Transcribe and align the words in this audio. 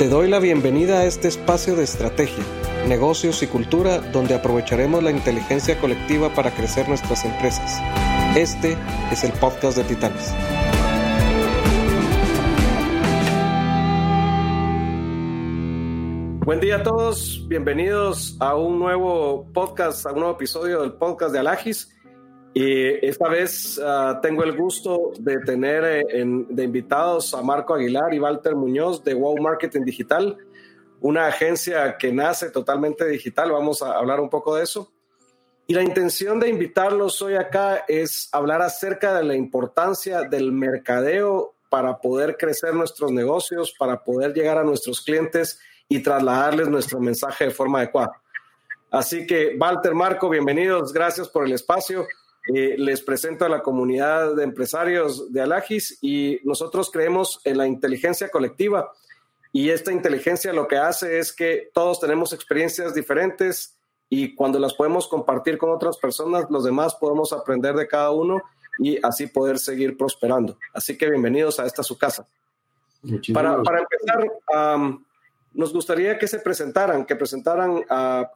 Te 0.00 0.08
doy 0.08 0.30
la 0.30 0.38
bienvenida 0.38 1.00
a 1.00 1.04
este 1.04 1.28
espacio 1.28 1.76
de 1.76 1.84
estrategia, 1.84 2.42
negocios 2.88 3.42
y 3.42 3.46
cultura 3.46 3.98
donde 3.98 4.32
aprovecharemos 4.32 5.02
la 5.02 5.10
inteligencia 5.10 5.78
colectiva 5.78 6.30
para 6.30 6.52
crecer 6.52 6.88
nuestras 6.88 7.26
empresas. 7.26 7.82
Este 8.34 8.78
es 9.12 9.24
el 9.24 9.32
podcast 9.32 9.76
de 9.76 9.84
Titanes. 9.84 10.34
Buen 16.46 16.60
día 16.60 16.76
a 16.76 16.82
todos, 16.82 17.46
bienvenidos 17.46 18.38
a 18.40 18.56
un 18.56 18.78
nuevo 18.78 19.52
podcast, 19.52 20.06
a 20.06 20.12
un 20.12 20.20
nuevo 20.20 20.32
episodio 20.32 20.80
del 20.80 20.94
podcast 20.94 21.34
de 21.34 21.40
Alagis. 21.40 21.94
Y 22.52 23.06
esta 23.06 23.28
vez 23.28 23.78
uh, 23.78 24.20
tengo 24.20 24.42
el 24.42 24.56
gusto 24.56 25.12
de 25.18 25.38
tener 25.38 25.84
eh, 25.84 26.02
de 26.48 26.64
invitados 26.64 27.32
a 27.32 27.42
Marco 27.42 27.74
Aguilar 27.74 28.12
y 28.12 28.18
Walter 28.18 28.56
Muñoz 28.56 29.04
de 29.04 29.14
Wow 29.14 29.40
Marketing 29.40 29.82
Digital, 29.82 30.36
una 31.00 31.26
agencia 31.26 31.96
que 31.96 32.12
nace 32.12 32.50
totalmente 32.50 33.06
digital. 33.06 33.52
Vamos 33.52 33.82
a 33.82 33.92
hablar 33.92 34.20
un 34.20 34.28
poco 34.28 34.56
de 34.56 34.64
eso. 34.64 34.90
Y 35.68 35.74
la 35.74 35.84
intención 35.84 36.40
de 36.40 36.48
invitarlos 36.48 37.22
hoy 37.22 37.36
acá 37.36 37.84
es 37.86 38.28
hablar 38.32 38.60
acerca 38.62 39.14
de 39.14 39.22
la 39.22 39.36
importancia 39.36 40.22
del 40.22 40.50
mercadeo 40.50 41.54
para 41.68 42.00
poder 42.00 42.36
crecer 42.36 42.74
nuestros 42.74 43.12
negocios, 43.12 43.72
para 43.78 44.02
poder 44.02 44.34
llegar 44.34 44.58
a 44.58 44.64
nuestros 44.64 45.00
clientes 45.00 45.60
y 45.88 46.02
trasladarles 46.02 46.68
nuestro 46.68 46.98
mensaje 46.98 47.44
de 47.44 47.50
forma 47.52 47.78
adecuada. 47.78 48.20
Así 48.90 49.24
que, 49.24 49.56
Walter, 49.56 49.94
Marco, 49.94 50.28
bienvenidos, 50.28 50.92
gracias 50.92 51.28
por 51.28 51.46
el 51.46 51.52
espacio. 51.52 52.04
Eh, 52.48 52.76
les 52.78 53.02
presento 53.02 53.44
a 53.44 53.50
la 53.50 53.62
comunidad 53.62 54.34
de 54.34 54.44
empresarios 54.44 55.30
de 55.30 55.42
Alagis 55.42 55.98
y 56.00 56.40
nosotros 56.44 56.90
creemos 56.90 57.40
en 57.44 57.58
la 57.58 57.66
inteligencia 57.66 58.30
colectiva 58.30 58.90
y 59.52 59.70
esta 59.70 59.92
inteligencia 59.92 60.52
lo 60.52 60.68
que 60.68 60.76
hace 60.76 61.18
es 61.18 61.32
que 61.32 61.70
todos 61.74 62.00
tenemos 62.00 62.32
experiencias 62.32 62.94
diferentes 62.94 63.76
y 64.08 64.34
cuando 64.34 64.58
las 64.58 64.74
podemos 64.74 65.06
compartir 65.08 65.58
con 65.58 65.70
otras 65.70 65.98
personas, 65.98 66.46
los 66.50 66.64
demás 66.64 66.94
podemos 66.94 67.32
aprender 67.32 67.74
de 67.74 67.86
cada 67.86 68.10
uno 68.10 68.42
y 68.78 68.98
así 69.04 69.26
poder 69.26 69.58
seguir 69.58 69.96
prosperando. 69.96 70.56
Así 70.72 70.96
que 70.96 71.10
bienvenidos 71.10 71.60
a 71.60 71.66
esta 71.66 71.82
su 71.82 71.98
casa. 71.98 72.26
Para, 73.32 73.62
para, 73.62 73.80
empezar, 73.80 74.98
nos 75.52 75.72
gustaría 75.72 76.18
que 76.18 76.28
se 76.28 76.38
presentaran, 76.38 77.04
que 77.04 77.16
presentaran 77.16 77.84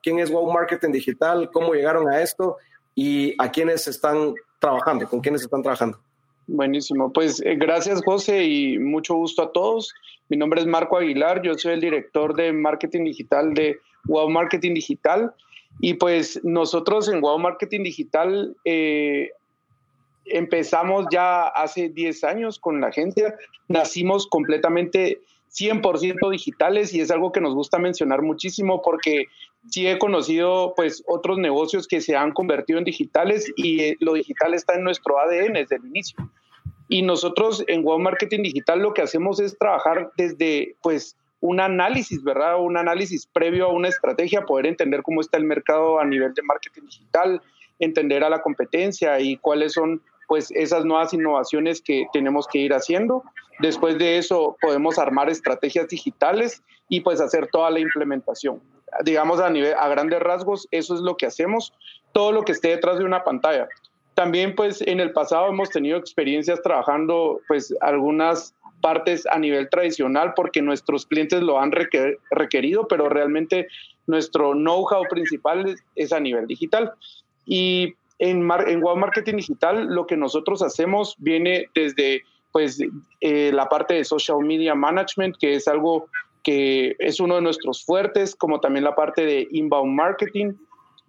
quién 0.02 0.18
es 0.18 0.30
Wow 0.30 0.52
Marketing 0.52 0.90
Digital, 0.90 1.50
cómo 1.52 1.74
llegaron 1.74 2.08
a 2.08 2.20
esto 2.22 2.56
y 2.94 3.34
a 3.38 3.50
quiénes 3.50 3.86
están 3.88 4.34
trabajando, 4.58 5.08
con 5.08 5.20
quiénes 5.20 5.42
están 5.42 5.62
trabajando. 5.62 5.98
Buenísimo, 6.46 7.12
pues 7.12 7.40
eh, 7.40 7.56
gracias 7.56 8.02
José 8.04 8.44
y 8.44 8.78
mucho 8.78 9.14
gusto 9.14 9.42
a 9.42 9.52
todos. 9.52 9.92
Mi 10.28 10.36
nombre 10.36 10.60
es 10.60 10.66
Marco 10.66 10.96
Aguilar, 10.96 11.42
yo 11.42 11.54
soy 11.54 11.72
el 11.72 11.80
director 11.80 12.34
de 12.34 12.52
marketing 12.52 13.04
digital 13.04 13.54
de 13.54 13.78
Wow 14.04 14.28
Marketing 14.28 14.74
Digital 14.74 15.32
y 15.80 15.94
pues 15.94 16.40
nosotros 16.44 17.08
en 17.08 17.20
Wow 17.20 17.38
Marketing 17.38 17.82
Digital 17.82 18.54
eh, 18.64 19.30
empezamos 20.26 21.06
ya 21.10 21.48
hace 21.48 21.88
10 21.88 22.24
años 22.24 22.58
con 22.58 22.80
la 22.80 22.88
agencia, 22.88 23.34
nacimos 23.68 24.26
completamente 24.26 25.20
100% 25.54 26.30
digitales 26.30 26.92
y 26.92 27.00
es 27.00 27.10
algo 27.10 27.32
que 27.32 27.40
nos 27.40 27.54
gusta 27.54 27.78
mencionar 27.78 28.22
muchísimo 28.22 28.82
porque 28.82 29.26
sí 29.70 29.86
he 29.86 29.98
conocido 29.98 30.74
pues 30.74 31.04
otros 31.06 31.38
negocios 31.38 31.86
que 31.86 32.00
se 32.00 32.16
han 32.16 32.32
convertido 32.32 32.78
en 32.78 32.84
digitales 32.84 33.52
y 33.56 33.80
eh, 33.80 33.96
lo 34.00 34.14
digital 34.14 34.54
está 34.54 34.74
en 34.74 34.84
nuestro 34.84 35.18
ADN 35.20 35.54
desde 35.54 35.76
el 35.76 35.86
inicio. 35.86 36.18
Y 36.88 37.02
nosotros 37.02 37.64
en 37.66 37.82
Wow 37.82 37.98
Marketing 37.98 38.42
Digital 38.42 38.80
lo 38.80 38.92
que 38.92 39.02
hacemos 39.02 39.40
es 39.40 39.56
trabajar 39.56 40.10
desde 40.16 40.76
pues 40.82 41.16
un 41.40 41.60
análisis, 41.60 42.22
¿verdad? 42.22 42.60
Un 42.60 42.76
análisis 42.76 43.26
previo 43.26 43.66
a 43.66 43.72
una 43.72 43.88
estrategia, 43.88 44.46
poder 44.46 44.66
entender 44.66 45.02
cómo 45.02 45.20
está 45.20 45.38
el 45.38 45.44
mercado 45.44 46.00
a 46.00 46.04
nivel 46.04 46.34
de 46.34 46.42
marketing 46.42 46.82
digital, 46.86 47.42
entender 47.78 48.24
a 48.24 48.30
la 48.30 48.42
competencia 48.42 49.20
y 49.20 49.36
cuáles 49.36 49.74
son 49.74 50.02
pues 50.28 50.50
esas 50.52 50.84
nuevas 50.84 51.12
innovaciones 51.12 51.80
que 51.80 52.06
tenemos 52.12 52.46
que 52.46 52.58
ir 52.58 52.72
haciendo. 52.72 53.22
Después 53.60 53.98
de 53.98 54.18
eso 54.18 54.56
podemos 54.60 54.98
armar 54.98 55.30
estrategias 55.30 55.88
digitales 55.88 56.62
y 56.88 57.00
pues 57.00 57.20
hacer 57.20 57.48
toda 57.52 57.70
la 57.70 57.80
implementación. 57.80 58.60
Digamos 59.04 59.40
a 59.40 59.50
nivel 59.50 59.74
a 59.78 59.88
grandes 59.88 60.20
rasgos, 60.20 60.68
eso 60.70 60.94
es 60.94 61.00
lo 61.00 61.16
que 61.16 61.26
hacemos, 61.26 61.72
todo 62.12 62.32
lo 62.32 62.42
que 62.42 62.52
esté 62.52 62.68
detrás 62.68 62.98
de 62.98 63.04
una 63.04 63.24
pantalla. 63.24 63.68
También 64.14 64.54
pues 64.54 64.80
en 64.82 65.00
el 65.00 65.12
pasado 65.12 65.48
hemos 65.48 65.70
tenido 65.70 65.98
experiencias 65.98 66.62
trabajando 66.62 67.40
pues 67.48 67.74
algunas 67.80 68.54
partes 68.80 69.26
a 69.26 69.38
nivel 69.38 69.68
tradicional 69.70 70.34
porque 70.36 70.62
nuestros 70.62 71.06
clientes 71.06 71.42
lo 71.42 71.58
han 71.58 71.72
requerido, 71.72 72.86
pero 72.86 73.08
realmente 73.08 73.66
nuestro 74.06 74.52
know-how 74.52 75.02
principal 75.08 75.74
es 75.96 76.12
a 76.12 76.20
nivel 76.20 76.46
digital. 76.46 76.92
Y 77.46 77.94
en, 78.18 78.48
en 78.66 78.80
Wow 78.80 78.96
Marketing 78.96 79.36
Digital 79.36 79.86
lo 79.86 80.06
que 80.06 80.16
nosotros 80.16 80.62
hacemos 80.62 81.16
viene 81.18 81.66
desde 81.74 82.22
pues, 82.52 82.78
eh, 83.20 83.50
la 83.52 83.68
parte 83.68 83.94
de 83.94 84.04
Social 84.04 84.38
Media 84.40 84.74
Management, 84.74 85.36
que 85.38 85.54
es 85.54 85.66
algo 85.66 86.08
que 86.42 86.94
es 86.98 87.18
uno 87.20 87.36
de 87.36 87.40
nuestros 87.40 87.84
fuertes, 87.84 88.36
como 88.36 88.60
también 88.60 88.84
la 88.84 88.94
parte 88.94 89.24
de 89.24 89.48
Inbound 89.50 89.92
Marketing. 89.92 90.52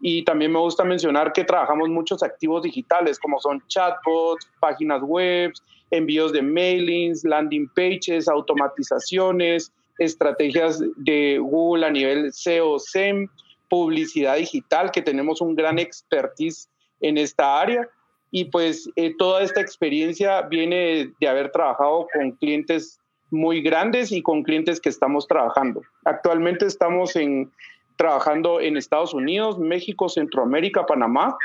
Y 0.01 0.23
también 0.23 0.51
me 0.51 0.59
gusta 0.59 0.83
mencionar 0.83 1.33
que 1.33 1.43
trabajamos 1.43 1.89
muchos 1.89 2.23
activos 2.23 2.63
digitales, 2.63 3.19
como 3.19 3.39
son 3.39 3.61
chatbots, 3.67 4.49
páginas 4.59 5.01
web, 5.03 5.51
envíos 5.91 6.31
de 6.33 6.41
mailings, 6.41 7.23
landing 7.23 7.69
pages, 7.75 8.27
automatizaciones, 8.27 9.71
estrategias 9.99 10.81
de 10.97 11.37
Google 11.39 11.85
a 11.85 11.91
nivel 11.91 12.33
SEO, 12.33 12.79
SEM, 12.79 13.27
publicidad 13.69 14.37
digital, 14.37 14.91
que 14.91 15.01
tenemos 15.01 15.41
un 15.41 15.55
gran 15.55 15.79
expertise 15.79 16.69
en 17.07 17.17
esta 17.17 17.61
área. 17.61 17.87
Y 18.31 18.45
pues 18.45 18.89
eh, 18.95 19.13
toda 19.17 19.43
esta 19.43 19.61
experiencia 19.61 20.41
viene 20.43 21.11
de 21.19 21.27
haber 21.27 21.51
trabajado 21.51 22.07
con 22.11 22.31
clientes 22.31 22.99
muy 23.31 23.61
grandes 23.61 24.11
y 24.11 24.21
con 24.21 24.43
clientes 24.43 24.79
que 24.81 24.89
estamos 24.89 25.27
trabajando. 25.27 25.81
Actualmente 26.03 26.65
estamos 26.65 27.15
en, 27.15 27.51
trabajando 27.95 28.59
en 28.59 28.77
Estados 28.77 29.13
Unidos, 29.13 29.57
México, 29.57 30.09
Centroamérica, 30.09 30.85
Panamá 30.85 31.37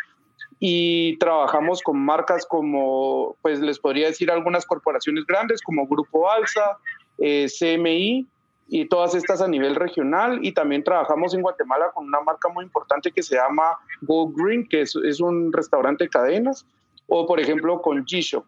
y 0.59 1.17
trabajamos 1.19 1.83
con 1.83 1.99
marcas 1.99 2.45
como, 2.47 3.37
pues 3.43 3.61
les 3.61 3.79
podría 3.79 4.09
decir 4.09 4.31
algunas 4.31 4.67
corporaciones 4.67 5.25
grandes 5.27 5.63
como 5.63 5.87
Grupo 5.87 6.31
Alsa, 6.31 6.79
eh, 7.19 7.47
CMI 7.47 8.27
y 8.71 8.87
todas 8.87 9.17
estas 9.17 9.43
a 9.43 9.49
nivel 9.49 9.75
regional 9.75 10.39
y 10.43 10.53
también 10.53 10.85
trabajamos 10.85 11.35
en 11.35 11.43
Guatemala 11.43 11.91
con 11.93 12.07
una 12.07 12.21
marca 12.21 12.49
muy 12.49 12.65
importante 12.65 13.11
que 13.11 13.23
se 13.23 13.35
llama 13.35 13.77
Go 14.03 14.29
Green, 14.29 14.67
que 14.69 14.83
es, 14.83 14.95
es 15.05 15.21
un 15.21 15.53
restaurante 15.53 16.05
de 16.05 16.11
cadenas, 16.11 16.65
o 17.09 17.27
por 17.27 17.41
ejemplo 17.41 17.83
con 17.83 18.05
G-Shop. 18.07 18.45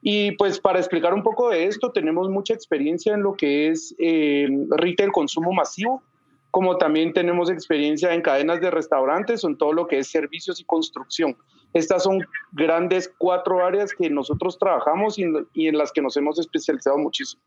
Y 0.00 0.32
pues 0.32 0.58
para 0.58 0.78
explicar 0.78 1.12
un 1.12 1.22
poco 1.22 1.50
de 1.50 1.66
esto, 1.66 1.92
tenemos 1.92 2.30
mucha 2.30 2.54
experiencia 2.54 3.12
en 3.12 3.22
lo 3.22 3.34
que 3.34 3.68
es 3.68 3.94
eh, 3.98 4.48
retail 4.70 5.12
consumo 5.12 5.52
masivo, 5.52 6.02
como 6.50 6.78
también 6.78 7.12
tenemos 7.12 7.50
experiencia 7.50 8.14
en 8.14 8.22
cadenas 8.22 8.62
de 8.62 8.70
restaurantes 8.70 9.44
en 9.44 9.58
todo 9.58 9.74
lo 9.74 9.86
que 9.86 9.98
es 9.98 10.08
servicios 10.08 10.58
y 10.58 10.64
construcción. 10.64 11.36
Estas 11.74 12.04
son 12.04 12.24
grandes 12.52 13.12
cuatro 13.18 13.62
áreas 13.66 13.92
que 13.92 14.08
nosotros 14.08 14.58
trabajamos 14.58 15.18
y, 15.18 15.24
y 15.52 15.68
en 15.68 15.76
las 15.76 15.92
que 15.92 16.00
nos 16.00 16.16
hemos 16.16 16.38
especializado 16.38 16.96
muchísimo. 16.96 17.42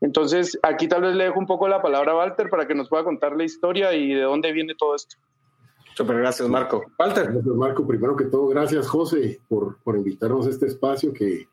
Entonces, 0.00 0.58
aquí 0.62 0.88
tal 0.88 1.02
vez 1.02 1.14
le 1.14 1.24
dejo 1.24 1.38
un 1.38 1.46
poco 1.46 1.68
la 1.68 1.80
palabra 1.80 2.12
a 2.12 2.16
Walter 2.16 2.50
para 2.50 2.66
que 2.66 2.74
nos 2.74 2.88
pueda 2.88 3.04
contar 3.04 3.36
la 3.36 3.44
historia 3.44 3.94
y 3.94 4.12
de 4.12 4.22
dónde 4.22 4.52
viene 4.52 4.74
todo 4.76 4.96
esto. 4.96 5.16
Super, 5.94 6.16
gracias 6.16 6.48
Marco. 6.48 6.84
Walter. 6.98 7.32
Gracias 7.32 7.54
Marco. 7.54 7.86
Primero 7.86 8.16
que 8.16 8.24
todo, 8.24 8.48
gracias 8.48 8.88
José 8.88 9.40
por, 9.48 9.78
por 9.82 9.96
invitarnos 9.96 10.46
a 10.46 10.50
este 10.50 10.66
espacio 10.66 11.12
que, 11.12 11.48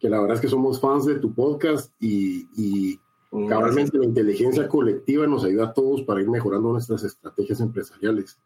que, 0.00 0.08
la 0.08 0.20
verdad 0.20 0.36
es 0.36 0.40
que 0.40 0.48
somos 0.48 0.80
fans 0.80 1.04
de 1.04 1.16
tu 1.16 1.34
podcast 1.34 1.92
y, 2.00 2.48
y 2.56 3.00
cabalmente 3.48 3.98
la 3.98 4.04
inteligencia 4.04 4.66
colectiva 4.66 5.26
nos 5.26 5.44
ayuda 5.44 5.66
a 5.66 5.72
todos 5.72 6.02
para 6.02 6.20
ir 6.20 6.28
mejorando 6.28 6.72
nuestras 6.72 7.04
estrategias 7.04 7.60
empresariales. 7.60 8.38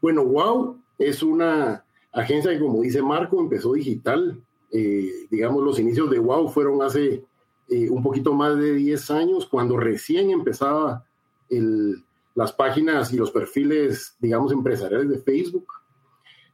Bueno, 0.00 0.24
Wow 0.24 0.78
es 0.98 1.22
una 1.22 1.84
agencia 2.12 2.50
que 2.50 2.60
como 2.60 2.82
dice 2.82 3.02
Marco 3.02 3.40
empezó 3.40 3.74
digital. 3.74 4.40
Eh, 4.72 5.26
digamos, 5.30 5.64
los 5.64 5.78
inicios 5.78 6.10
de 6.10 6.18
Wow 6.18 6.48
fueron 6.48 6.80
hace 6.82 7.24
eh, 7.70 7.88
un 7.88 8.02
poquito 8.02 8.34
más 8.34 8.58
de 8.58 8.74
10 8.74 9.10
años, 9.12 9.46
cuando 9.46 9.76
recién 9.76 10.30
empezaba 10.32 11.04
el, 11.48 12.02
las 12.34 12.52
páginas 12.52 13.12
y 13.12 13.16
los 13.16 13.30
perfiles, 13.30 14.16
digamos, 14.18 14.50
empresariales 14.50 15.08
de 15.08 15.20
Facebook. 15.20 15.66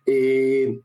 Eh, 0.04 0.78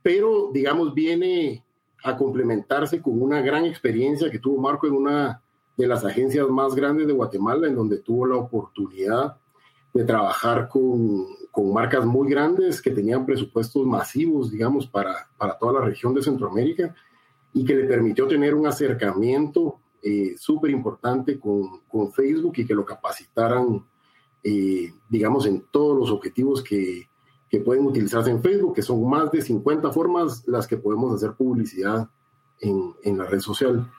pero, 0.00 0.50
digamos, 0.52 0.94
viene 0.94 1.64
a 2.04 2.16
complementarse 2.16 3.02
con 3.02 3.20
una 3.20 3.40
gran 3.40 3.64
experiencia 3.64 4.30
que 4.30 4.38
tuvo 4.38 4.60
Marco 4.60 4.86
en 4.86 4.92
una 4.92 5.42
de 5.76 5.86
las 5.88 6.04
agencias 6.04 6.48
más 6.48 6.76
grandes 6.76 7.08
de 7.08 7.12
Guatemala, 7.12 7.66
en 7.66 7.74
donde 7.74 7.98
tuvo 7.98 8.26
la 8.26 8.36
oportunidad 8.36 9.38
de 9.92 10.04
trabajar 10.04 10.68
con, 10.68 11.26
con 11.50 11.72
marcas 11.72 12.04
muy 12.06 12.30
grandes 12.30 12.80
que 12.80 12.92
tenían 12.92 13.26
presupuestos 13.26 13.84
masivos, 13.84 14.52
digamos, 14.52 14.86
para, 14.86 15.26
para 15.36 15.58
toda 15.58 15.80
la 15.80 15.86
región 15.86 16.14
de 16.14 16.22
Centroamérica 16.22 16.94
y 17.56 17.64
que 17.64 17.74
le 17.74 17.84
permitió 17.84 18.28
tener 18.28 18.54
un 18.54 18.66
acercamiento 18.66 19.80
eh, 20.02 20.34
súper 20.36 20.70
importante 20.70 21.40
con, 21.40 21.80
con, 21.88 22.12
Facebook 22.12 22.52
y 22.58 22.66
que 22.66 22.74
lo 22.74 22.84
capacitaran, 22.84 23.82
eh, 24.44 24.92
digamos, 25.08 25.46
en 25.46 25.64
todos 25.70 25.98
los 25.98 26.10
objetivos 26.10 26.62
que, 26.62 27.08
que, 27.48 27.60
pueden 27.60 27.86
utilizarse 27.86 28.30
en 28.30 28.42
Facebook, 28.42 28.74
que 28.74 28.82
son 28.82 29.08
más 29.08 29.30
de 29.30 29.40
50 29.40 29.90
formas 29.90 30.46
las 30.46 30.66
que 30.66 30.76
podemos 30.76 31.14
hacer 31.14 31.32
publicidad 31.32 32.06
en, 32.60 32.92
en 33.02 33.16
la 33.16 33.24
red 33.24 33.40
social. 33.40 33.90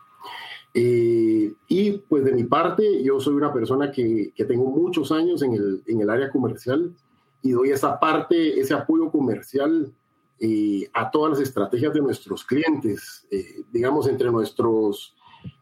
Eh, 0.76 1.52
y 1.68 1.92
pues 1.94 2.26
de 2.26 2.34
mi 2.34 2.44
parte, 2.44 3.04
yo 3.04 3.20
soy 3.20 3.34
una 3.34 3.52
persona 3.52 3.92
que, 3.92 4.34
que 4.36 4.46
tengo 4.46 4.70
muchos 4.70 5.12
años 5.12 5.42
en 5.42 5.54
el, 5.54 5.82
en 5.88 6.00
el, 6.00 6.12
área 6.12 6.30
comercial 6.30 6.94
y 7.42 7.54
doy 7.54 7.72
esa 7.72 8.00
parte, 8.00 8.60
ese 8.60 8.76
apoyo 8.76 9.10
comercial 9.10 9.92
eh, 10.40 10.90
a 10.94 11.10
todas 11.10 11.32
las 11.32 11.48
estrategias 11.48 11.94
de 11.94 12.02
nuestros 12.02 12.44
clientes. 12.44 13.28
Eh, 13.32 13.64
digamos, 13.72 14.08
entre, 14.08 14.32
nuestros, 14.32 15.16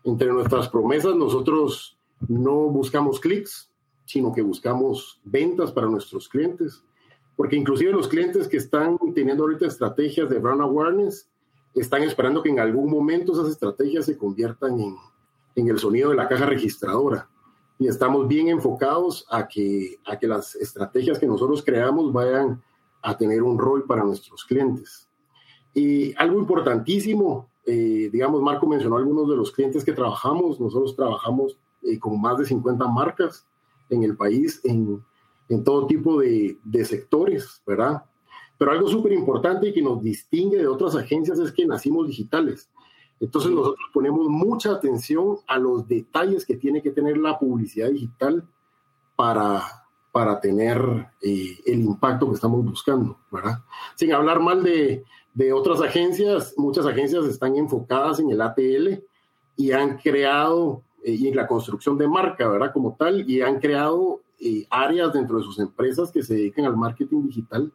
entre 0.03 0.31
nuestras 0.31 0.69
promesas, 0.69 1.15
nosotros 1.15 1.97
no 2.27 2.69
buscamos 2.69 3.19
clics, 3.19 3.71
sino 4.05 4.33
que 4.33 4.41
buscamos 4.41 5.21
ventas 5.23 5.71
para 5.71 5.87
nuestros 5.87 6.27
clientes. 6.27 6.83
Porque 7.35 7.55
inclusive 7.55 7.91
los 7.91 8.07
clientes 8.07 8.47
que 8.47 8.57
están 8.57 8.97
teniendo 9.13 9.43
ahorita 9.43 9.65
estrategias 9.65 10.29
de 10.29 10.39
brand 10.39 10.61
awareness, 10.61 11.29
están 11.73 12.03
esperando 12.03 12.41
que 12.41 12.49
en 12.49 12.59
algún 12.59 12.89
momento 12.89 13.33
esas 13.33 13.49
estrategias 13.49 14.05
se 14.05 14.17
conviertan 14.17 14.79
en, 14.79 14.95
en 15.55 15.67
el 15.67 15.79
sonido 15.79 16.09
de 16.09 16.15
la 16.15 16.27
caja 16.27 16.45
registradora. 16.45 17.29
Y 17.77 17.87
estamos 17.87 18.27
bien 18.27 18.47
enfocados 18.47 19.25
a 19.29 19.47
que, 19.47 19.99
a 20.05 20.17
que 20.17 20.27
las 20.27 20.55
estrategias 20.55 21.19
que 21.19 21.27
nosotros 21.27 21.61
creamos 21.63 22.13
vayan 22.13 22.63
a 23.05 23.15
tener 23.15 23.43
un 23.43 23.57
rol 23.59 23.85
para 23.85 24.03
nuestros 24.03 24.43
clientes. 24.43 25.07
Y 25.73 26.15
algo 26.17 26.39
importantísimo, 26.39 27.47
eh, 27.65 28.09
digamos, 28.11 28.41
Marco 28.41 28.67
mencionó 28.67 28.97
algunos 28.97 29.29
de 29.29 29.35
los 29.35 29.51
clientes 29.51 29.85
que 29.85 29.93
trabajamos. 29.93 30.59
Nosotros 30.59 30.95
trabajamos 30.95 31.57
eh, 31.83 31.99
con 31.99 32.19
más 32.19 32.39
de 32.39 32.45
50 32.45 32.87
marcas 32.87 33.45
en 33.91 34.03
el 34.03 34.17
país, 34.17 34.59
en, 34.63 35.03
en 35.49 35.63
todo 35.63 35.85
tipo 35.85 36.19
de, 36.19 36.57
de 36.63 36.83
sectores, 36.83 37.61
¿verdad? 37.67 38.03
Pero 38.57 38.71
algo 38.71 38.87
súper 38.87 39.11
importante 39.11 39.67
y 39.67 39.73
que 39.73 39.83
nos 39.83 40.01
distingue 40.01 40.57
de 40.57 40.67
otras 40.67 40.95
agencias 40.95 41.37
es 41.37 41.51
que 41.51 41.65
nacimos 41.67 42.07
digitales. 42.07 42.69
Entonces 43.19 43.51
nosotros 43.51 43.85
ponemos 43.93 44.27
mucha 44.27 44.71
atención 44.71 45.37
a 45.47 45.59
los 45.59 45.87
detalles 45.87 46.43
que 46.43 46.57
tiene 46.57 46.81
que 46.81 46.91
tener 46.91 47.17
la 47.17 47.37
publicidad 47.37 47.89
digital 47.89 48.47
para, 49.15 49.84
para 50.15 50.39
tener 50.39 50.79
eh, 51.21 51.59
el 51.65 51.81
impacto 51.81 52.29
que 52.29 52.35
estamos 52.35 52.63
buscando, 52.63 53.19
¿verdad? 53.29 53.59
Sin 53.95 54.13
hablar 54.13 54.39
mal 54.39 54.63
de, 54.63 55.03
de, 55.33 55.51
otras 55.51 55.81
agencias, 55.81 56.53
muchas 56.55 56.85
agencias 56.85 57.25
están 57.25 57.57
enfocadas 57.57 58.21
en 58.21 58.29
el 58.29 58.39
ATL 58.39 59.03
y 59.57 59.73
han 59.73 59.97
creado, 59.97 60.83
eh, 61.03 61.15
y 61.15 61.27
en 61.27 61.35
la 61.35 61.45
construcción 61.45 61.97
de 61.97 62.07
marca, 62.07 62.47
¿verdad? 62.47 62.71
Como 62.71 62.95
tal, 62.95 63.29
y 63.29 63.41
han 63.41 63.59
creado 63.59 64.21
eh, 64.39 64.65
áreas 64.69 65.11
dentro 65.11 65.37
de 65.37 65.43
sus 65.43 65.59
empresas 65.59 66.13
que 66.13 66.23
se 66.23 66.35
dedican 66.35 66.63
al 66.63 66.77
marketing 66.77 67.23
digital 67.23 67.73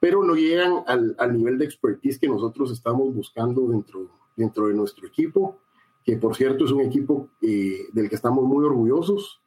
pero 0.00 0.24
no 0.24 0.34
llegan 0.34 0.82
al, 0.86 1.14
al, 1.18 1.36
nivel 1.36 1.58
de 1.58 1.66
expertise 1.66 2.18
que 2.18 2.26
nosotros 2.26 2.72
estamos 2.72 3.14
buscando 3.14 3.68
dentro, 3.68 4.08
dentro 4.34 4.66
de 4.66 4.72
nuestro 4.72 5.06
equipo, 5.06 5.58
que 6.04 6.16
por 6.16 6.34
cierto 6.34 6.64
es 6.64 6.72
un 6.72 6.80
equipo 6.80 7.28
eh, 7.42 7.86
del 7.92 8.08
que 8.08 8.14
estamos 8.14 8.44
muy 8.44 8.64
orgullosos 8.64 9.39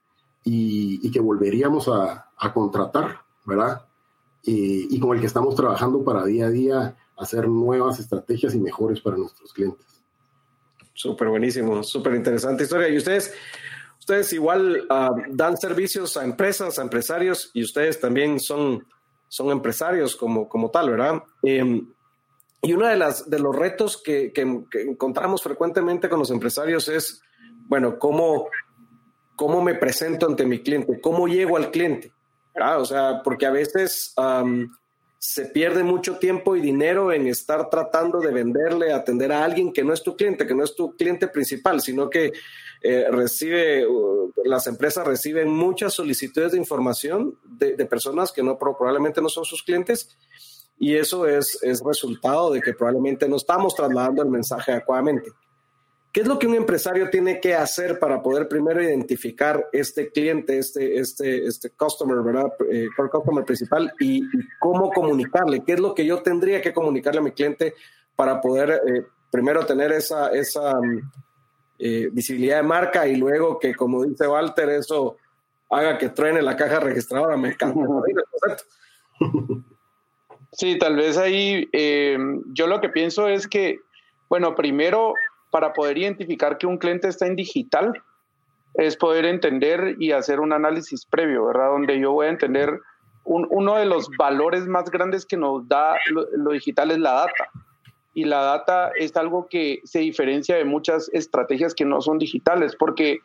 y, 0.43 0.99
y 1.07 1.11
que 1.11 1.19
volveríamos 1.19 1.87
a, 1.87 2.31
a 2.37 2.53
contratar, 2.53 3.21
¿verdad? 3.45 3.85
Eh, 4.45 4.87
y 4.89 4.99
con 4.99 5.15
el 5.15 5.21
que 5.21 5.27
estamos 5.27 5.55
trabajando 5.55 6.03
para 6.03 6.25
día 6.25 6.47
a 6.47 6.49
día 6.49 6.97
hacer 7.17 7.47
nuevas 7.47 7.99
estrategias 7.99 8.53
y 8.55 8.59
mejores 8.59 8.99
para 8.99 9.17
nuestros 9.17 9.53
clientes. 9.53 10.03
Súper 10.93 11.29
buenísimo, 11.29 11.81
súper 11.83 12.15
interesante 12.15 12.63
historia. 12.63 12.89
Y 12.89 12.97
ustedes, 12.97 13.33
ustedes 13.99 14.33
igual 14.33 14.87
uh, 14.89 15.21
dan 15.29 15.57
servicios 15.57 16.17
a 16.17 16.25
empresas, 16.25 16.77
a 16.77 16.81
empresarios, 16.81 17.51
y 17.53 17.63
ustedes 17.63 17.99
también 17.99 18.39
son 18.39 18.85
son 19.33 19.49
empresarios 19.49 20.15
como, 20.15 20.47
como 20.47 20.69
tal, 20.69 20.91
¿verdad? 20.91 21.23
Eh, 21.41 21.81
y 22.61 22.73
uno 22.73 22.87
de, 22.87 23.13
de 23.25 23.39
los 23.39 23.55
retos 23.55 23.99
que, 23.99 24.31
que, 24.31 24.41
encontramos 24.41 25.41
frecuentemente 25.41 26.07
con 26.07 26.19
los 26.19 26.29
empresarios 26.29 26.87
es, 26.87 27.19
bueno, 27.67 27.97
¿cómo, 27.97 28.49
cómo 29.35 29.61
me 29.61 29.75
presento 29.75 30.25
ante 30.25 30.45
mi 30.45 30.59
cliente? 30.59 30.99
¿Cómo 31.01 31.27
llego 31.27 31.57
al 31.57 31.71
cliente? 31.71 32.11
¿verdad? 32.53 32.81
O 32.81 32.85
sea, 32.85 33.21
porque 33.23 33.45
a 33.45 33.51
veces 33.51 34.13
um, 34.17 34.67
se 35.17 35.45
pierde 35.45 35.83
mucho 35.83 36.17
tiempo 36.17 36.55
y 36.55 36.61
dinero 36.61 37.11
en 37.11 37.27
estar 37.27 37.69
tratando 37.69 38.19
de 38.19 38.31
venderle, 38.31 38.93
atender 38.93 39.31
a 39.31 39.43
alguien 39.43 39.71
que 39.71 39.83
no 39.83 39.93
es 39.93 40.03
tu 40.03 40.15
cliente, 40.15 40.45
que 40.45 40.53
no 40.53 40.63
es 40.63 40.75
tu 40.75 40.95
cliente 40.95 41.27
principal, 41.27 41.81
sino 41.81 42.09
que 42.09 42.33
eh, 42.81 43.07
recibe, 43.09 43.87
uh, 43.87 44.31
las 44.43 44.67
empresas 44.67 45.07
reciben 45.07 45.49
muchas 45.49 45.93
solicitudes 45.93 46.51
de 46.51 46.57
información 46.57 47.39
de, 47.43 47.75
de, 47.75 47.85
personas 47.85 48.31
que 48.31 48.43
no 48.43 48.57
probablemente 48.57 49.21
no 49.21 49.29
son 49.29 49.45
sus 49.45 49.63
clientes 49.63 50.09
y 50.77 50.95
eso 50.97 51.25
es, 51.25 51.57
es 51.63 51.81
resultado 51.81 52.51
de 52.51 52.61
que 52.61 52.73
probablemente 52.73 53.29
no 53.29 53.37
estamos 53.37 53.73
trasladando 53.73 54.21
el 54.21 54.29
mensaje 54.29 54.73
adecuadamente. 54.73 55.29
¿Qué 56.13 56.21
es 56.21 56.27
lo 56.27 56.37
que 56.37 56.45
un 56.45 56.53
empresario 56.53 57.09
tiene 57.09 57.41
que 57.41 57.55
hacer 57.55 57.97
para 57.97 58.21
poder 58.21 58.47
primero 58.47 58.81
identificar 58.83 59.67
este 59.71 60.11
cliente, 60.11 60.59
este, 60.59 60.99
este, 60.99 61.47
este 61.47 61.71
customer, 61.71 62.21
¿verdad? 62.21 62.53
Eh, 62.69 62.87
customer 63.11 63.43
principal 63.43 63.91
y, 63.99 64.23
y, 64.23 64.29
cómo 64.59 64.91
comunicarle? 64.91 65.63
¿Qué 65.65 65.73
es 65.73 65.79
lo 65.79 65.95
que 65.95 66.05
yo 66.05 66.21
tendría 66.21 66.61
que 66.61 66.71
comunicarle 66.71 67.19
a 67.19 67.23
mi 67.23 67.31
cliente 67.31 67.73
para 68.15 68.39
poder 68.39 68.79
eh, 68.87 69.07
primero 69.31 69.65
tener 69.65 69.91
esa, 69.91 70.27
esa 70.27 70.73
eh, 71.79 72.09
visibilidad 72.11 72.57
de 72.57 72.63
marca 72.63 73.07
y 73.07 73.15
luego 73.15 73.57
que, 73.57 73.73
como 73.73 74.03
dice 74.03 74.27
Walter, 74.27 74.69
eso 74.69 75.17
haga 75.71 75.97
que 75.97 76.09
truene 76.09 76.43
la 76.43 76.55
caja 76.55 76.79
registradora. 76.79 77.35
Me 77.37 77.49
encanta. 77.49 77.79
Sí, 80.55 80.77
tal 80.77 80.95
vez 80.95 81.17
ahí 81.17 81.67
eh, 81.73 82.15
yo 82.53 82.67
lo 82.67 82.79
que 82.79 82.89
pienso 82.89 83.27
es 83.27 83.47
que, 83.47 83.79
bueno, 84.29 84.53
primero, 84.53 85.15
para 85.53 85.71
poder 85.71 85.99
identificar 85.99 86.57
que 86.57 86.65
un 86.65 86.79
cliente 86.79 87.07
está 87.07 87.27
en 87.27 87.35
digital, 87.35 87.93
es 88.73 88.97
poder 88.97 89.25
entender 89.25 89.97
y 89.99 90.11
hacer 90.11 90.39
un 90.39 90.51
análisis 90.51 91.05
previo, 91.05 91.45
¿verdad? 91.45 91.67
Donde 91.67 91.99
yo 91.99 92.11
voy 92.11 92.25
a 92.25 92.29
entender 92.31 92.79
un, 93.23 93.45
uno 93.51 93.75
de 93.75 93.85
los 93.85 94.09
valores 94.17 94.65
más 94.65 94.89
grandes 94.89 95.27
que 95.27 95.37
nos 95.37 95.67
da 95.67 95.95
lo, 96.09 96.25
lo 96.35 96.53
digital 96.53 96.89
es 96.89 96.97
la 96.97 97.11
data 97.11 97.51
y 98.15 98.23
la 98.23 98.41
data 98.41 98.89
es 98.97 99.15
algo 99.15 99.47
que 99.47 99.81
se 99.83 99.99
diferencia 99.99 100.55
de 100.55 100.65
muchas 100.65 101.07
estrategias 101.13 101.75
que 101.75 101.85
no 101.85 102.01
son 102.01 102.17
digitales, 102.17 102.75
porque 102.75 103.19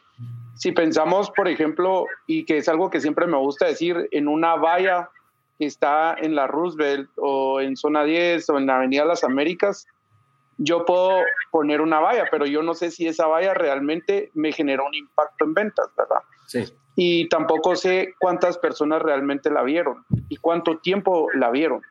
si 0.55 0.73
pensamos, 0.73 1.31
por 1.31 1.49
ejemplo, 1.49 2.05
y 2.27 2.45
que 2.45 2.59
es 2.59 2.69
algo 2.69 2.91
que 2.91 3.01
siempre 3.01 3.27
me 3.27 3.39
gusta 3.39 3.65
decir, 3.65 4.07
en 4.11 4.29
una 4.29 4.57
valla 4.57 5.09
que 5.59 5.65
está 5.65 6.15
en 6.21 6.35
la 6.35 6.47
Roosevelt 6.47 7.09
o 7.17 7.63
en 7.63 7.75
Zona 7.75 8.05
10 8.05 8.51
o 8.51 8.59
en 8.59 8.67
la 8.67 8.77
Avenida 8.77 9.07
Las 9.07 9.25
Américas, 9.25 9.87
yo 10.59 10.85
puedo 10.85 11.23
poner 11.51 11.81
una 11.81 12.01
valla, 12.01 12.27
pero 12.31 12.45
yo 12.47 12.63
no 12.63 12.75
sé 12.75 12.91
si 12.91 13.07
esa 13.07 13.27
valla 13.27 13.55
realmente 13.55 14.31
me 14.35 14.53
generó 14.53 14.87
un 14.87 14.95
impacto 14.95 15.45
en 15.45 15.55
ventas, 15.55 15.89
¿verdad? 15.97 16.21
Sí. 16.47 16.65
Y 16.97 17.29
tampoco 17.29 17.77
sé 17.77 18.15
cuántas 18.19 18.59
personas 18.59 19.01
realmente 19.01 19.51
la 19.51 19.63
vieron 19.63 20.05
y 20.29 20.37
cuánto 20.37 20.79
tiempo 20.79 21.29
la 21.33 21.51
vieron 21.51 21.83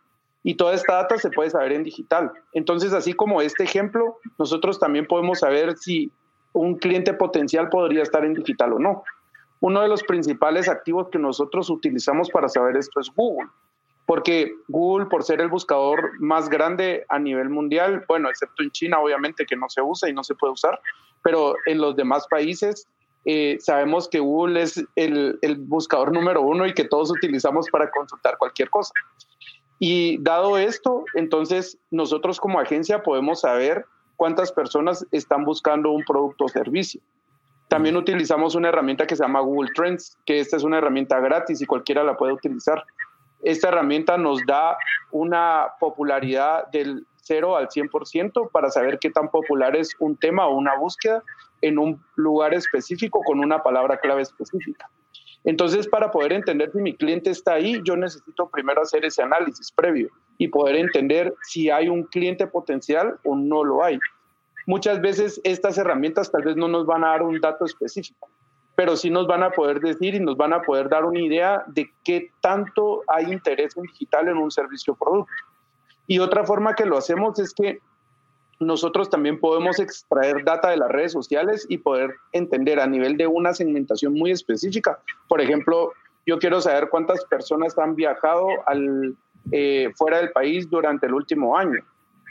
y 0.48 0.56
toda 0.56 0.76
esta 0.76 0.94
data 0.96 1.18
se 1.18 1.30
puede 1.30 1.50
saber 1.50 1.74
en 1.74 1.84
digital. 1.84 2.32
Entonces, 2.54 2.94
así 2.94 3.12
como 3.12 3.42
este 3.42 3.66
ejemplo, 3.66 4.18
nosotros 4.38 4.80
también 4.80 5.06
podemos 5.06 5.40
saber 5.40 5.76
si 5.76 6.10
un 6.54 6.78
cliente 6.78 7.14
potencial 7.14 7.68
podría 7.68 8.02
estar 8.02 8.24
en 8.24 8.34
digital 8.34 8.72
o 8.72 8.80
no. 8.80 9.04
Uno 9.60 9.82
de 9.82 9.90
los 9.90 10.04
principales 10.04 10.70
activos 10.70 11.10
que 11.12 11.20
nosotros 11.20 11.70
utilizamos 11.70 12.30
para 12.30 12.48
saber 12.48 12.78
esto 12.78 13.02
es 13.02 13.12
Google, 13.14 13.50
porque 14.08 14.56
Google, 14.70 15.08
por 15.08 15.24
ser 15.24 15.42
el 15.42 15.50
buscador 15.50 16.20
más 16.20 16.50
grande 16.50 17.06
a 17.10 17.20
nivel 17.20 17.50
mundial, 17.50 18.06
bueno, 18.08 18.30
excepto 18.30 18.64
en 18.64 18.72
China, 18.72 19.00
obviamente, 19.00 19.46
que 19.46 19.58
no 19.58 19.70
se 19.70 19.82
usa 19.82 20.10
y 20.10 20.14
no 20.14 20.24
se 20.24 20.34
puede 20.34 20.54
usar, 20.54 20.80
pero 21.24 21.56
en 21.66 21.80
los 21.80 21.94
demás 21.98 22.26
países 22.30 22.88
eh, 23.26 23.58
sabemos 23.60 24.08
que 24.08 24.20
Google 24.20 24.62
es 24.62 24.82
el, 24.96 25.38
el 25.42 25.58
buscador 25.58 26.14
número 26.14 26.42
uno 26.42 26.66
y 26.66 26.74
que 26.74 26.86
todos 26.86 27.12
utilizamos 27.12 27.68
para 27.70 27.92
consultar 27.92 28.38
cualquier 28.38 28.70
cosa. 28.70 28.94
Y 29.78 30.18
dado 30.24 30.58
esto, 30.58 31.04
entonces 31.14 31.78
nosotros 31.92 32.40
como 32.40 32.62
agencia 32.62 33.04
podemos 33.04 33.42
saber 33.42 33.86
cuántas 34.16 34.54
personas 34.54 35.06
están 35.12 35.44
buscando 35.44 35.92
un 35.92 36.06
producto 36.06 36.46
o 36.46 36.48
servicio. 36.48 37.02
También 37.68 37.98
utilizamos 37.98 38.56
una 38.56 38.70
herramienta 38.70 39.06
que 39.06 39.18
se 39.18 39.24
llama 39.24 39.42
Google 39.42 39.72
Trends, 39.76 40.18
que 40.26 40.40
esta 40.40 40.56
es 40.56 40.64
una 40.64 40.78
herramienta 40.78 41.20
gratis 41.20 41.62
y 41.62 41.66
cualquiera 41.66 42.06
la 42.06 42.16
puede 42.16 42.32
utilizar. 42.32 42.82
Esta 43.42 43.70
herramienta 43.70 44.18
nos 44.18 44.46
da 44.46 44.78
una 45.12 45.68
popularidad 45.80 46.68
del 46.68 47.06
0 47.28 47.58
al 47.58 47.68
100% 47.68 48.52
para 48.52 48.70
saber 48.70 49.00
qué 49.00 49.10
tan 49.10 49.30
popular 49.30 49.76
es 49.76 49.96
un 50.00 50.16
tema 50.18 50.48
o 50.48 50.56
una 50.56 50.76
búsqueda 50.76 51.24
en 51.62 51.78
un 51.78 52.02
lugar 52.16 52.54
específico 52.54 53.22
con 53.24 53.40
una 53.40 53.62
palabra 53.62 54.00
clave 54.00 54.22
específica. 54.22 54.90
Entonces, 55.44 55.88
para 55.88 56.12
poder 56.12 56.34
entender 56.34 56.72
si 56.72 56.80
mi 56.80 56.94
cliente 56.94 57.30
está 57.30 57.54
ahí, 57.54 57.82
yo 57.84 57.96
necesito 57.96 58.50
primero 58.50 58.82
hacer 58.82 59.06
ese 59.06 59.22
análisis 59.22 59.72
previo 59.72 60.10
y 60.38 60.50
poder 60.50 60.76
entender 60.76 61.34
si 61.44 61.70
hay 61.70 61.88
un 61.88 62.04
cliente 62.04 62.48
potencial 62.48 63.18
o 63.24 63.36
no 63.36 63.64
lo 63.64 63.84
hay. 63.84 64.00
muchas 64.66 65.00
veces 65.00 65.40
estas 65.46 65.78
herramientas 65.78 66.30
tal 66.30 66.44
vez 66.44 66.58
no 66.58 66.68
nos 66.68 66.86
van 66.86 67.06
a 67.06 67.12
dar 67.12 67.24
un 67.24 67.40
dato 67.40 67.64
específico, 67.64 68.30
pero 68.78 68.96
sí 68.96 69.10
nos 69.10 69.26
van 69.26 69.42
a 69.42 69.50
poder 69.50 69.80
decir 69.80 70.14
y 70.14 70.20
nos 70.20 70.38
van 70.38 70.54
a 70.54 70.62
poder 70.62 70.88
dar 70.88 71.04
una 71.04 71.20
idea 71.20 71.64
de 71.66 71.92
qué 72.04 72.30
tanto 72.42 73.02
hay 73.08 73.34
interés 73.34 73.76
en 73.76 73.82
digital 73.82 74.28
en 74.28 74.38
un 74.38 74.52
servicio 74.52 74.94
o 74.94 74.96
producto. 74.96 75.34
Y 76.06 76.20
otra 76.20 76.46
forma 76.46 76.76
que 76.76 76.86
lo 76.86 76.96
hacemos 76.96 77.40
es 77.40 77.56
que 77.56 77.80
nosotros 78.60 79.10
también 79.10 79.40
podemos 79.40 79.80
extraer 79.80 80.44
data 80.46 80.70
de 80.70 80.78
las 80.78 80.92
redes 80.92 81.12
sociales 81.12 81.66
y 81.68 81.80
poder 81.80 82.18
entender 82.34 82.80
a 82.80 82.86
nivel 82.86 83.18
de 83.18 83.26
una 83.26 83.52
segmentación 83.56 84.14
muy 84.14 84.30
específica. 84.30 85.00
Por 85.28 85.42
ejemplo, 85.42 85.92
yo 86.28 86.38
quiero 86.38 86.62
saber 86.62 86.90
cuántas 86.90 87.26
personas 87.26 87.76
han 87.80 87.96
viajado 87.96 88.48
al, 88.68 89.16
eh, 89.54 89.90
fuera 89.96 90.18
del 90.18 90.32
país 90.34 90.70
durante 90.70 91.08
el 91.08 91.16
último 91.16 91.58
año. 91.58 91.80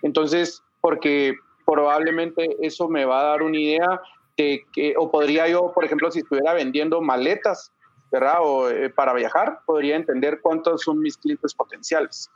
Entonces, 0.03 0.63
porque 0.81 1.35
probablemente 1.65 2.57
eso 2.61 2.89
me 2.89 3.05
va 3.05 3.21
a 3.21 3.25
dar 3.31 3.43
una 3.43 3.59
idea 3.59 4.01
de 4.37 4.65
que, 4.73 4.95
o 4.97 5.11
podría 5.11 5.49
yo, 5.49 5.73
por 5.73 5.85
ejemplo, 5.85 6.11
si 6.11 6.21
estuviera 6.21 6.53
vendiendo 6.55 7.01
maletas, 7.01 7.73
¿verdad? 8.11 8.39
O 8.41 8.71
eh, 8.71 8.91
para 8.91 9.13
viajar, 9.15 9.61
podría 9.67 9.97
entender 9.97 10.41
cuántos 10.41 10.83
son 10.83 11.01
mis 11.01 11.17
clientes 11.17 11.55
potenciales. 11.55 12.31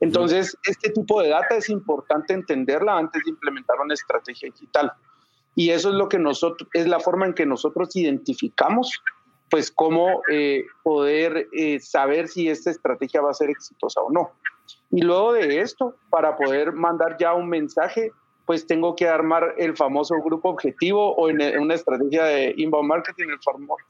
Entonces, 0.00 0.56
este 0.64 0.90
tipo 0.90 1.22
de 1.22 1.28
data 1.28 1.56
es 1.56 1.68
importante 1.68 2.34
entenderla 2.34 2.98
antes 2.98 3.22
de 3.24 3.30
implementar 3.30 3.78
una 3.80 3.94
estrategia 3.94 4.50
digital. 4.50 4.92
Y 5.54 5.70
eso 5.70 5.90
es 5.90 5.94
lo 5.94 6.08
que 6.08 6.18
nosotros, 6.18 6.68
es 6.72 6.88
la 6.88 6.98
forma 6.98 7.26
en 7.26 7.34
que 7.34 7.46
nosotros 7.46 7.94
identificamos, 7.94 9.02
pues, 9.50 9.70
cómo 9.70 10.22
eh, 10.30 10.64
poder 10.82 11.46
eh, 11.52 11.78
saber 11.78 12.28
si 12.28 12.48
esta 12.48 12.70
estrategia 12.70 13.20
va 13.20 13.30
a 13.30 13.34
ser 13.34 13.50
exitosa 13.50 14.00
o 14.00 14.10
no. 14.10 14.32
Y 14.90 15.02
luego 15.02 15.34
de 15.34 15.60
esto, 15.60 15.94
para 16.10 16.36
poder 16.36 16.72
mandar 16.72 17.16
ya 17.18 17.34
un 17.34 17.48
mensaje, 17.48 18.10
pues 18.46 18.66
tengo 18.66 18.94
que 18.94 19.08
armar 19.08 19.54
el 19.58 19.76
famoso 19.76 20.16
grupo 20.22 20.50
objetivo 20.50 21.14
o 21.14 21.30
en 21.30 21.58
una 21.58 21.74
estrategia 21.74 22.24
de 22.24 22.54
inbound 22.56 22.88
marketing, 22.88 23.28
el 23.28 23.38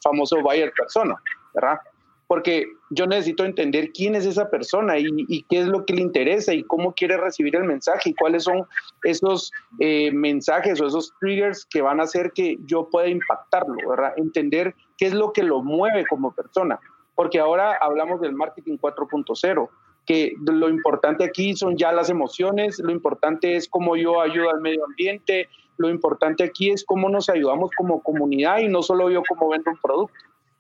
famoso 0.01 0.41
buyer 0.43 0.73
persona, 0.73 1.17
¿verdad? 1.55 1.81
porque 2.27 2.67
yo 2.91 3.07
necesito 3.07 3.45
entender 3.45 3.93
quién 3.93 4.15
es 4.15 4.25
esa 4.25 4.49
persona 4.49 4.99
y, 4.99 5.43
qué 5.49 5.61
es 5.61 5.67
lo 5.67 5.85
que 5.85 5.95
le 5.95 6.03
interesa 6.03 6.55
y 6.55 6.63
cómo 6.65 6.93
quiere 6.95 7.17
recibir 7.17 7.55
el 7.57 7.65
mensaje 7.65 8.11
y 8.11 8.15
cuáles 8.15 8.45
son 8.45 8.67
esos 9.03 9.53
eh, 9.79 10.11
mensajes 10.13 10.81
o 10.81 10.87
esos 10.87 11.13
triggers 11.21 11.67
que 11.67 11.83
van 11.83 12.01
a 12.01 12.05
hacer 12.05 12.33
que 12.33 12.59
yo 12.67 12.89
pueda 12.89 13.09
impactarlo, 13.09 13.77
¿verdad? 13.89 14.15
Entender 14.17 14.75
qué 14.97 15.07
es 15.07 15.15
lo 15.15 15.33
que 15.33 15.43
lo 15.43 15.63
mueve 15.63 16.07
como 16.07 16.33
persona, 16.33 16.81
porque 17.15 17.39
ahora 17.39 17.77
hablamos 17.81 18.21
del 18.21 18.33
marketing 18.33 18.79
4.0 18.79 19.69
que 20.07 20.35
lo 20.45 20.69
importante 20.69 21.25
aquí 21.25 21.57
son 21.57 21.77
ya 21.77 21.93
las 21.93 22.11
emociones, 22.11 22.79
lo 22.79 22.93
importante 22.93 23.57
es 23.57 23.69
cómo 23.69 23.97
yo 23.97 24.21
ayudo 24.21 24.51
al 24.51 24.61
medio 24.61 24.85
ambiente, 24.85 25.49
lo 25.79 25.89
importante 25.89 26.45
aquí 26.45 26.71
es 26.71 26.85
cómo 26.85 27.09
nos 27.09 27.29
ayudamos 27.29 27.71
como 27.77 28.03
comunidad 28.03 28.59
y 28.59 28.69
no 28.69 28.83
solo 28.83 29.11
yo 29.11 29.23
como 29.27 29.49
vendo 29.49 29.71
un 29.71 29.79
producto 29.79 30.15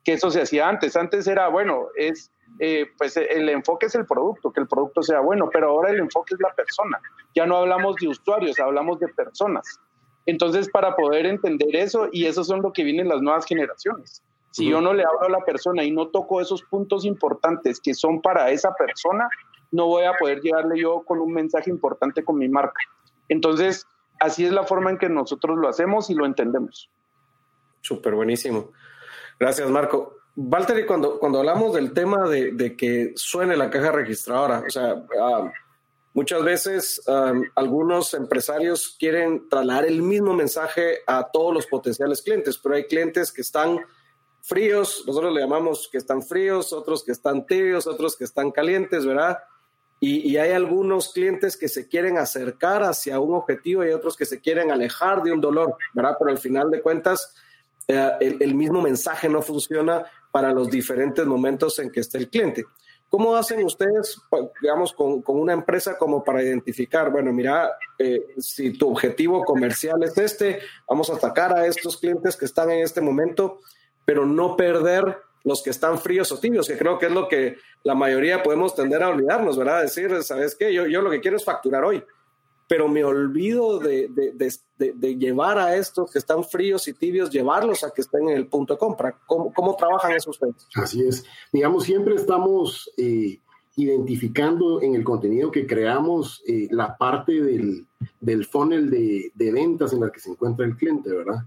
que 0.05 0.13
eso 0.13 0.31
se 0.31 0.43
hacía 0.43 0.69
antes. 0.69 0.97
Antes 0.97 1.27
era, 1.27 1.49
bueno, 1.49 1.89
es, 1.97 2.31
eh, 2.61 2.87
pues 2.99 3.17
el 3.17 3.49
enfoque 3.49 3.87
es 3.87 3.95
el 3.95 4.07
producto, 4.07 4.53
que 4.53 4.61
el 4.61 4.69
producto 4.69 5.03
sea 5.03 5.21
bueno, 5.21 5.49
pero 5.53 5.71
ahora 5.71 5.91
el 5.91 5.99
enfoque 5.99 6.35
es 6.35 6.41
la 6.41 6.53
persona. 6.53 7.01
Ya 7.35 7.47
no 7.47 7.57
hablamos 7.57 7.97
de 7.97 8.09
usuarios, 8.09 8.59
hablamos 8.61 9.01
de 9.01 9.09
personas. 9.09 9.81
Entonces, 10.27 10.69
para 10.71 10.95
poder 10.95 11.27
entender 11.27 11.75
eso, 11.75 12.09
y 12.13 12.27
eso 12.27 12.45
son 12.45 12.63
lo 12.63 12.73
que 12.73 12.85
vienen 12.85 13.09
las 13.09 13.21
nuevas 13.21 13.47
generaciones. 13.47 14.23
Si 14.54 14.68
yo 14.68 14.80
no 14.80 14.94
le 14.94 15.02
hablo 15.02 15.23
a 15.23 15.28
la 15.28 15.44
persona 15.44 15.82
y 15.82 15.90
no 15.90 16.11
toco 16.11 16.40
esos 16.40 16.62
puntos 16.62 17.04
importantes 17.04 17.80
que 17.80 17.92
son 17.92 18.23
para 18.23 18.50
esa 18.50 18.73
persona, 18.73 19.28
no 19.73 19.88
voy 19.88 20.04
a 20.04 20.12
poder 20.12 20.42
llegarle 20.42 20.80
yo 20.80 21.02
con 21.02 21.18
un 21.18 21.32
mensaje 21.32 21.70
importante 21.70 22.23
con 22.23 22.38
mi 22.38 22.49
marca. 22.49 22.80
Entonces, 23.28 23.84
así 24.20 24.46
es 24.46 24.52
la 24.52 24.62
forma 24.62 24.90
en 24.90 24.99
que 24.99 25.08
nosotros 25.08 25.58
lo 25.58 25.68
hacemos 25.68 26.08
y 26.08 26.14
lo 26.14 26.25
entendemos. 26.25 26.88
Súper 27.80 28.14
buenísimo. 28.14 28.70
Gracias, 29.40 29.68
Marco. 29.68 30.18
Walter, 30.37 30.87
cuando, 30.87 31.18
cuando 31.18 31.40
hablamos 31.40 31.75
del 31.75 31.92
tema 31.92 32.28
de, 32.28 32.76
que 32.76 33.11
suene 33.16 33.56
la 33.56 33.70
caja 33.70 33.90
registradora, 33.90 34.62
o 34.64 34.70
sea, 34.70 35.04
ah, 35.20 35.50
muchas 36.12 36.44
veces 36.44 37.02
algunos 37.56 38.14
empresarios 38.14 38.94
quieren 39.00 39.49
trasladar 39.49 39.87
el 39.87 40.00
mismo 40.00 40.32
mensaje 40.32 40.99
a 41.08 41.28
todos 41.28 41.52
los 41.52 41.66
potenciales 41.66 42.23
clientes, 42.23 42.56
pero 42.56 42.76
hay 42.76 42.84
clientes 42.84 43.32
que 43.32 43.42
están 43.42 43.80
fríos, 44.45 45.05
nosotros 45.07 45.33
le 45.33 45.41
llamamos 45.41 45.89
que 45.91 45.99
están 45.99 46.23
fríos, 46.23 46.73
otros 46.73 47.03
que 47.03 47.13
están 47.13 47.47
tibios, 47.47 47.87
otros 47.87 48.17
que 48.17 48.25
están 48.25 48.51
calientes, 48.51 49.07
¿verdad? 49.07 49.39
Y, 50.01 50.31
y, 50.31 50.37
hay 50.37 50.53
algunos 50.53 51.13
clientes 51.13 51.57
que 51.57 51.69
se 51.69 51.89
quieren 51.89 52.19
acercar 52.19 52.83
hacia 52.83 53.21
un 53.21 53.35
objetivo 53.35 53.85
y 53.87 53.91
otros 53.91 54.17
que 54.17 54.27
se 54.27 54.41
quieren 54.41 54.71
alejar 54.71 55.23
de 55.23 55.33
un 55.33 55.41
dolor, 55.41 55.77
¿verdad? 55.95 56.17
Pero 56.19 56.31
al 56.31 56.39
final 56.39 56.71
de 56.71 56.83
cuentas, 56.83 57.35
eh, 57.87 58.37
el, 58.41 58.55
mismo 58.55 58.81
mensaje 58.81 59.29
no 59.29 59.43
funciona 59.43 60.05
para 60.31 60.53
los 60.53 60.71
diferentes 60.71 61.25
momentos 61.27 61.79
en 61.79 61.91
que 61.91 62.01
esté 62.01 62.19
el 62.19 62.31
cliente. 62.31 62.65
¿Cómo 63.09 63.37
hacen 63.37 63.63
ustedes, 63.63 64.21
digamos, 64.61 64.93
con, 64.93 65.23
una 65.27 65.53
empresa 65.53 65.97
como 65.99 66.25
para 66.25 66.43
identificar, 66.43 67.11
bueno, 67.11 67.33
mira, 67.33 67.71
eh, 67.99 68.21
si 68.39 68.73
tu 68.73 68.91
objetivo 68.91 69.45
comercial 69.45 70.03
es 70.03 70.17
este, 70.17 70.61
vamos 70.89 71.11
a 71.11 71.15
atacar 71.15 71.53
a 71.53 71.67
estos 71.67 71.99
clientes 71.99 72.37
que 72.37 72.47
están 72.47 72.71
en 72.71 72.83
este 72.83 73.01
momento, 73.01 73.61
pero 74.04 74.26
no 74.26 74.56
perder 74.56 75.18
los 75.42 75.62
que 75.62 75.70
están 75.70 75.99
fríos 75.99 76.32
o 76.32 76.38
tibios, 76.38 76.66
que 76.66 76.78
creo 76.78 76.99
que 76.99 77.06
es 77.06 77.12
lo 77.12 77.28
que 77.28 77.56
la 77.82 77.94
mayoría 77.94 78.42
podemos 78.42 78.75
tender 78.75 79.02
a 79.02 79.11
olvidarnos, 79.11 79.58
¿verdad? 79.58 79.82
Decir, 79.82 80.23
¿sabes 80.23 80.56
qué? 80.56 80.73
Yo, 80.73 80.87
yo 80.87 81.02
lo 81.02 81.11
que 81.11 81.20
quiero 81.20 81.37
es 81.37 81.44
facturar 81.44 81.84
hoy 81.84 82.02
pero 82.66 82.88
me 82.88 83.04
olvido 83.04 83.78
de, 83.78 84.08
llevar 85.18 85.58
a 85.58 85.76
estos 85.76 86.11
que 86.11 86.18
están 86.18 86.44
fríos 86.44 86.88
y 86.88 86.94
tibios, 86.94 87.30
llevarlos 87.30 87.84
a 87.84 87.90
que 87.90 88.00
estén 88.00 88.28
en 88.28 88.37
el 88.37 88.46
punto 88.46 88.75
de 88.75 88.78
compra. 88.78 89.18
¿Cómo, 89.26 89.76
trabajan 89.76 90.12
eso 90.12 90.30
ustedes? 90.30 90.66
Así 90.75 91.02
es. 91.02 91.25
Digamos, 91.52 91.84
siempre 91.84 92.14
estamos 92.14 92.90
eh, 92.96 93.38
identificando 93.76 94.80
en 94.80 94.94
el 94.94 95.04
contenido 95.04 95.50
que 95.50 95.66
creamos 95.66 96.42
eh, 96.46 96.68
la 96.70 96.96
parte 96.96 97.42
del, 97.42 97.87
del 98.20 98.46
funnel 98.46 98.90
de, 98.90 99.52
ventas 99.52 99.92
en 99.92 100.00
la 100.00 100.11
que 100.11 100.20
se 100.20 100.30
encuentra 100.30 100.64
el 100.64 100.76
cliente, 100.76 101.11
¿verdad? 101.11 101.44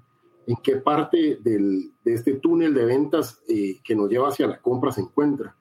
En 0.47 0.55
qué 0.63 0.77
parte 0.77 1.39
de 1.43 1.91
este 2.05 2.33
túnel 2.35 2.73
de 2.73 2.85
ventas 2.85 3.39
eh, 3.47 3.79
que 3.83 3.95
nos 3.95 4.09
lleva 4.09 4.29
hacia 4.29 4.47
la 4.47 4.59
compra 4.59 4.91
se 4.91 5.01
encuentra. 5.01 5.55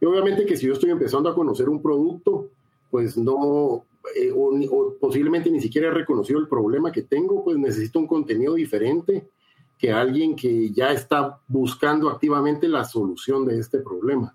Y 0.00 0.06
obviamente 0.06 0.46
que 0.46 0.56
si 0.56 0.66
yo 0.66 0.72
estoy 0.72 0.90
empezando 0.90 1.28
a 1.28 1.34
conocer 1.34 1.68
un 1.68 1.82
producto, 1.82 2.48
pues 2.90 3.16
no, 3.16 3.84
eh, 4.16 4.32
o, 4.34 4.94
posiblemente 4.98 5.50
ni 5.50 5.60
siquiera 5.60 5.88
he 5.88 5.92
reconocido 5.92 6.40
el 6.40 6.48
problema 6.48 6.90
que 6.90 7.02
tengo, 7.02 7.44
pues 7.44 7.58
necesito 7.58 7.98
un 7.98 8.06
contenido 8.06 8.54
diferente 8.54 9.28
que 9.78 9.92
alguien 9.92 10.36
que 10.36 10.70
ya 10.70 10.92
está 10.92 11.38
buscando 11.48 12.08
activamente 12.10 12.68
la 12.68 12.84
solución 12.84 13.46
de 13.46 13.58
este 13.58 13.78
problema. 13.78 14.34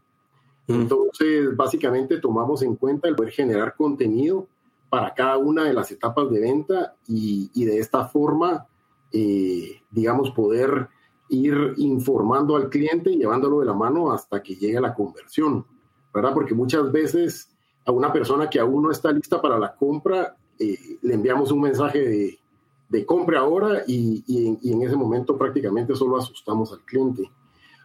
Mm. 0.68 0.74
Entonces, 0.74 1.56
básicamente 1.56 2.20
tomamos 2.20 2.62
en 2.62 2.76
cuenta 2.76 3.08
el 3.08 3.16
poder 3.16 3.32
generar 3.32 3.76
contenido 3.76 4.48
para 4.90 5.14
cada 5.14 5.38
una 5.38 5.64
de 5.64 5.74
las 5.74 5.92
etapas 5.92 6.30
de 6.30 6.40
venta 6.40 6.96
y, 7.08 7.66
de 7.66 7.80
esta 7.80 8.08
forma, 8.08 8.66
eh, 9.18 9.82
digamos, 9.90 10.32
poder 10.32 10.90
ir 11.30 11.74
informando 11.78 12.58
al 12.58 12.70
cliente 12.70 13.12
y 13.12 13.18
llevándolo 13.18 13.62
de 13.62 13.66
la 13.66 13.74
mano 13.74 14.12
hasta 14.12 14.44
que 14.44 14.56
llegue 14.56 14.78
a 14.78 14.82
la 14.82 14.94
conversión, 14.94 15.66
¿verdad? 16.14 16.34
Porque 16.34 16.54
muchas 16.54 16.92
veces 16.92 17.50
a 17.86 17.94
una 17.94 18.12
persona 18.12 18.50
que 18.50 18.60
aún 18.60 18.84
no 18.84 18.92
está 18.92 19.14
lista 19.14 19.42
para 19.42 19.58
la 19.58 19.74
compra, 19.74 20.36
eh, 20.60 20.98
le 21.02 21.14
enviamos 21.14 21.50
un 21.54 21.62
mensaje 21.62 22.00
de, 22.00 22.40
de 22.90 23.06
compre 23.06 23.38
ahora 23.38 23.84
y, 23.88 24.22
y, 24.28 24.72
en, 24.72 24.82
ese 24.82 24.98
momento 24.98 25.38
prácticamente 25.38 25.96
solo 25.96 26.18
asustamos 26.18 26.74
al 26.74 26.80
cliente. 26.80 27.32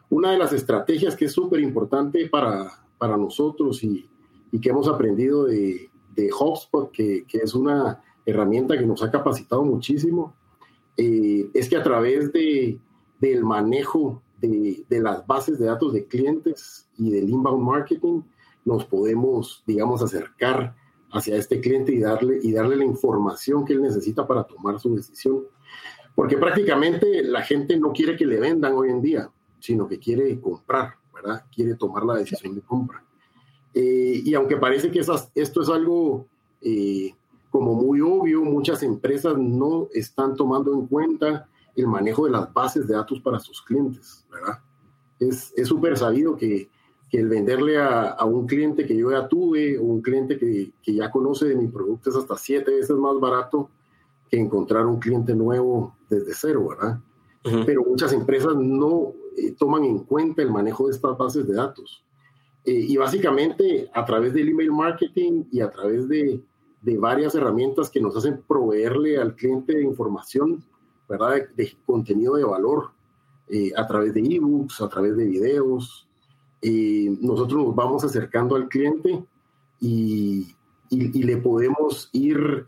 Una 0.08 0.32
de 0.32 0.38
las 0.38 0.52
estrategias 0.52 1.14
que 1.14 1.26
es 1.26 1.32
súper 1.32 1.60
importante 1.60 2.28
para, 2.28 2.72
para 2.98 3.16
nosotros 3.16 3.84
y, 3.84 4.08
y, 4.50 4.60
que 4.60 4.70
hemos 4.70 4.88
aprendido 4.88 5.44
de, 5.44 5.90
de 6.12 6.30
HubSpot, 6.32 6.90
que, 6.90 7.24
que, 7.28 7.38
es 7.38 7.54
una 7.54 8.02
herramienta 8.26 8.76
que 8.76 8.86
nos 8.86 9.00
ha 9.04 9.12
capacitado 9.12 9.62
muchísimo, 9.64 10.34
eh, 11.00 11.50
es 11.54 11.70
que 11.70 11.76
a 11.76 11.82
través 11.82 12.30
de, 12.30 12.78
del 13.20 13.42
manejo 13.42 14.22
de, 14.38 14.84
de 14.86 15.00
las 15.00 15.26
bases 15.26 15.58
de 15.58 15.64
datos 15.64 15.94
de 15.94 16.04
clientes 16.04 16.86
y 16.98 17.10
del 17.10 17.30
inbound 17.30 17.64
marketing, 17.66 18.20
nos 18.66 18.84
podemos, 18.84 19.64
digamos, 19.66 20.02
acercar 20.02 20.76
hacia 21.10 21.36
este 21.36 21.58
cliente 21.58 21.92
y 21.92 22.00
darle, 22.00 22.38
y 22.42 22.52
darle 22.52 22.76
la 22.76 22.84
información 22.84 23.64
que 23.64 23.72
él 23.72 23.80
necesita 23.80 24.26
para 24.26 24.44
tomar 24.44 24.78
su 24.78 24.94
decisión. 24.94 25.44
Porque 26.14 26.36
prácticamente 26.36 27.22
la 27.22 27.40
gente 27.40 27.78
no 27.78 27.92
quiere 27.92 28.14
que 28.14 28.26
le 28.26 28.38
vendan 28.38 28.74
hoy 28.74 28.90
en 28.90 29.00
día, 29.00 29.30
sino 29.58 29.88
que 29.88 29.98
quiere 29.98 30.38
comprar, 30.38 30.96
¿verdad? 31.14 31.44
Quiere 31.50 31.76
tomar 31.76 32.04
la 32.04 32.16
decisión 32.16 32.54
de 32.54 32.60
compra. 32.60 33.02
Eh, 33.72 34.20
y 34.22 34.34
aunque 34.34 34.58
parece 34.58 34.90
que 34.90 34.98
esto 34.98 35.62
es 35.62 35.68
algo 35.70 36.26
eh, 36.60 37.14
como 37.50 37.74
muy 37.74 38.00
obvio, 38.00 38.42
muchas 38.44 38.82
empresas 38.82 39.36
no 39.36 39.88
están 39.92 40.34
tomando 40.36 40.72
en 40.72 40.86
cuenta 40.86 41.48
el 41.76 41.86
manejo 41.86 42.24
de 42.24 42.32
las 42.32 42.52
bases 42.52 42.86
de 42.86 42.94
datos 42.94 43.20
para 43.20 43.38
sus 43.38 43.60
clientes, 43.62 44.26
¿verdad? 44.30 44.58
Es 45.18 45.52
súper 45.64 45.96
sabido 45.98 46.36
que 46.36 46.70
que 47.10 47.18
el 47.18 47.28
venderle 47.28 47.76
a, 47.76 48.24
un 48.24 48.46
cliente 48.46 48.86
que 48.86 48.96
yo 48.96 49.10
ya 49.10 49.26
tuve 49.26 49.76
o 49.76 49.82
un 49.82 50.00
cliente 50.00 50.38
que, 50.38 50.70
que, 50.80 50.94
ya 50.94 51.10
conoce 51.10 51.46
de 51.46 51.56
mi 51.56 51.66
producto 51.66 52.08
es 52.08 52.16
hasta 52.16 52.36
siete 52.36 52.70
veces 52.70 52.96
más 52.96 53.18
barato 53.18 53.68
que 54.30 54.38
encontrar 54.38 54.86
un 54.86 55.00
cliente 55.00 55.34
nuevo 55.34 55.96
desde 56.08 56.32
cero, 56.34 56.68
¿verdad? 56.68 57.00
Pero 57.66 57.84
muchas 57.84 58.12
empresas 58.12 58.54
no 58.54 59.12
eh, 59.36 59.52
toman 59.58 59.84
en 59.84 60.00
cuenta 60.00 60.42
el 60.42 60.50
manejo 60.50 60.86
de 60.86 60.92
estas 60.92 61.18
bases 61.18 61.48
de 61.48 61.54
datos. 61.54 62.04
Eh, 62.64 62.86
y 62.88 62.96
básicamente 62.96 63.90
a 63.92 64.04
través 64.04 64.32
del 64.32 64.50
email 64.50 64.70
marketing 64.70 65.44
y 65.50 65.60
a 65.60 65.70
través 65.70 66.06
de, 66.06 66.40
de, 66.82 66.98
varias 66.98 67.34
herramientas 67.34 67.90
que 67.90 68.00
nos 68.00 68.16
hacen 68.16 68.42
proveerle 68.46 69.18
al 69.18 69.34
cliente 69.34 69.80
información, 69.80 70.62
¿verdad? 71.08 71.48
De, 71.56 71.76
contenido 71.86 72.34
de 72.34 72.44
valor, 72.44 72.90
eh, 73.48 73.72
a 73.76 73.86
través 73.86 74.14
de 74.14 74.20
ebooks, 74.20 74.80
a 74.80 74.88
través 74.88 75.16
de 75.16 75.24
videos. 75.24 76.06
nosotros 76.62 77.64
nos 77.64 77.74
vamos 77.74 78.04
acercando 78.04 78.54
al 78.54 78.68
cliente 78.68 79.24
y, 79.80 80.54
y, 80.90 81.22
le 81.22 81.36
podemos 81.38 82.10
ir 82.12 82.66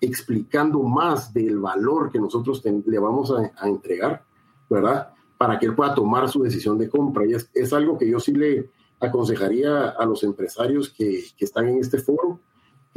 explicando 0.00 0.82
más 0.82 1.32
del 1.32 1.58
valor 1.58 2.12
que 2.12 2.20
nosotros 2.20 2.62
le 2.64 2.98
vamos 2.98 3.32
a, 3.32 3.52
a, 3.58 3.68
entregar, 3.68 4.24
¿verdad? 4.68 5.08
Para 5.36 5.58
que 5.58 5.66
él 5.66 5.74
pueda 5.74 5.94
tomar 5.94 6.28
su 6.28 6.42
decisión 6.42 6.78
de 6.78 6.88
compra. 6.88 7.26
Y 7.26 7.34
es, 7.34 7.50
es 7.54 7.72
algo 7.72 7.96
que 7.96 8.08
yo 8.08 8.20
sí 8.20 8.32
le, 8.32 8.70
aconsejaría 9.00 9.90
a 9.90 10.04
los 10.04 10.22
empresarios 10.24 10.90
que, 10.90 11.24
que 11.36 11.44
están 11.44 11.68
en 11.68 11.78
este 11.78 11.98
foro 11.98 12.40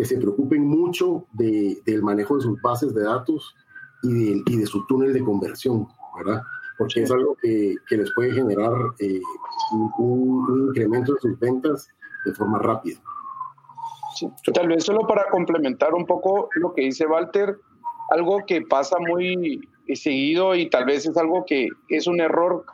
que 0.02 0.06
se 0.06 0.18
preocupen 0.18 0.68
mucho 0.68 1.28
de, 1.34 1.80
del 1.86 2.02
manejo 2.02 2.36
de 2.36 2.42
sus 2.42 2.60
bases 2.60 2.92
de 2.96 3.04
datos 3.04 3.56
y 4.02 4.12
de, 4.12 4.42
y 4.48 4.58
de, 4.58 4.66
su 4.66 4.84
túnel 4.88 5.14
de 5.14 5.24
conversión, 5.24 5.88
¿verdad? 6.18 6.42
Porque 6.80 7.04
es 7.04 7.12
algo 7.12 7.38
que, 7.40 7.76
que 7.88 7.98
les 7.98 8.12
puede 8.16 8.34
generar 8.34 8.74
eh, 8.98 9.22
un, 9.74 9.92
un, 10.00 10.68
incremento 10.70 11.14
de 11.14 11.20
sus 11.20 11.40
ventas 11.40 11.88
de 12.26 12.34
forma 12.34 12.58
rápida. 12.58 13.00
Sí. 14.16 14.28
Tal 14.52 14.70
vez 14.70 14.86
solo 14.86 15.02
para 15.02 15.30
complementar 15.30 15.94
un 15.94 16.08
poco 16.08 16.50
lo 16.56 16.74
que 16.74 16.82
dice 16.82 17.06
Walter, 17.06 17.60
algo 18.10 18.44
que 18.48 18.64
pasa 18.64 18.98
muy 19.08 19.70
seguido 19.94 20.56
y 20.56 20.68
tal 20.72 20.86
vez 20.86 21.06
es 21.06 21.16
algo 21.16 21.46
que 21.46 21.70
es 21.90 22.08
un 22.08 22.22
error 22.22 22.66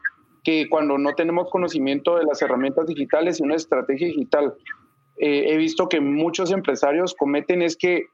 que 0.45 0.69
cuando 0.69 0.97
no 0.97 1.13
tenemos 1.13 1.49
conocimiento 1.49 2.15
de 2.15 2.23
las 2.23 2.41
herramientas 2.41 2.87
digitales 2.87 3.41
y 3.41 3.43
una 3.43 3.55
estrategia 3.55 4.07
digital, 4.07 4.53
eh, 5.19 5.45
he 5.47 5.57
visto 5.57 5.89
que 5.89 5.99
muchos 5.99 6.51
empresarios 6.51 7.15
cometen 7.15 7.61
es 7.61 7.75
que 7.75 8.05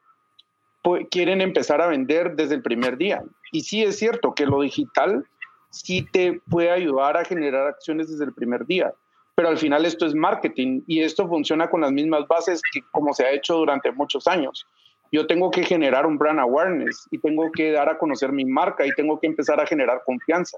quieren 1.09 1.41
empezar 1.41 1.81
a 1.81 1.87
vender 1.87 2.35
desde 2.35 2.55
el 2.55 2.61
primer 2.61 2.97
día. 2.97 3.23
Y 3.51 3.61
sí 3.61 3.83
es 3.83 3.97
cierto 3.97 4.33
que 4.33 4.45
lo 4.45 4.61
digital 4.61 5.25
sí 5.69 6.07
te 6.11 6.41
puede 6.49 6.71
ayudar 6.71 7.17
a 7.17 7.25
generar 7.25 7.67
acciones 7.67 8.09
desde 8.09 8.25
el 8.25 8.33
primer 8.33 8.65
día, 8.65 8.93
pero 9.35 9.49
al 9.49 9.57
final 9.57 9.85
esto 9.85 10.05
es 10.05 10.13
marketing 10.13 10.81
y 10.87 11.01
esto 11.01 11.27
funciona 11.27 11.69
con 11.69 11.81
las 11.81 11.91
mismas 11.91 12.27
bases 12.27 12.61
que 12.71 12.81
como 12.91 13.13
se 13.13 13.25
ha 13.25 13.31
hecho 13.31 13.55
durante 13.55 13.91
muchos 13.91 14.27
años. 14.27 14.67
Yo 15.11 15.25
tengo 15.27 15.51
que 15.51 15.63
generar 15.63 16.05
un 16.05 16.17
brand 16.17 16.39
awareness 16.39 17.07
y 17.11 17.17
tengo 17.19 17.51
que 17.51 17.71
dar 17.71 17.89
a 17.89 17.97
conocer 17.97 18.31
mi 18.31 18.45
marca 18.45 18.85
y 18.85 18.91
tengo 18.95 19.19
que 19.19 19.27
empezar 19.27 19.59
a 19.59 19.65
generar 19.65 20.01
confianza 20.05 20.57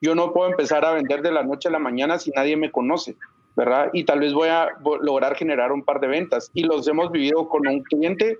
yo 0.00 0.14
no 0.14 0.32
puedo 0.32 0.50
empezar 0.50 0.84
a 0.84 0.92
vender 0.92 1.22
de 1.22 1.32
la 1.32 1.42
noche 1.42 1.68
a 1.68 1.72
la 1.72 1.78
mañana 1.78 2.18
si 2.18 2.30
nadie 2.30 2.56
me 2.56 2.70
conoce, 2.70 3.16
¿verdad? 3.56 3.90
Y 3.92 4.04
tal 4.04 4.20
vez 4.20 4.32
voy 4.32 4.48
a 4.48 4.68
lograr 5.00 5.36
generar 5.36 5.72
un 5.72 5.84
par 5.84 6.00
de 6.00 6.08
ventas. 6.08 6.50
Y 6.54 6.64
los 6.64 6.86
hemos 6.88 7.10
vivido 7.10 7.48
con 7.48 7.66
un 7.66 7.82
cliente 7.82 8.38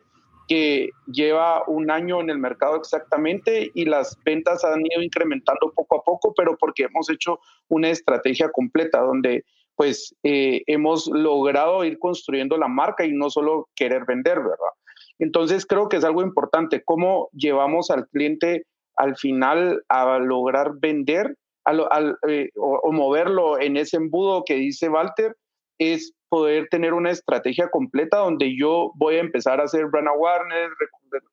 que 0.49 0.91
lleva 1.07 1.65
un 1.67 1.91
año 1.91 2.21
en 2.21 2.31
el 2.31 2.39
mercado 2.39 2.77
exactamente 2.77 3.71
y 3.75 3.85
las 3.85 4.17
ventas 4.25 4.65
han 4.65 4.81
ido 4.81 5.03
incrementando 5.03 5.73
poco 5.75 5.99
a 5.99 6.05
poco, 6.05 6.35
pero 6.37 6.57
porque 6.57 6.85
hemos 6.85 7.11
hecho 7.11 7.41
una 7.69 7.91
estrategia 7.91 8.51
completa 8.51 9.01
donde 9.01 9.45
pues 9.75 10.15
eh, 10.23 10.63
hemos 10.67 11.07
logrado 11.09 11.85
ir 11.85 11.99
construyendo 11.99 12.57
la 12.57 12.69
marca 12.69 13.05
y 13.05 13.13
no 13.13 13.29
solo 13.29 13.69
querer 13.75 14.05
vender, 14.07 14.39
¿verdad? 14.39 14.73
Entonces 15.19 15.67
creo 15.67 15.89
que 15.89 15.97
es 15.97 16.05
algo 16.05 16.23
importante, 16.23 16.83
cómo 16.85 17.29
llevamos 17.33 17.91
al 17.91 18.07
cliente 18.09 18.67
al 18.97 19.17
final 19.17 19.83
a 19.89 20.19
lograr 20.19 20.73
vender 20.79 21.37
al, 21.67 22.19
eh, 22.29 22.51
o, 22.57 22.93
moverlo 22.93 23.61
en 23.61 23.77
ese 23.77 23.97
embudo 23.97 24.45
que 24.45 24.55
dice 24.55 24.89
Walter, 24.89 25.37
es 25.79 26.15
poder 26.29 26.69
tener 26.71 26.95
una 26.95 27.11
estrategia 27.11 27.69
completa 27.69 28.19
donde 28.19 28.57
yo 28.57 28.93
voy 28.95 29.17
a 29.17 29.21
empezar 29.21 29.61
a 29.61 29.65
hacer 29.65 29.87
brand 29.87 30.09
awareness, 30.09 30.71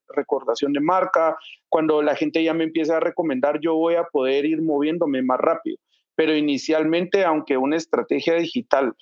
recordación 0.08 0.72
de 0.72 0.80
marca. 0.80 1.36
Cuando 1.68 2.02
la 2.02 2.14
gente 2.14 2.42
ya 2.42 2.54
me 2.54 2.64
empieza 2.64 2.96
a 2.96 3.00
recomendar, 3.00 3.60
yo 3.60 3.74
voy 3.74 3.94
a 3.94 4.04
poder 4.04 4.44
ir 4.44 4.60
moviéndome 4.62 5.22
más 5.22 5.38
rápido. 5.40 5.78
Pero 6.14 6.36
inicialmente, 6.36 7.24
aunque 7.24 7.56
una 7.56 7.76
estrategia 7.76 8.34
digital 8.34 8.94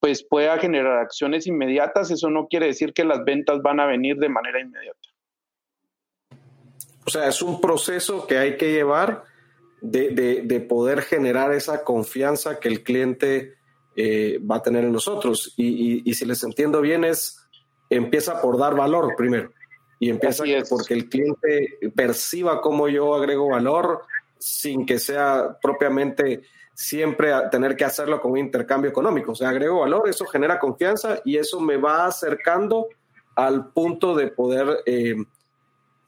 pues 0.00 0.24
pueda 0.24 0.58
generar 0.58 0.98
acciones 0.98 1.46
inmediatas, 1.46 2.10
eso 2.10 2.30
no 2.30 2.46
quiere 2.46 2.66
decir 2.66 2.92
que 2.92 3.04
las 3.04 3.24
ventas 3.24 3.60
van 3.62 3.80
a 3.80 3.86
venir 3.86 4.16
de 4.16 4.28
manera 4.28 4.60
inmediata. 4.60 5.00
O 7.04 7.10
sea, 7.10 7.26
es 7.26 7.42
un 7.42 7.60
proceso 7.60 8.26
que 8.26 8.38
hay 8.38 8.56
que 8.56 8.70
llevar 8.70 9.24
de, 9.80 10.42
de, 10.44 10.60
poder 10.60 11.02
generar 11.02 11.52
esa 11.52 11.84
confianza 11.84 12.58
que 12.58 12.68
el 12.68 12.82
cliente 12.82 13.54
eh, 13.96 14.38
va 14.38 14.56
a 14.56 14.62
tener 14.62 14.84
en 14.84 14.92
nosotros. 14.92 15.54
Y, 15.56 16.08
y, 16.08 16.14
si 16.14 16.24
les 16.24 16.42
entiendo 16.42 16.80
bien, 16.80 17.04
es 17.04 17.48
empieza 17.90 18.40
por 18.40 18.58
dar 18.58 18.74
valor 18.74 19.14
primero. 19.16 19.50
Y 20.00 20.10
empieza 20.10 20.44
porque 20.68 20.94
el 20.94 21.08
cliente 21.08 21.78
perciba 21.94 22.60
cómo 22.60 22.88
yo 22.88 23.14
agrego 23.14 23.48
valor 23.48 24.02
sin 24.38 24.86
que 24.86 24.98
sea 24.98 25.58
propiamente 25.60 26.42
siempre 26.72 27.32
tener 27.50 27.74
que 27.74 27.84
hacerlo 27.84 28.20
con 28.20 28.32
un 28.32 28.38
intercambio 28.38 28.90
económico. 28.90 29.32
O 29.32 29.34
sea, 29.34 29.48
agrego 29.48 29.80
valor, 29.80 30.08
eso 30.08 30.24
genera 30.26 30.60
confianza 30.60 31.20
y 31.24 31.36
eso 31.36 31.60
me 31.60 31.76
va 31.76 32.06
acercando 32.06 32.86
al 33.34 33.72
punto 33.72 34.14
de 34.14 34.28
poder 34.28 34.78
eh, 34.86 35.16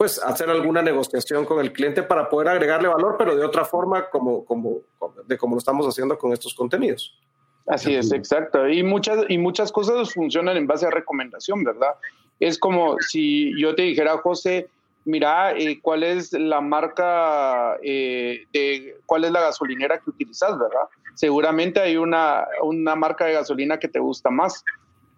pues 0.01 0.19
hacer 0.19 0.49
alguna 0.49 0.81
negociación 0.81 1.45
con 1.45 1.61
el 1.61 1.75
cliente 1.75 2.03
para 2.03 2.31
poder 2.31 2.49
agregarle 2.49 2.89
valor, 2.89 3.17
pero 3.19 3.37
de 3.37 3.45
otra 3.45 3.67
forma 3.67 4.09
como, 4.09 4.47
como, 4.47 4.79
de 5.27 5.37
como 5.37 5.57
lo 5.57 5.59
estamos 5.59 5.87
haciendo 5.87 6.17
con 6.17 6.33
estos 6.33 6.55
contenidos. 6.55 7.21
Así 7.67 7.95
es, 7.95 8.11
exacto. 8.11 8.67
Y 8.67 8.83
muchas, 8.83 9.27
y 9.29 9.37
muchas 9.37 9.71
cosas 9.71 10.15
funcionan 10.15 10.57
en 10.57 10.67
base 10.67 10.87
a 10.87 10.91
recomendación, 10.91 11.65
¿verdad? 11.65 11.97
Es 12.39 12.59
como 12.59 12.97
si 13.01 13.53
yo 13.61 13.75
te 13.75 13.83
dijera, 13.83 14.17
José, 14.17 14.71
mira, 15.05 15.53
eh, 15.53 15.79
¿cuál 15.83 16.03
es 16.03 16.33
la 16.33 16.63
marca, 16.63 17.77
eh, 17.83 18.47
de, 18.55 18.97
cuál 19.05 19.25
es 19.25 19.33
la 19.33 19.43
gasolinera 19.43 19.99
que 19.99 20.09
utilizas, 20.09 20.59
¿verdad? 20.59 20.89
Seguramente 21.15 21.79
hay 21.79 21.99
una, 21.99 22.47
una 22.63 22.97
marca 22.97 23.27
de 23.27 23.35
gasolina 23.35 23.79
que 23.79 23.89
te 23.89 23.99
gusta 23.99 24.31
más, 24.31 24.65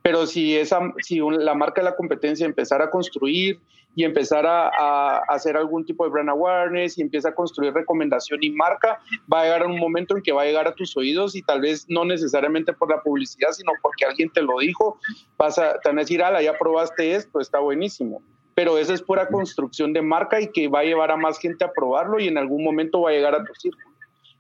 pero 0.03 0.27
si, 0.27 0.57
esa, 0.57 0.81
si 0.99 1.21
la 1.21 1.55
marca 1.55 1.83
de 1.83 1.85
la 1.85 1.95
competencia 1.95 2.45
empezara 2.45 2.87
a 2.87 2.91
construir 2.91 3.61
y 3.95 4.05
empezar 4.05 4.47
a, 4.47 5.19
hacer 5.29 5.57
algún 5.57 5.85
tipo 5.85 6.05
de 6.05 6.11
brand 6.11 6.31
awareness 6.31 6.99
y 6.99 7.03
empieza 7.03 7.31
a 7.31 7.35
construir 7.35 7.73
recomendación 7.73 8.43
y 8.43 8.51
marca, 8.51 9.01
va 9.33 9.43
a 9.43 9.45
llegar 9.45 9.67
un 9.67 9.79
momento 9.79 10.17
en 10.17 10.23
que 10.23 10.33
va 10.33 10.43
a 10.43 10.45
llegar 10.47 10.67
a 10.67 10.75
tus 10.75 10.97
oídos 10.97 11.35
y 11.35 11.43
tal 11.43 11.61
vez 11.61 11.87
no 11.89 12.05
necesariamente 12.05 12.73
por 12.73 12.91
la 12.91 13.03
publicidad, 13.03 13.51
sino 13.53 13.73
porque 13.83 14.05
alguien 14.05 14.31
te 14.31 14.43
lo 14.43 14.59
dijo, 14.59 14.99
vas 15.37 15.59
a, 15.59 15.79
te 15.81 15.89
van 15.89 15.99
a 15.99 16.03
decir, 16.03 16.23
ala, 16.23 16.43
ya 16.43 16.57
probaste 16.59 17.15
esto, 17.15 17.41
está 17.41 17.59
buenísimo. 17.59 18.23
Pero 18.55 18.79
eso 18.79 18.93
es 18.93 19.03
pura 19.03 19.29
construcción 19.29 19.93
de 19.93 20.03
marca 20.03 20.41
y 20.41 20.49
que 20.49 20.69
va 20.69 20.81
a 20.81 20.85
llevar 20.85 21.11
a 21.11 21.17
más 21.17 21.39
gente 21.39 21.65
a 21.65 21.73
probarlo 21.73 22.21
y 22.21 22.29
en 22.29 22.37
algún 22.37 22.63
momento 22.63 23.01
va 23.01 23.11
a 23.11 23.13
llegar 23.15 23.35
a 23.35 23.45
tu 23.45 23.55
círculo. 23.55 23.93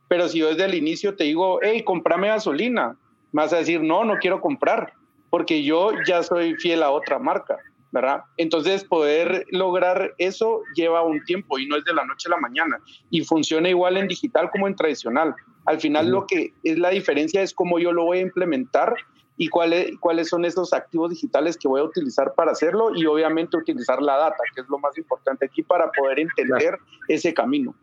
Pero 0.08 0.28
si 0.28 0.38
yo 0.38 0.48
desde 0.48 0.66
el 0.66 0.74
inicio 0.74 1.16
te 1.16 1.24
digo, 1.24 1.60
hey, 1.62 1.82
comprame 1.82 2.28
gasolina, 2.28 2.96
vas 3.32 3.52
a 3.52 3.58
decir, 3.58 3.82
no, 3.82 4.04
no 4.04 4.18
quiero 4.18 4.42
comprar, 4.42 4.92
porque 5.30 5.62
yo 5.62 5.92
ya 6.06 6.22
soy 6.22 6.54
fiel 6.56 6.82
a 6.82 6.90
otra 6.90 7.18
marca. 7.18 7.56
¿Verdad? 7.92 8.24
Entonces, 8.38 8.84
poder 8.84 9.46
lograr 9.50 10.14
eso 10.18 10.62
lleva 10.74 11.02
un 11.02 11.22
tiempo 11.24 11.58
y 11.58 11.66
no 11.66 11.76
es 11.76 11.84
de 11.84 11.94
la 11.94 12.04
noche 12.04 12.28
a 12.28 12.30
la 12.30 12.40
mañana. 12.40 12.80
Y 13.10 13.24
funciona 13.24 13.68
igual 13.68 13.98
en 13.98 14.08
digital 14.08 14.50
como 14.50 14.66
en 14.66 14.74
tradicional. 14.74 15.34
Al 15.66 15.78
final, 15.78 16.08
lo 16.08 16.26
que 16.26 16.54
es 16.64 16.78
la 16.78 16.90
diferencia 16.90 17.42
es 17.42 17.52
cómo 17.52 17.78
yo 17.78 17.92
lo 17.92 18.04
voy 18.04 18.18
a 18.18 18.22
implementar 18.22 18.94
y 19.36 19.48
cuáles, 19.48 19.96
cuáles 20.00 20.28
son 20.28 20.44
esos 20.44 20.72
activos 20.72 21.10
digitales 21.10 21.56
que 21.56 21.68
voy 21.68 21.80
a 21.80 21.84
utilizar 21.84 22.34
para 22.34 22.52
hacerlo 22.52 22.94
y 22.94 23.06
obviamente 23.06 23.56
utilizar 23.56 24.00
la 24.02 24.16
data, 24.16 24.42
que 24.54 24.62
es 24.62 24.68
lo 24.68 24.78
más 24.78 24.96
importante 24.98 25.46
aquí 25.46 25.62
para 25.62 25.90
poder 25.90 26.20
entender 26.20 26.78
ese 27.08 27.32
camino. 27.32 27.74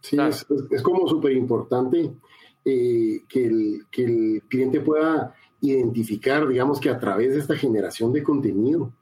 Sí, 0.00 0.16
es, 0.18 0.46
es, 0.70 0.82
como 0.82 1.06
súper 1.08 1.32
importante 1.32 2.10
eh, 2.64 3.22
que, 3.28 3.46
el, 3.46 3.86
que 3.90 4.04
el 4.04 4.42
cliente 4.48 4.80
pueda 4.80 5.34
identificar, 5.60 6.48
digamos 6.48 6.80
que 6.80 6.88
a 6.88 6.98
través 6.98 7.34
de 7.34 7.40
esta 7.40 7.56
generación 7.56 8.12
de 8.12 8.22
contenido, 8.22 8.92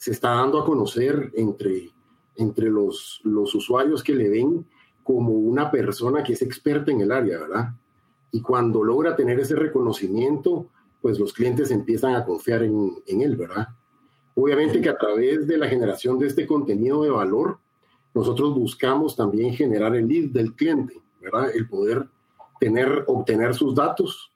se 0.00 0.12
está 0.12 0.30
dando 0.30 0.58
a 0.58 0.64
conocer 0.64 1.30
entre, 1.34 1.90
entre 2.36 2.70
los, 2.70 3.20
los 3.22 3.54
usuarios 3.54 4.02
que 4.02 4.14
le 4.14 4.30
ven 4.30 4.64
como 5.04 5.34
una 5.34 5.70
persona 5.70 6.22
que 6.22 6.32
es 6.32 6.40
experta 6.40 6.90
en 6.90 7.02
el 7.02 7.12
área, 7.12 7.38
¿verdad? 7.40 7.74
Y 8.32 8.40
cuando 8.40 8.82
logra 8.82 9.14
tener 9.14 9.38
ese 9.38 9.56
reconocimiento, 9.56 10.68
pues 11.02 11.18
los 11.18 11.34
clientes 11.34 11.70
empiezan 11.70 12.14
a 12.14 12.24
confiar 12.24 12.62
en, 12.62 12.94
en 13.06 13.20
él, 13.20 13.36
¿verdad? 13.36 13.68
Obviamente 14.36 14.80
que 14.80 14.88
a 14.88 14.96
través 14.96 15.46
de 15.46 15.58
la 15.58 15.68
generación 15.68 16.18
de 16.18 16.28
este 16.28 16.46
contenido 16.46 17.02
de 17.02 17.10
valor, 17.10 17.58
nosotros 18.14 18.54
buscamos 18.54 19.14
también 19.14 19.52
generar 19.52 19.94
el 19.94 20.08
lead 20.08 20.30
del 20.30 20.54
cliente, 20.54 20.98
¿verdad? 21.20 21.50
El 21.54 21.68
poder 21.68 22.08
tener, 22.58 23.04
obtener 23.06 23.54
sus 23.54 23.74
datos 23.74 24.29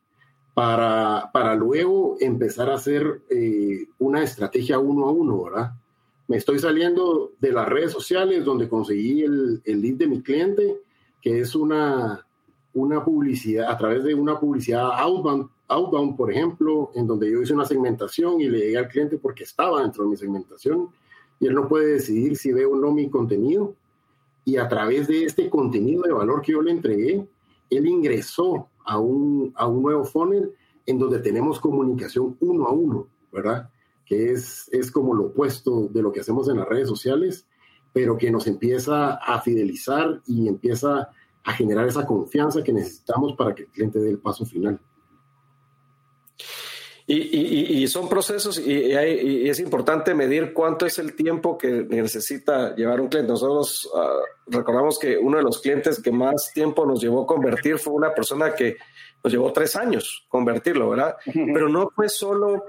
para, 0.55 1.31
para 1.33 1.55
luego 1.55 2.17
empezar 2.21 2.71
a 2.71 2.75
hacer 2.75 3.23
eh, 3.29 3.87
una 3.99 4.23
estrategia 4.23 4.79
uno 4.79 5.07
a 5.09 5.13
uno, 5.13 5.43
¿verdad? 5.43 5.73
me 6.27 6.37
estoy 6.37 6.59
saliendo 6.59 7.33
de 7.41 7.53
las 7.53 7.69
redes 7.69 7.93
sociales 7.93 8.45
donde 8.45 8.69
conseguí 8.69 9.23
el, 9.23 9.61
el 9.65 9.81
lead 9.81 9.97
de 9.97 10.07
mi 10.07 10.23
cliente, 10.23 10.81
que 11.21 11.41
es 11.41 11.55
una, 11.55 12.25
una 12.73 13.05
publicidad, 13.05 13.71
a 13.71 13.77
través 13.77 14.05
de 14.05 14.15
una 14.15 14.39
publicidad 14.39 14.91
outbound, 14.93 15.49
outbound, 15.69 16.17
por 16.17 16.31
ejemplo, 16.31 16.91
en 16.95 17.07
donde 17.07 17.31
yo 17.31 17.43
hice 17.43 17.53
una 17.53 17.67
segmentación 17.67 18.41
y 18.41 18.49
le 18.49 18.59
llegué 18.59 18.79
al 18.79 18.89
cliente 18.89 19.19
porque 19.19 19.45
estaba 19.45 19.83
dentro 19.83 20.05
de 20.05 20.11
mi 20.11 20.17
segmentación 20.17 20.89
y 21.41 21.47
él 21.47 21.55
no 21.55 21.69
puede 21.69 21.95
decidir 21.95 22.37
si 22.37 22.53
ve 22.53 22.65
o 22.65 22.77
no 22.77 22.93
mi 22.93 23.11
contenido. 23.11 23.75
Y 24.47 24.57
a 24.57 24.69
través 24.69 25.09
de 25.09 25.25
este 25.25 25.49
contenido 25.49 26.03
de 26.03 26.13
valor 26.13 26.43
que 26.43 26.53
yo 26.53 26.63
le 26.63 26.71
entregué, 26.71 27.27
él 27.71 27.87
ingresó 27.87 28.69
a 28.85 28.99
un, 28.99 29.53
a 29.57 29.67
un 29.67 29.83
nuevo 29.83 30.05
funnel 30.05 30.53
en 30.87 30.99
donde 30.99 31.19
tenemos 31.19 31.61
comunicación 31.61 32.37
uno 32.41 32.67
a 32.67 32.73
uno, 32.73 33.09
¿verdad? 33.33 33.71
Que 34.05 34.33
es, 34.33 34.69
es 34.73 34.91
como 34.91 35.15
lo 35.15 35.27
opuesto 35.27 35.89
de 35.89 36.03
lo 36.03 36.13
que 36.13 36.21
hacemos 36.21 36.49
en 36.49 36.59
las 36.59 36.69
redes 36.69 36.89
sociales, 36.89 37.47
pero 37.93 38.19
que 38.19 38.31
nos 38.31 38.47
empieza 38.47 39.15
a 39.15 39.41
fidelizar 39.41 40.21
y 40.27 40.49
empieza 40.49 41.11
a 41.45 41.53
generar 41.53 41.87
esa 41.87 42.07
confianza 42.07 42.63
que 42.63 42.73
necesitamos 42.73 43.35
para 43.35 43.55
que 43.55 43.63
el 43.65 43.69
cliente 43.69 43.99
dé 43.99 44.11
el 44.11 44.19
paso 44.19 44.45
final. 44.45 44.81
Y, 47.07 47.87
son 47.89 48.09
procesos 48.09 48.59
y, 48.59 48.93
es 48.95 49.61
importante 49.61 50.15
medir 50.15 50.55
cuánto 50.55 50.87
es 50.87 50.99
el 50.99 51.15
tiempo 51.15 51.59
que 51.59 51.85
necesita 51.85 52.75
llevar 52.75 53.01
un 53.01 53.09
cliente. 53.09 53.31
Nosotros 53.31 53.91
ah, 53.95 54.21
recordamos 54.47 54.99
que 54.99 55.19
uno 55.19 55.37
de 55.37 55.43
los 55.43 55.61
clientes 55.61 56.01
que 56.01 56.11
más 56.11 56.51
tiempo 56.55 56.87
nos 56.87 57.03
llevó 57.03 57.25
a 57.25 57.27
convertir 57.27 57.79
fue 57.79 57.93
una 57.93 58.15
persona 58.15 58.55
que 58.55 58.79
nos 59.23 59.31
llevó 59.31 59.53
tres 59.53 59.77
años 59.77 60.25
convertirlo, 60.29 60.89
¿verdad? 60.89 61.17
Pero 61.27 61.69
no 61.69 61.91
fue 61.95 62.09
solo, 62.09 62.65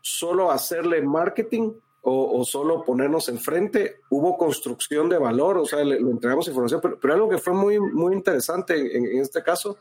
solo 0.00 0.50
hacerle 0.50 1.00
marketing 1.00 1.74
o, 2.04 2.44
solo 2.44 2.82
ponernos 2.84 3.28
enfrente, 3.28 4.00
hubo 4.10 4.36
construcción 4.36 5.08
de 5.08 5.18
valor, 5.18 5.58
o 5.58 5.64
sea, 5.64 5.84
le, 5.84 5.98
entregamos 5.98 6.48
información, 6.48 6.80
pero, 6.80 7.14
algo 7.14 7.28
que 7.28 7.38
fue 7.38 7.52
muy, 7.52 7.78
muy 7.78 8.14
interesante 8.14 8.74
en, 8.74 9.06
en 9.06 9.20
este 9.20 9.40
caso 9.44 9.76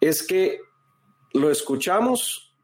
es 0.00 0.24
que 0.24 0.60
lo 1.34 1.50
escuchamos 1.50 2.54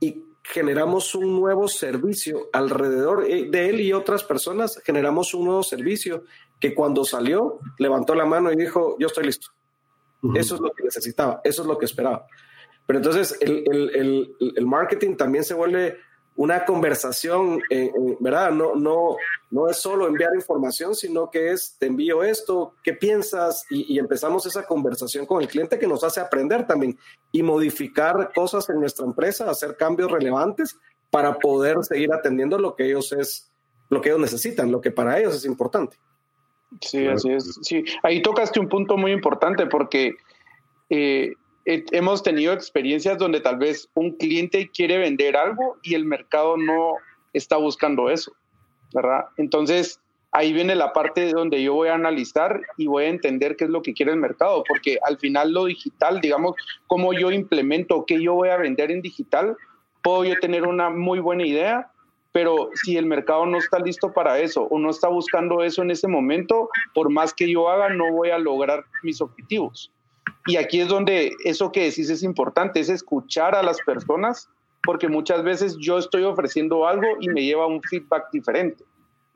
y 0.00 0.24
generamos 0.42 1.14
un 1.14 1.40
nuevo 1.40 1.68
servicio 1.68 2.48
alrededor 2.52 3.26
de 3.26 3.68
él 3.68 3.80
y 3.80 3.92
otras 3.92 4.24
personas, 4.24 4.80
generamos 4.84 5.34
un 5.34 5.46
nuevo 5.46 5.62
servicio 5.62 6.24
que 6.60 6.74
cuando 6.74 7.04
salió 7.04 7.60
levantó 7.78 8.14
la 8.14 8.26
mano 8.26 8.52
y 8.52 8.56
dijo, 8.56 8.96
yo 8.98 9.06
estoy 9.06 9.24
listo. 9.24 9.48
Eso 10.34 10.56
es 10.56 10.60
lo 10.60 10.72
que 10.72 10.82
necesitaba, 10.82 11.40
eso 11.44 11.62
es 11.62 11.68
lo 11.68 11.78
que 11.78 11.84
esperaba. 11.84 12.26
Pero 12.86 12.98
entonces 12.98 13.36
el, 13.40 13.64
el, 13.94 14.36
el 14.56 14.66
marketing 14.66 15.14
también 15.16 15.44
se 15.44 15.54
vuelve 15.54 15.98
una 16.38 16.64
conversación, 16.64 17.60
eh, 17.68 17.90
eh, 17.92 18.16
¿verdad? 18.20 18.52
No, 18.52 18.76
no, 18.76 19.16
no 19.50 19.68
es 19.68 19.76
solo 19.78 20.06
enviar 20.06 20.36
información, 20.36 20.94
sino 20.94 21.28
que 21.28 21.50
es, 21.50 21.74
te 21.80 21.86
envío 21.86 22.22
esto, 22.22 22.74
¿qué 22.84 22.92
piensas? 22.92 23.66
Y, 23.70 23.98
empezamos 23.98 24.46
esa 24.46 24.64
conversación 24.64 25.26
con 25.26 25.42
el 25.42 25.48
cliente 25.48 25.80
que 25.80 25.88
nos 25.88 26.04
hace 26.04 26.20
aprender 26.20 26.64
también 26.64 26.96
y 27.32 27.42
modificar 27.42 28.30
cosas 28.32 28.68
en 28.70 28.78
nuestra 28.78 29.04
empresa, 29.04 29.50
hacer 29.50 29.76
cambios 29.76 30.12
relevantes 30.12 30.78
para 31.10 31.36
poder 31.36 31.82
seguir 31.82 32.12
atendiendo 32.12 32.56
lo 32.56 32.76
que 32.76 32.86
ellos 32.86 33.10
es, 33.10 33.50
lo 33.90 34.00
que 34.00 34.10
ellos 34.10 34.20
necesitan, 34.20 34.70
lo 34.70 34.80
que 34.80 34.92
para 34.92 35.18
ellos 35.18 35.34
es 35.34 35.44
importante. 35.44 35.96
Sí, 36.80 37.04
así 37.08 37.32
es. 37.32 37.58
Sí, 37.62 37.84
ahí 38.04 38.22
tocaste 38.22 38.60
un 38.60 38.68
punto 38.68 38.96
muy 38.96 39.10
importante 39.10 39.66
porque 39.66 40.14
eh, 40.88 41.32
hemos 41.68 42.22
tenido 42.22 42.54
experiencias 42.54 43.18
donde 43.18 43.40
tal 43.40 43.58
vez 43.58 43.90
un 43.94 44.12
cliente 44.12 44.70
quiere 44.70 44.96
vender 44.96 45.36
algo 45.36 45.76
y 45.82 45.94
el 45.94 46.06
mercado 46.06 46.56
no 46.56 46.94
está 47.34 47.58
buscando 47.58 48.08
eso, 48.08 48.32
¿verdad? 48.94 49.26
Entonces, 49.36 50.00
ahí 50.32 50.54
viene 50.54 50.74
la 50.74 50.94
parte 50.94 51.30
donde 51.30 51.62
yo 51.62 51.74
voy 51.74 51.88
a 51.88 51.94
analizar 51.94 52.62
y 52.78 52.86
voy 52.86 53.04
a 53.04 53.08
entender 53.08 53.54
qué 53.56 53.64
es 53.64 53.70
lo 53.70 53.82
que 53.82 53.92
quiere 53.92 54.12
el 54.12 54.18
mercado, 54.18 54.64
porque 54.66 54.98
al 55.04 55.18
final 55.18 55.52
lo 55.52 55.66
digital, 55.66 56.22
digamos, 56.22 56.54
cómo 56.86 57.12
yo 57.12 57.30
implemento, 57.30 58.04
qué 58.06 58.22
yo 58.22 58.32
voy 58.32 58.48
a 58.48 58.56
vender 58.56 58.90
en 58.90 59.02
digital, 59.02 59.54
puedo 60.02 60.24
yo 60.24 60.38
tener 60.40 60.66
una 60.66 60.88
muy 60.88 61.20
buena 61.20 61.46
idea, 61.46 61.90
pero 62.32 62.70
si 62.82 62.96
el 62.96 63.04
mercado 63.04 63.44
no 63.44 63.58
está 63.58 63.78
listo 63.78 64.12
para 64.14 64.38
eso 64.38 64.62
o 64.70 64.78
no 64.78 64.88
está 64.88 65.08
buscando 65.08 65.62
eso 65.62 65.82
en 65.82 65.90
ese 65.90 66.08
momento, 66.08 66.70
por 66.94 67.10
más 67.10 67.34
que 67.34 67.50
yo 67.50 67.68
haga, 67.68 67.90
no 67.90 68.10
voy 68.10 68.30
a 68.30 68.38
lograr 68.38 68.86
mis 69.02 69.20
objetivos. 69.20 69.92
Y 70.46 70.56
aquí 70.56 70.80
es 70.80 70.88
donde 70.88 71.32
eso 71.44 71.72
que 71.72 71.84
decís 71.84 72.10
es 72.10 72.22
importante, 72.22 72.80
es 72.80 72.88
escuchar 72.88 73.54
a 73.54 73.62
las 73.62 73.78
personas, 73.82 74.48
porque 74.82 75.08
muchas 75.08 75.42
veces 75.42 75.76
yo 75.78 75.98
estoy 75.98 76.24
ofreciendo 76.24 76.86
algo 76.86 77.06
y 77.20 77.28
me 77.28 77.42
lleva 77.42 77.66
un 77.66 77.82
feedback 77.82 78.30
diferente. 78.32 78.84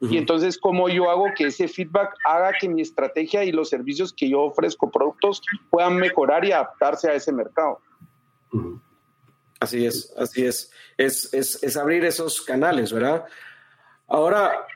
Y 0.00 0.16
entonces, 0.16 0.58
¿cómo 0.58 0.88
yo 0.88 1.08
hago 1.08 1.26
que 1.36 1.46
ese 1.46 1.68
feedback 1.68 2.12
haga 2.24 2.52
que 2.58 2.68
mi 2.68 2.82
estrategia 2.82 3.44
y 3.44 3.52
los 3.52 3.68
servicios 3.68 4.12
que 4.12 4.28
yo 4.28 4.40
ofrezco, 4.40 4.90
productos, 4.90 5.40
puedan 5.70 5.96
mejorar 5.96 6.44
y 6.44 6.50
adaptarse 6.50 7.08
a 7.08 7.14
ese 7.14 7.30
mercado? 7.30 7.78
Así 9.60 9.86
es, 9.86 10.12
así 10.18 10.44
es. 10.44 10.72
Es, 10.96 11.32
es, 11.32 11.62
es 11.62 11.76
abrir 11.76 12.04
esos 12.04 12.42
canales, 12.42 12.92
¿verdad? 12.92 13.24
Ahora, 14.08 14.66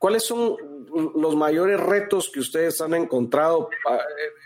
¿Cuáles 0.00 0.22
son 0.22 0.56
los 1.14 1.36
mayores 1.36 1.78
retos 1.78 2.30
que 2.32 2.40
ustedes 2.40 2.80
han 2.80 2.94
encontrado 2.94 3.68
ah, 3.86 3.98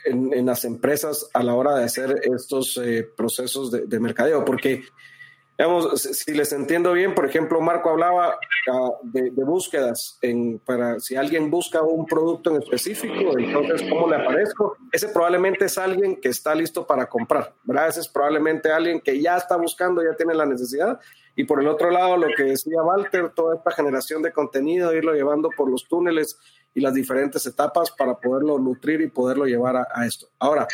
en, 0.05 0.45
las 0.45 0.65
empresas 0.65 1.31
a 1.33 1.45
la 1.45 1.55
hora 1.55 1.77
de 1.77 1.85
hacer 1.85 2.23
estos 2.25 2.77
eh, 2.79 3.09
procesos 3.17 3.71
de, 3.71 4.01
mercadeo? 4.01 4.45
Porque, 4.45 4.83
digamos, 5.57 6.03
si 6.03 6.35
les 6.35 6.53
entiendo 6.53 6.93
bien, 6.93 7.15
por 7.15 7.25
ejemplo, 7.25 7.61
Marco 7.61 7.91
hablaba 7.91 8.37
ah, 8.69 8.91
de, 9.05 9.31
búsquedas 9.31 10.19
en, 10.23 10.59
para 10.59 10.99
si 10.99 11.15
alguien 11.15 11.53
busca 11.53 11.83
un 11.83 12.05
producto 12.05 12.51
en 12.51 12.61
específico, 12.61 13.39
entonces, 13.39 13.89
¿cómo 13.89 14.09
le 14.09 14.17
aparezco? 14.17 14.77
Ese 14.91 15.07
probablemente 15.11 15.67
es 15.67 15.79
alguien 15.79 16.17
que 16.21 16.31
está 16.31 16.53
listo 16.53 16.85
para 16.85 17.07
comprar, 17.07 17.55
¿verdad? 17.63 17.91
Ese 17.91 18.01
es 18.01 18.09
probablemente 18.09 18.73
alguien 18.73 19.01
que 19.01 19.23
ya 19.23 19.37
está 19.37 19.57
buscando, 19.57 20.03
ya 20.03 20.17
tiene 20.17 20.35
la 20.35 20.47
necesidad 20.47 20.99
y 21.37 21.45
por 21.45 21.61
el 21.61 21.69
otro 21.69 21.91
lado, 21.91 22.17
lo 22.17 22.29
que 22.37 22.45
decía 22.45 22.83
Walter, 22.83 23.33
toda 23.35 23.57
esta 23.57 23.73
generación 23.73 24.23
de 24.23 24.33
contenido, 24.33 24.95
irlo 24.95 25.15
llevando 25.15 25.51
por 25.57 25.69
los 25.69 25.87
túneles 25.89 26.39
y 26.75 26.81
las 26.81 26.95
diferentes 26.95 27.45
etapas 27.47 27.91
para 27.91 28.19
poderlo 28.19 28.59
nutrir 28.59 29.01
y 29.01 29.09
poderlo 29.09 29.47
llevar 29.47 29.77
a, 29.77 30.07
esto. 30.07 30.29
Ahora, 30.39 30.69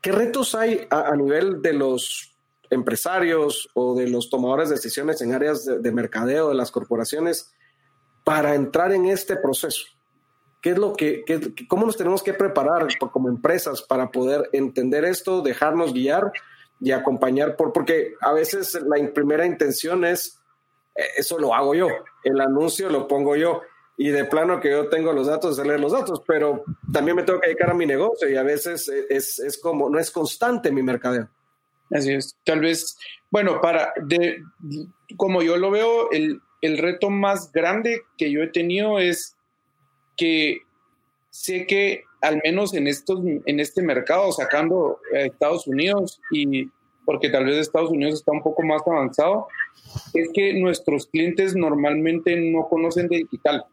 ¿qué 0.00 0.12
retos 0.12 0.54
hay 0.54 0.86
a, 0.90 1.14
nivel 1.14 1.62
de 1.62 1.74
los 1.74 2.36
empresarios 2.70 3.68
o 3.74 3.94
de 3.94 4.08
los 4.08 4.30
tomadores 4.30 4.68
de 4.68 4.74
decisiones 4.74 5.20
en 5.20 5.32
áreas 5.32 5.64
de, 5.64 5.92
mercadeo 5.92 6.48
de 6.48 6.56
las 6.56 6.72
corporaciones 6.72 7.52
para 8.24 8.56
entrar 8.56 8.92
en 8.92 9.06
este 9.06 9.36
proceso? 9.36 9.86
¿Qué 10.60 10.70
es 10.70 10.78
lo 10.78 10.94
que, 10.94 11.24
cómo 11.68 11.86
nos 11.86 11.96
tenemos 11.96 12.24
que 12.24 12.34
preparar 12.34 12.88
como 12.98 13.28
empresas 13.28 13.82
para 13.82 14.10
poder 14.10 14.50
entender 14.52 15.04
esto, 15.04 15.40
dejarnos 15.40 15.92
guiar 15.92 16.32
y 16.80 16.92
acompañar 16.92 17.56
por, 17.56 17.72
porque 17.72 18.14
a 18.20 18.32
veces 18.32 18.78
la 18.82 18.96
primera 19.12 19.46
intención 19.46 20.04
es, 20.04 20.40
eh, 20.94 21.04
eso 21.16 21.38
lo 21.38 21.54
hago 21.54 21.74
yo, 21.74 21.88
el 22.24 22.40
anuncio 22.40 22.90
lo 22.90 23.08
pongo 23.08 23.36
yo 23.36 23.62
y 23.96 24.08
de 24.08 24.24
plano 24.26 24.60
que 24.60 24.70
yo 24.70 24.88
tengo 24.88 25.12
los 25.12 25.26
datos, 25.26 25.58
leer 25.58 25.80
los 25.80 25.92
datos, 25.92 26.22
pero 26.26 26.64
también 26.92 27.16
me 27.16 27.22
tengo 27.22 27.40
que 27.40 27.48
dedicar 27.48 27.70
a 27.70 27.74
mi 27.74 27.86
negocio 27.86 28.28
y 28.28 28.36
a 28.36 28.42
veces 28.42 28.90
es, 29.08 29.38
es 29.38 29.58
como, 29.58 29.88
no 29.88 29.98
es 29.98 30.10
constante 30.10 30.70
mi 30.70 30.82
mercadeo. 30.82 31.28
Así 31.90 32.12
es, 32.12 32.36
tal 32.44 32.60
vez, 32.60 32.98
bueno, 33.30 33.60
para, 33.60 33.92
de, 34.02 34.42
como 35.16 35.42
yo 35.42 35.56
lo 35.56 35.70
veo, 35.70 36.10
el, 36.10 36.40
el 36.60 36.78
reto 36.78 37.10
más 37.10 37.52
grande 37.52 38.02
que 38.18 38.30
yo 38.30 38.42
he 38.42 38.48
tenido 38.48 38.98
es 38.98 39.36
que 40.16 40.62
sé 41.30 41.66
que 41.66 42.04
al 42.20 42.40
menos 42.42 42.74
en, 42.74 42.86
estos, 42.86 43.20
en 43.24 43.60
este 43.60 43.82
mercado, 43.82 44.32
sacando 44.32 44.98
a 45.14 45.20
Estados 45.20 45.66
Unidos, 45.66 46.20
y 46.30 46.70
porque 47.04 47.28
tal 47.28 47.44
vez 47.44 47.56
Estados 47.56 47.90
Unidos 47.90 48.14
está 48.14 48.32
un 48.32 48.42
poco 48.42 48.62
más 48.62 48.82
avanzado, 48.86 49.46
es 50.12 50.28
que 50.34 50.54
nuestros 50.54 51.06
clientes 51.06 51.54
normalmente 51.54 52.36
no 52.36 52.68
conocen 52.68 53.08
de 53.08 53.18
digital. 53.18 53.64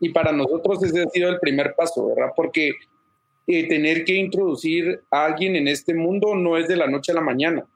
Y 0.00 0.10
para 0.10 0.32
nosotros 0.32 0.82
ese 0.82 1.02
ha 1.02 1.08
sido 1.08 1.28
el 1.28 1.38
primer 1.38 1.74
paso, 1.74 2.06
¿verdad? 2.06 2.32
Porque 2.34 2.72
eh, 3.46 3.68
tener 3.68 4.04
que 4.04 4.14
introducir 4.14 5.02
a 5.10 5.26
alguien 5.26 5.56
en 5.56 5.68
este 5.68 5.92
mundo 5.92 6.34
no 6.34 6.56
es 6.56 6.68
de 6.68 6.76
la 6.76 6.86
noche 6.86 7.12
a 7.12 7.16
la 7.16 7.20
mañana. 7.20 7.66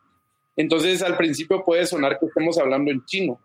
Entonces 0.57 1.03
al 1.03 1.17
principio 1.17 1.65
puede 1.65 1.85
sonar 1.85 2.19
que 2.19 2.27
estemos 2.27 2.59
hablando 2.59 2.91
en 2.91 3.05
chino. 3.05 3.41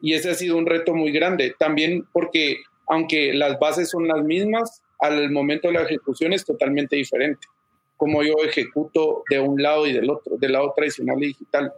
Y 0.00 0.14
ese 0.14 0.30
ha 0.30 0.34
sido 0.34 0.56
un 0.56 0.66
reto 0.66 0.94
muy 0.94 1.12
grande. 1.12 1.54
También 1.58 2.06
porque 2.12 2.62
aunque 2.86 3.32
las 3.34 3.58
bases 3.58 3.90
son 3.90 4.08
las 4.08 4.22
mismas, 4.24 4.81
al 5.02 5.30
momento 5.30 5.68
de 5.68 5.74
la 5.74 5.82
ejecución 5.82 6.32
es 6.32 6.44
totalmente 6.44 6.94
diferente. 6.94 7.48
Como 7.96 8.22
yo 8.22 8.34
ejecuto 8.44 9.24
de 9.28 9.40
un 9.40 9.60
lado 9.60 9.86
y 9.86 9.92
del 9.92 10.08
otro, 10.08 10.36
del 10.36 10.52
lado 10.52 10.72
tradicional 10.76 11.20
y 11.22 11.26
digital. 11.26 11.72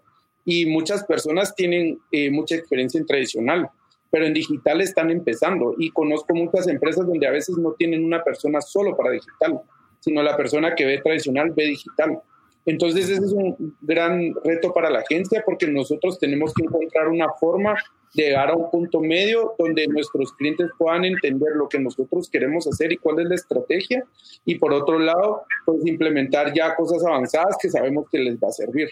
Y 0.44 0.66
muchas 0.66 1.04
personas 1.04 1.54
tienen 1.54 1.98
eh, 2.12 2.30
mucha 2.30 2.54
experiencia 2.54 3.00
en 3.00 3.06
tradicional, 3.06 3.70
pero 4.10 4.26
en 4.26 4.34
digital 4.34 4.82
están 4.82 5.10
empezando. 5.10 5.74
Y 5.78 5.90
conozco 5.90 6.34
muchas 6.34 6.68
empresas 6.68 7.06
donde 7.06 7.26
a 7.26 7.30
veces 7.30 7.56
no 7.56 7.72
tienen 7.72 8.04
una 8.04 8.22
persona 8.22 8.60
solo 8.60 8.94
para 8.94 9.10
digital, 9.10 9.58
sino 10.00 10.22
la 10.22 10.36
persona 10.36 10.74
que 10.74 10.84
ve 10.84 10.98
tradicional 10.98 11.50
ve 11.52 11.64
digital. 11.64 12.20
Entonces 12.66 13.10
ese 13.10 13.24
es 13.24 13.32
un 13.32 13.76
gran 13.82 14.34
reto 14.42 14.72
para 14.72 14.90
la 14.90 15.00
agencia 15.00 15.42
porque 15.44 15.66
nosotros 15.66 16.18
tenemos 16.18 16.54
que 16.54 16.64
encontrar 16.64 17.08
una 17.08 17.28
forma 17.34 17.74
de 18.14 18.24
llegar 18.24 18.50
a 18.50 18.56
un 18.56 18.70
punto 18.70 19.00
medio 19.00 19.54
donde 19.58 19.86
nuestros 19.88 20.32
clientes 20.34 20.70
puedan 20.78 21.04
entender 21.04 21.56
lo 21.56 21.68
que 21.68 21.78
nosotros 21.78 22.30
queremos 22.30 22.66
hacer 22.66 22.92
y 22.92 22.96
cuál 22.96 23.20
es 23.20 23.28
la 23.28 23.34
estrategia 23.34 24.04
y 24.44 24.54
por 24.54 24.72
otro 24.72 24.98
lado 24.98 25.42
pues 25.66 25.84
implementar 25.84 26.54
ya 26.54 26.74
cosas 26.74 27.04
avanzadas 27.04 27.56
que 27.60 27.68
sabemos 27.68 28.06
que 28.10 28.18
les 28.18 28.36
va 28.36 28.48
a 28.48 28.52
servir. 28.52 28.88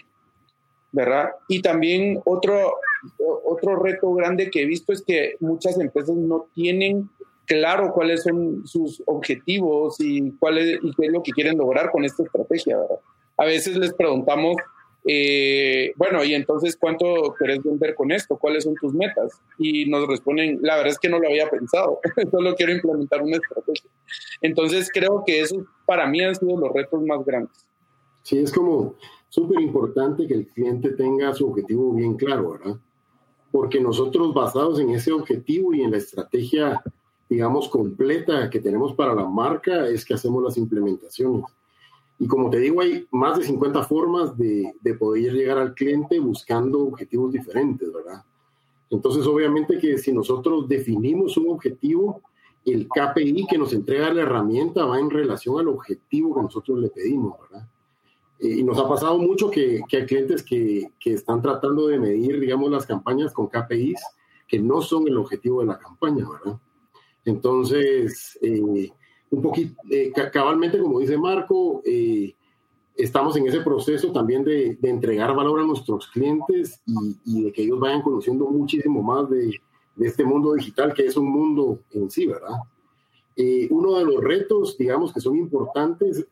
¿verdad? 0.93 1.31
Y 1.47 1.61
también 1.63 2.21
otro, 2.23 2.75
otro 3.45 3.77
reto 3.77 4.13
grande 4.13 4.51
que 4.51 4.61
he 4.61 4.65
visto 4.65 4.93
es 4.93 5.01
que 5.01 5.35
muchas 5.39 5.79
empresas 5.79 6.15
no 6.15 6.45
tienen 6.53 7.09
claro 7.45 7.91
cuáles 7.91 8.23
son 8.23 8.65
sus 8.67 9.01
objetivos 9.07 9.95
y, 9.99 10.31
cuál 10.33 10.59
es, 10.59 10.79
y 10.83 10.93
qué 10.93 11.07
es 11.07 11.11
lo 11.11 11.23
que 11.23 11.31
quieren 11.31 11.57
lograr 11.57 11.89
con 11.91 12.05
esta 12.05 12.23
estrategia, 12.23 12.77
¿verdad? 12.77 12.99
A 13.37 13.45
veces 13.45 13.77
les 13.77 13.93
preguntamos, 13.93 14.55
eh, 15.05 15.91
bueno, 15.97 16.23
y 16.23 16.33
entonces, 16.33 16.77
¿cuánto 16.77 17.35
querés 17.37 17.61
vender 17.63 17.93
con 17.95 18.11
esto? 18.11 18.37
¿Cuáles 18.37 18.63
son 18.63 18.75
tus 18.75 18.93
metas? 18.93 19.41
Y 19.57 19.85
nos 19.89 20.07
responden, 20.07 20.59
la 20.61 20.77
verdad 20.77 20.91
es 20.91 20.99
que 20.99 21.09
no 21.09 21.19
lo 21.19 21.27
había 21.27 21.49
pensado, 21.49 21.99
solo 22.31 22.55
quiero 22.55 22.73
implementar 22.73 23.21
una 23.21 23.37
estrategia. 23.37 23.89
Entonces, 24.41 24.89
creo 24.93 25.23
que 25.25 25.41
eso 25.41 25.65
para 25.85 26.07
mí 26.07 26.21
han 26.21 26.35
sido 26.35 26.57
los 26.57 26.71
retos 26.71 27.01
más 27.03 27.25
grandes. 27.25 27.65
Sí, 28.21 28.39
es 28.39 28.51
como 28.53 28.95
súper 29.27 29.59
importante 29.61 30.25
que 30.27 30.35
el 30.35 30.47
cliente 30.47 30.91
tenga 30.91 31.33
su 31.33 31.49
objetivo 31.49 31.93
bien 31.93 32.15
claro, 32.15 32.51
¿verdad? 32.51 32.77
Porque 33.51 33.81
nosotros 33.81 34.33
basados 34.33 34.79
en 34.79 34.91
ese 34.91 35.11
objetivo 35.11 35.73
y 35.73 35.81
en 35.81 35.91
la 35.91 35.97
estrategia, 35.97 36.81
digamos, 37.29 37.67
completa 37.67 38.49
que 38.49 38.59
tenemos 38.59 38.93
para 38.93 39.13
la 39.13 39.25
marca, 39.25 39.87
es 39.87 40.05
que 40.05 40.13
hacemos 40.13 40.41
las 40.41 40.55
implementaciones. 40.55 41.45
Y 42.19 42.27
como 42.27 42.49
te 42.49 42.59
digo, 42.59 42.81
hay 42.81 43.07
más 43.11 43.37
de 43.37 43.43
50 43.43 43.83
formas 43.83 44.37
de, 44.37 44.73
de 44.81 44.93
poder 44.93 45.33
llegar 45.33 45.57
al 45.57 45.73
cliente 45.73 46.19
buscando 46.19 46.79
objetivos 46.79 47.31
diferentes, 47.31 47.91
¿verdad? 47.91 48.23
Entonces, 48.89 49.25
obviamente 49.25 49.79
que 49.79 49.97
si 49.97 50.13
nosotros 50.13 50.67
definimos 50.67 51.35
un 51.37 51.49
objetivo, 51.49 52.21
el 52.65 52.87
KPI 52.87 53.47
que 53.47 53.57
nos 53.57 53.73
entrega 53.73 54.13
la 54.13 54.21
herramienta 54.21 54.85
va 54.85 54.99
en 54.99 55.09
relación 55.09 55.59
al 55.59 55.67
objetivo 55.67 56.35
que 56.35 56.41
nosotros 56.43 56.79
le 56.79 56.89
pedimos, 56.89 57.35
¿verdad? 57.41 57.67
Eh, 58.39 58.59
y 58.59 58.63
nos 58.63 58.77
ha 58.77 58.87
pasado 58.87 59.17
mucho 59.17 59.49
que, 59.49 59.81
que 59.87 59.97
hay 59.97 60.05
clientes 60.05 60.43
que, 60.43 60.91
que, 60.99 61.13
están 61.13 61.41
tratando 61.41 61.87
de 61.87 61.99
medir, 61.99 62.39
digamos, 62.39 62.69
las 62.71 62.85
campañas 62.85 63.33
con 63.33 63.47
KPIs 63.47 64.01
que 64.47 64.59
no 64.59 64.81
son 64.81 65.07
el 65.07 65.17
objetivo 65.17 65.61
de 65.61 65.67
la 65.67 65.79
campaña, 65.79 66.27
¿verdad? 66.29 66.59
Entonces, 67.25 68.37
eh, 68.41 68.91
un 69.33 69.41
poquito, 69.41 69.81
eh, 69.89 70.13
cabalmente, 70.31 70.77
como 70.77 70.99
dice 70.99 71.17
Marco, 71.17 71.81
eh, 71.83 72.35
estamos 72.95 73.35
en 73.35 73.47
ese 73.47 73.61
proceso 73.61 74.11
también 74.11 74.43
de, 74.43 74.77
de, 74.79 74.89
entregar 74.89 75.35
valor 75.35 75.59
a 75.59 75.63
nuestros 75.63 76.07
clientes 76.07 76.79
y, 76.85 77.17
y, 77.25 77.43
de 77.45 77.51
que 77.51 77.63
ellos 77.63 77.79
vayan 77.79 78.03
conociendo 78.03 78.45
muchísimo 78.45 79.01
más 79.01 79.27
de, 79.31 79.59
de, 79.95 80.07
este 80.07 80.23
mundo 80.23 80.53
digital, 80.53 80.93
que 80.93 81.07
es 81.07 81.17
un 81.17 81.31
mundo 81.31 81.79
en 81.91 82.11
sí, 82.11 82.27
¿verdad? 82.27 82.57
Eh, 83.35 83.67
uno 83.71 83.97
de 83.97 84.05
los 84.05 84.23
retos, 84.23 84.77
digamos, 84.77 85.11
que 85.11 85.19
son 85.19 85.35
importantes 85.35 86.27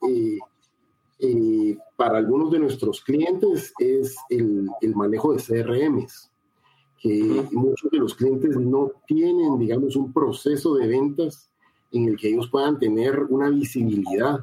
para 1.95 2.17
algunos 2.17 2.51
de 2.51 2.59
nuestros 2.59 3.01
clientes 3.01 3.73
es 3.79 4.15
el, 4.29 4.69
el 4.81 4.95
manejo 4.95 5.33
de 5.33 5.41
CRMs 5.41 6.31
que 6.99 7.47
muchos 7.51 7.89
de 7.89 7.97
los 7.97 8.13
clientes 8.13 8.55
no 8.57 8.91
tienen, 9.07 9.57
digamos, 9.57 9.95
un 9.95 10.13
proceso 10.13 10.75
de 10.75 10.87
ventas 10.87 11.50
en 11.91 12.07
el 12.07 12.17
que 12.17 12.29
ellos 12.29 12.49
puedan 12.49 12.79
tener 12.79 13.19
una 13.29 13.49
visibilidad 13.49 14.39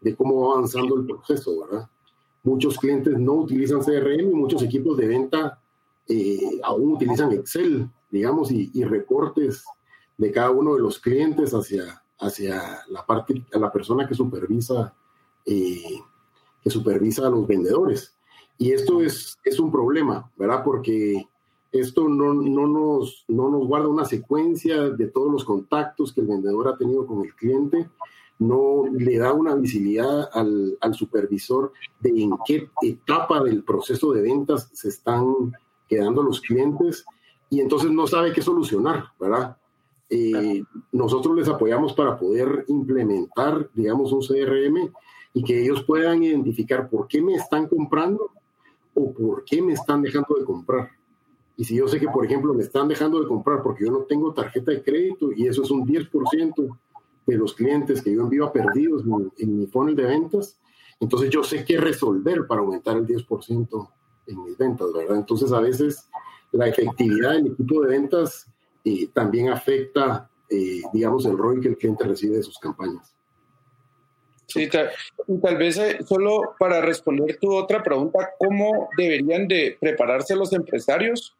de 0.00 0.14
cómo 0.14 0.46
va 0.46 0.54
avanzando 0.54 0.96
el 0.96 1.06
proceso, 1.06 1.60
¿verdad? 1.60 1.88
Muchos 2.42 2.78
clientes 2.78 3.18
no 3.18 3.34
utilizan 3.34 3.80
CRM 3.80 4.30
y 4.30 4.34
muchos 4.34 4.62
equipos 4.62 4.96
de 4.96 5.08
venta 5.08 5.60
eh, 6.08 6.60
aún 6.62 6.92
utilizan 6.92 7.32
Excel, 7.32 7.88
digamos, 8.10 8.50
y, 8.50 8.70
y, 8.74 8.84
reportes 8.84 9.64
de 10.16 10.32
cada 10.32 10.50
uno 10.50 10.74
de 10.74 10.80
los 10.80 10.98
clientes 10.98 11.52
hacia, 11.52 12.02
hacia 12.18 12.80
la 12.88 13.06
parte, 13.06 13.44
a 13.52 13.58
la 13.58 13.70
persona 13.70 14.08
que 14.08 14.14
supervisa, 14.14 14.94
eh, 15.46 16.00
que 16.62 16.70
supervisa 16.70 17.26
a 17.26 17.30
los 17.30 17.46
vendedores. 17.46 18.14
Y 18.58 18.72
esto 18.72 19.00
es, 19.00 19.38
es 19.44 19.60
un 19.60 19.70
problema, 19.70 20.30
¿verdad? 20.36 20.62
Porque 20.64 21.28
esto 21.72 22.08
no, 22.08 22.34
no, 22.34 22.66
nos, 22.66 23.24
no 23.28 23.50
nos 23.50 23.66
guarda 23.66 23.88
una 23.88 24.04
secuencia 24.04 24.90
de 24.90 25.06
todos 25.06 25.30
los 25.30 25.44
contactos 25.44 26.12
que 26.12 26.20
el 26.20 26.26
vendedor 26.26 26.68
ha 26.68 26.76
tenido 26.76 27.06
con 27.06 27.24
el 27.24 27.34
cliente, 27.34 27.88
no 28.38 28.84
le 28.90 29.18
da 29.18 29.32
una 29.32 29.54
visibilidad 29.54 30.28
al, 30.32 30.76
al 30.80 30.94
supervisor 30.94 31.72
de 32.00 32.22
en 32.22 32.32
qué 32.46 32.70
etapa 32.82 33.42
del 33.42 33.62
proceso 33.62 34.12
de 34.12 34.22
ventas 34.22 34.70
se 34.72 34.88
están 34.88 35.52
quedando 35.88 36.22
los 36.22 36.40
clientes 36.40 37.04
y 37.50 37.60
entonces 37.60 37.90
no 37.90 38.06
sabe 38.06 38.32
qué 38.32 38.40
solucionar, 38.40 39.06
¿verdad? 39.18 39.56
Eh, 40.08 40.62
nosotros 40.90 41.36
les 41.36 41.48
apoyamos 41.48 41.92
para 41.92 42.18
poder 42.18 42.64
implementar, 42.68 43.68
digamos, 43.74 44.12
un 44.12 44.20
CRM 44.20 44.92
y 45.34 45.44
que 45.44 45.62
ellos 45.62 45.84
puedan 45.84 46.22
identificar 46.22 46.88
por 46.88 47.06
qué 47.06 47.20
me 47.20 47.34
están 47.34 47.68
comprando 47.68 48.30
o 48.94 49.12
por 49.12 49.44
qué 49.44 49.62
me 49.62 49.74
están 49.74 50.02
dejando 50.02 50.34
de 50.36 50.44
comprar. 50.44 50.90
Y 51.60 51.64
si 51.66 51.76
yo 51.76 51.86
sé 51.86 52.00
que, 52.00 52.08
por 52.08 52.24
ejemplo, 52.24 52.54
me 52.54 52.62
están 52.62 52.88
dejando 52.88 53.20
de 53.20 53.28
comprar 53.28 53.62
porque 53.62 53.84
yo 53.84 53.92
no 53.92 54.04
tengo 54.04 54.32
tarjeta 54.32 54.72
de 54.72 54.82
crédito 54.82 55.30
y 55.30 55.46
eso 55.46 55.62
es 55.62 55.70
un 55.70 55.86
10% 55.86 56.78
de 57.26 57.36
los 57.36 57.52
clientes 57.52 58.00
que 58.00 58.14
yo 58.14 58.22
envío 58.22 58.46
a 58.46 58.52
perdidos 58.54 59.04
en, 59.04 59.30
en 59.36 59.58
mi 59.58 59.66
funnel 59.66 59.94
de 59.94 60.04
ventas, 60.04 60.58
entonces 60.98 61.28
yo 61.28 61.44
sé 61.44 61.62
qué 61.66 61.76
resolver 61.76 62.46
para 62.46 62.62
aumentar 62.62 62.96
el 62.96 63.06
10% 63.06 63.90
en 64.28 64.42
mis 64.42 64.56
ventas, 64.56 64.90
¿verdad? 64.90 65.18
Entonces 65.18 65.52
a 65.52 65.60
veces 65.60 66.08
la 66.52 66.66
efectividad 66.66 67.32
del 67.32 67.48
equipo 67.48 67.82
de 67.82 67.88
ventas 67.88 68.50
eh, 68.82 69.08
también 69.12 69.50
afecta, 69.50 70.30
eh, 70.48 70.80
digamos, 70.94 71.26
el 71.26 71.36
ROI 71.36 71.60
que 71.60 71.68
el 71.68 71.76
cliente 71.76 72.04
recibe 72.04 72.38
de 72.38 72.42
sus 72.42 72.58
campañas. 72.58 73.14
Sí, 74.46 74.66
tal, 74.66 74.88
tal 75.42 75.58
vez 75.58 75.76
eh, 75.76 75.98
solo 76.08 76.54
para 76.58 76.80
responder 76.80 77.36
tu 77.38 77.54
otra 77.54 77.82
pregunta, 77.82 78.30
¿cómo 78.38 78.88
deberían 78.96 79.46
de 79.46 79.76
prepararse 79.78 80.34
los 80.34 80.54
empresarios 80.54 81.36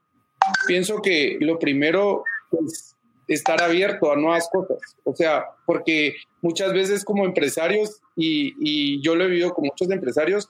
pienso 0.66 1.00
que 1.02 1.38
lo 1.40 1.58
primero 1.58 2.24
es 2.64 2.96
estar 3.28 3.62
abierto 3.62 4.10
a 4.10 4.16
nuevas 4.16 4.48
cosas. 4.50 4.78
O 5.04 5.14
sea, 5.14 5.46
porque 5.66 6.16
muchas 6.42 6.72
veces 6.72 7.04
como 7.04 7.24
empresarios, 7.24 8.00
y, 8.16 8.54
y, 8.58 9.02
yo 9.02 9.14
lo 9.14 9.24
he 9.24 9.28
vivido 9.28 9.52
con 9.52 9.64
muchos 9.66 9.90
empresarios, 9.90 10.48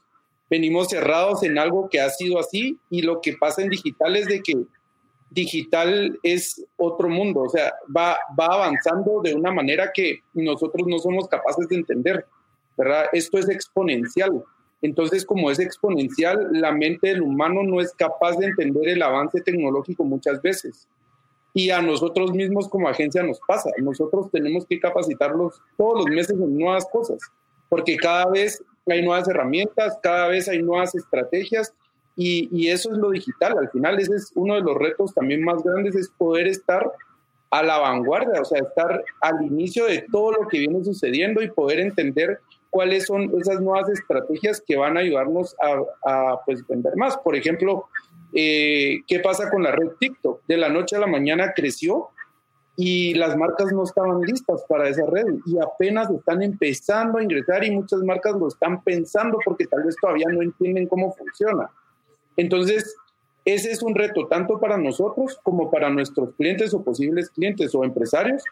venimos 0.49 0.89
cerrados 0.89 1.43
en 1.43 1.59
algo 1.59 1.89
que 1.89 2.01
ha 2.01 2.09
sido 2.11 2.39
así 2.39 2.79
y 2.91 3.03
lo 3.03 3.21
que 3.21 3.35
pasa 3.35 3.63
en 3.63 3.69
digital 3.69 4.17
es 4.17 4.27
de 4.27 4.41
que 4.41 4.55
digital 5.31 6.19
es 6.23 6.65
otro 6.77 7.09
mundo, 7.09 7.43
o 7.43 7.49
sea, 7.49 7.73
va, 7.97 8.17
va 8.39 8.47
avanzando 8.47 9.21
de 9.23 9.35
una 9.35 9.53
manera 9.53 9.93
que 9.95 10.21
nosotros 10.35 10.87
no 10.89 10.99
somos 10.99 11.29
capaces 11.29 11.69
de 11.69 11.77
entender, 11.77 12.27
¿verdad? 12.77 13.07
Esto 13.13 13.39
es 13.39 13.49
exponencial. 13.49 14.43
Entonces, 14.83 15.25
como 15.25 15.51
es 15.51 15.59
exponencial, 15.59 16.49
la 16.53 16.73
mente 16.73 17.09
del 17.09 17.23
humano 17.23 17.63
no 17.63 17.81
es 17.81 17.93
capaz 17.93 18.37
de 18.37 18.47
entender 18.47 18.89
el 18.89 19.03
avance 19.03 19.41
tecnológico 19.41 20.05
muchas 20.05 20.41
veces. 20.41 20.89
Y 21.53 21.71
a 21.71 21.83
nosotros 21.83 22.33
mismos 22.33 22.69
como 22.69 22.89
agencia 22.89 23.23
nos 23.23 23.41
pasa. 23.47 23.71
Nosotros 23.79 24.31
tenemos 24.31 24.65
que 24.67 24.81
capacitarlos 24.81 25.61
todos 25.77 26.05
los 26.05 26.07
meses 26.07 26.39
en 26.39 26.57
nuevas 26.57 26.87
cosas, 26.91 27.19
porque 27.69 27.97
cada 27.97 28.27
vez 28.31 28.63
hay 28.87 29.03
nuevas 29.03 29.29
herramientas, 29.29 29.99
cada 30.03 30.29
vez 30.29 30.49
hay 30.49 30.63
nuevas 30.63 30.95
estrategias 30.95 31.75
y, 32.17 32.69
eso 32.69 32.93
es 32.93 32.99
lo 32.99 33.11
digital. 33.11 33.59
Al 33.59 33.71
final 33.71 33.99
ese 33.99 34.15
es 34.15 34.33
uno 34.35 34.55
de 34.55 34.61
los 34.61 34.77
retos 34.77 35.15
también 35.15 35.43
más 35.43 35.63
grandes, 35.63 35.95
es 35.95 36.09
poder 36.09 36.47
estar 36.47 36.91
a 37.51 37.63
la 37.63 37.79
vanguardia, 37.79 38.41
o 38.41 38.45
sea, 38.45 38.61
estar 38.61 39.03
al 39.21 39.45
inicio 39.45 39.87
de 39.87 40.07
todo 40.11 40.33
lo 40.33 40.49
que 40.49 40.59
viene 40.59 40.85
sucediendo 40.85 41.43
y 41.43 41.51
poder 41.51 41.81
entender 41.81 42.41
cuáles 42.71 43.07
son 43.07 43.33
esas 43.39 43.61
nuevas 43.61 43.89
estrategias 43.91 44.63
que 44.65 44.77
van 44.77 44.97
a 44.97 45.01
ayudarnos 45.01 45.57
a, 45.61 46.11
a 46.11 46.41
pues, 46.47 46.67
vender 46.67 46.97
más. 46.97 47.17
Por 47.19 47.37
ejemplo, 47.37 47.89
eh, 48.33 49.01
¿qué 49.07 49.21
pasa 49.21 49.51
con 49.51 49.63
la 49.63 49.73
red 49.73 49.91
TikTok? 49.99 50.43
De 50.47 50.57
la 50.57 50.69
noche 50.69 50.97
a 50.97 51.01
la 51.01 51.07
mañana 51.07 51.53
creció 51.55 52.11
y 52.77 53.15
las 53.15 53.37
marcas 53.37 53.73
no 53.73 53.83
estaban 53.83 54.21
listas 54.23 54.65
para 54.69 54.89
esa 54.89 55.05
red 55.07 55.27
y 55.45 55.59
apenas 55.59 56.11
están 56.11 56.43
empezando 56.43 57.19
a 57.19 57.23
ingresar 57.23 57.65
y 57.65 57.73
muchas 57.73 58.01
marcas 58.01 58.35
lo 58.37 58.49
están 58.49 58.83
pensando 58.83 59.39
porque 59.45 59.67
tal 59.67 59.83
vez 59.83 59.97
todavía 60.01 60.29
no 60.31 60.41
entienden 60.41 60.87
cómo 60.87 61.13
funciona. 61.13 61.71
Entonces, 62.37 62.97
ese 63.45 63.73
es 63.73 63.83
un 63.83 63.95
reto 63.95 64.29
tanto 64.29 64.61
para 64.61 64.79
nosotros 64.79 65.39
como 65.43 65.71
para 65.71 65.91
nuestros 65.91 66.35
clientes 66.37 66.73
o 66.73 66.83
posibles 66.83 67.31
clientes 67.31 67.75
o 67.75 67.85
empresarios 67.85 68.45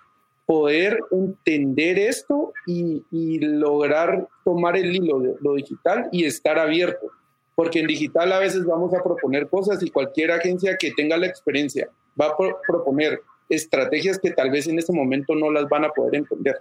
poder 0.48 0.98
entender 1.10 1.98
esto 1.98 2.54
y, 2.66 3.04
y, 3.10 3.38
lograr 3.38 4.26
tomar 4.46 4.78
el 4.78 4.96
hilo 4.96 5.20
de 5.20 5.34
lo 5.42 5.56
digital 5.56 6.08
y 6.10 6.24
estar 6.24 6.58
abierto. 6.58 7.10
Porque 7.54 7.80
en 7.80 7.86
digital 7.86 8.32
a 8.32 8.38
veces 8.38 8.64
vamos 8.64 8.94
a 8.94 9.02
proponer 9.02 9.50
cosas 9.50 9.82
y 9.82 9.90
cualquier 9.90 10.30
agencia 10.30 10.78
que 10.78 10.92
tenga 10.92 11.18
la 11.18 11.26
experiencia 11.26 11.90
va 12.18 12.28
a 12.28 12.36
pro 12.36 12.58
proponer 12.66 13.20
estrategias 13.50 14.18
que 14.18 14.30
tal 14.30 14.50
vez 14.50 14.66
en 14.66 14.78
ese 14.78 14.90
momento 14.90 15.34
no 15.34 15.50
las 15.50 15.68
van 15.68 15.84
a 15.84 15.90
poder 15.90 16.14
entender. 16.14 16.56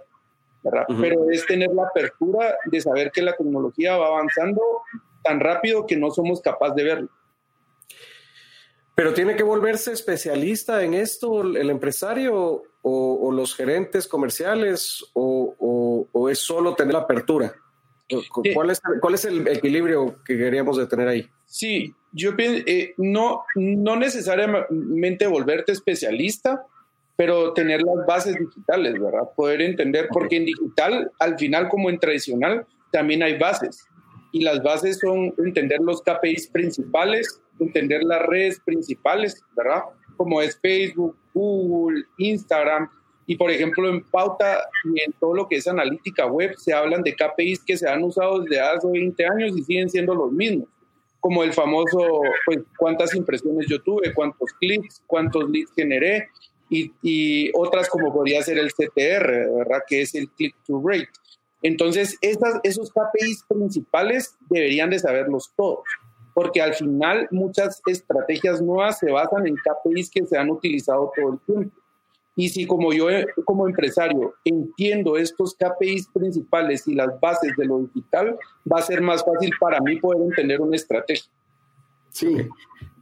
Uh 0.64 0.68
-huh. 0.68 1.00
Pero 1.00 1.30
es 1.30 1.46
tener 1.46 1.70
la 1.70 1.84
apertura 1.84 2.56
de 2.66 2.80
saber 2.82 3.10
que 3.10 3.22
la 3.22 3.34
tecnología 3.34 3.96
va 3.96 4.08
avanzando 4.08 4.60
tan 5.24 5.40
rápido 5.40 5.86
que 5.86 5.96
no 5.96 6.10
somos 6.10 6.42
capaces 6.42 6.76
de 6.76 6.84
verlo. 6.84 7.08
Pero 8.98 9.14
tiene 9.14 9.36
que 9.36 9.44
volverse 9.44 9.92
especialista 9.92 10.82
en 10.82 10.92
esto 10.92 11.42
el 11.42 11.70
empresario 11.70 12.64
o, 12.82 13.30
los 13.30 13.54
gerentes 13.54 14.08
comerciales 14.08 15.04
o, 15.12 16.28
es 16.28 16.40
solo 16.40 16.74
tener 16.74 16.94
la 16.94 17.02
apertura. 17.02 17.54
¿Cuál 18.52 18.70
es, 18.70 18.80
¿Cuál 19.00 19.14
es 19.14 19.24
el 19.24 19.46
equilibrio 19.46 20.16
que 20.24 20.36
queríamos 20.36 20.78
de 20.78 20.88
tener 20.88 21.06
ahí? 21.06 21.30
Sí, 21.46 21.94
yo 22.10 22.34
pienso, 22.34 22.64
eh, 22.66 22.94
no, 22.96 23.44
no 23.54 23.94
necesariamente 23.94 25.28
volverte 25.28 25.70
especialista, 25.70 26.66
pero 27.14 27.52
tener 27.52 27.82
las 27.82 28.04
bases 28.04 28.34
digitales, 28.36 28.94
¿verdad? 28.94 29.28
Poder 29.36 29.62
entender, 29.62 30.08
porque 30.12 30.38
en 30.38 30.46
digital, 30.46 31.12
al 31.20 31.38
final 31.38 31.68
como 31.68 31.88
en 31.88 32.00
tradicional, 32.00 32.66
también 32.90 33.22
hay 33.22 33.38
bases. 33.38 33.86
Y 34.32 34.42
las 34.42 34.60
bases 34.60 34.98
son 34.98 35.32
entender 35.38 35.78
los 35.82 36.02
KPIs 36.02 36.48
principales, 36.48 37.40
entender 37.64 38.02
las 38.04 38.22
redes 38.22 38.60
principales, 38.60 39.42
¿verdad? 39.56 39.82
Como 40.16 40.40
es 40.40 40.58
Facebook, 40.60 41.16
Google, 41.34 42.04
Instagram. 42.18 42.88
Y 43.26 43.36
por 43.36 43.50
ejemplo, 43.50 43.88
en 43.88 44.02
Pauta 44.02 44.64
y 44.84 45.00
en 45.02 45.12
todo 45.20 45.34
lo 45.34 45.48
que 45.48 45.56
es 45.56 45.68
analítica 45.68 46.26
web, 46.26 46.54
se 46.56 46.72
hablan 46.72 47.02
de 47.02 47.14
KPIs 47.14 47.64
que 47.64 47.76
se 47.76 47.88
han 47.88 48.02
usado 48.02 48.40
desde 48.40 48.60
hace 48.60 48.88
20 48.88 49.26
años 49.26 49.56
y 49.56 49.62
siguen 49.62 49.90
siendo 49.90 50.14
los 50.14 50.32
mismos. 50.32 50.68
Como 51.20 51.42
el 51.42 51.52
famoso, 51.52 52.20
pues, 52.46 52.60
cuántas 52.78 53.14
impresiones 53.14 53.66
yo 53.68 53.82
tuve, 53.82 54.14
cuántos 54.14 54.52
clics, 54.54 55.02
cuántos 55.06 55.50
leads 55.50 55.72
generé, 55.74 56.28
y, 56.70 56.92
y 57.02 57.50
otras 57.54 57.88
como 57.88 58.12
podría 58.12 58.42
ser 58.42 58.58
el 58.58 58.70
CTR, 58.72 59.56
¿verdad? 59.56 59.82
Que 59.86 60.02
es 60.02 60.14
el 60.14 60.30
click 60.30 60.54
to 60.66 60.82
rate. 60.84 61.08
Entonces, 61.62 62.16
esos 62.20 62.92
KPIs 62.92 63.44
principales 63.48 64.36
deberían 64.48 64.90
de 64.90 64.98
saberlos 64.98 65.52
todos 65.56 65.84
porque 66.38 66.62
al 66.62 66.72
final 66.72 67.26
muchas 67.32 67.82
estrategias 67.84 68.62
nuevas 68.62 69.00
se 69.00 69.10
basan 69.10 69.48
en 69.48 69.56
KPIs 69.56 70.08
que 70.08 70.24
se 70.24 70.38
han 70.38 70.48
utilizado 70.50 71.10
todo 71.16 71.32
el 71.32 71.38
tiempo. 71.40 71.76
Y 72.36 72.48
si 72.48 72.64
como 72.64 72.92
yo 72.92 73.06
como 73.44 73.66
empresario 73.66 74.34
entiendo 74.44 75.16
estos 75.16 75.56
KPIs 75.56 76.06
principales 76.14 76.86
y 76.86 76.94
las 76.94 77.18
bases 77.18 77.56
de 77.56 77.64
lo 77.66 77.80
digital, 77.80 78.38
va 78.72 78.78
a 78.78 78.82
ser 78.82 79.00
más 79.00 79.24
fácil 79.24 79.50
para 79.58 79.80
mí 79.80 79.96
poder 79.96 80.22
entender 80.22 80.60
una 80.60 80.76
estrategia. 80.76 81.28
Sí, 82.10 82.36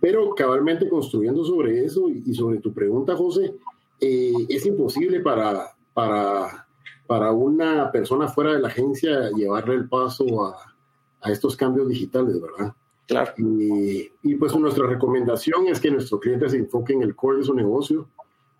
pero 0.01 0.35
cabalmente 0.35 0.89
construyendo 0.89 1.45
sobre 1.45 1.85
eso 1.85 2.09
y 2.09 2.33
sobre 2.33 2.61
tu 2.61 2.73
pregunta, 2.73 3.15
José, 3.17 3.55
eh, 4.01 4.33
es 4.49 4.65
imposible 4.65 5.21
para, 5.21 5.77
para, 5.93 6.67
para 7.07 7.33
una 7.33 7.93
persona 7.93 8.29
fuera 8.29 8.55
de 8.55 8.61
la 8.61 8.69
agencia 8.69 9.29
llevarle 9.37 9.75
el 9.75 9.91
paso 9.91 10.25
a, 10.43 10.75
a 11.21 11.31
estos 11.31 11.55
cambios 11.55 11.87
digitales, 11.87 12.41
¿verdad? 12.41 12.75
Claro. 13.07 13.33
Y, 13.39 14.35
pues 14.35 14.55
nuestra 14.57 14.87
recomendación 14.87 15.69
es 15.69 15.81
que 15.81 15.91
nuestro 15.91 16.19
cliente 16.19 16.49
se 16.49 16.59
enfoque 16.59 16.93
en 16.93 17.03
el 17.03 17.15
core 17.15 17.39
de 17.39 17.45
su 17.45 17.55
negocio 17.55 18.09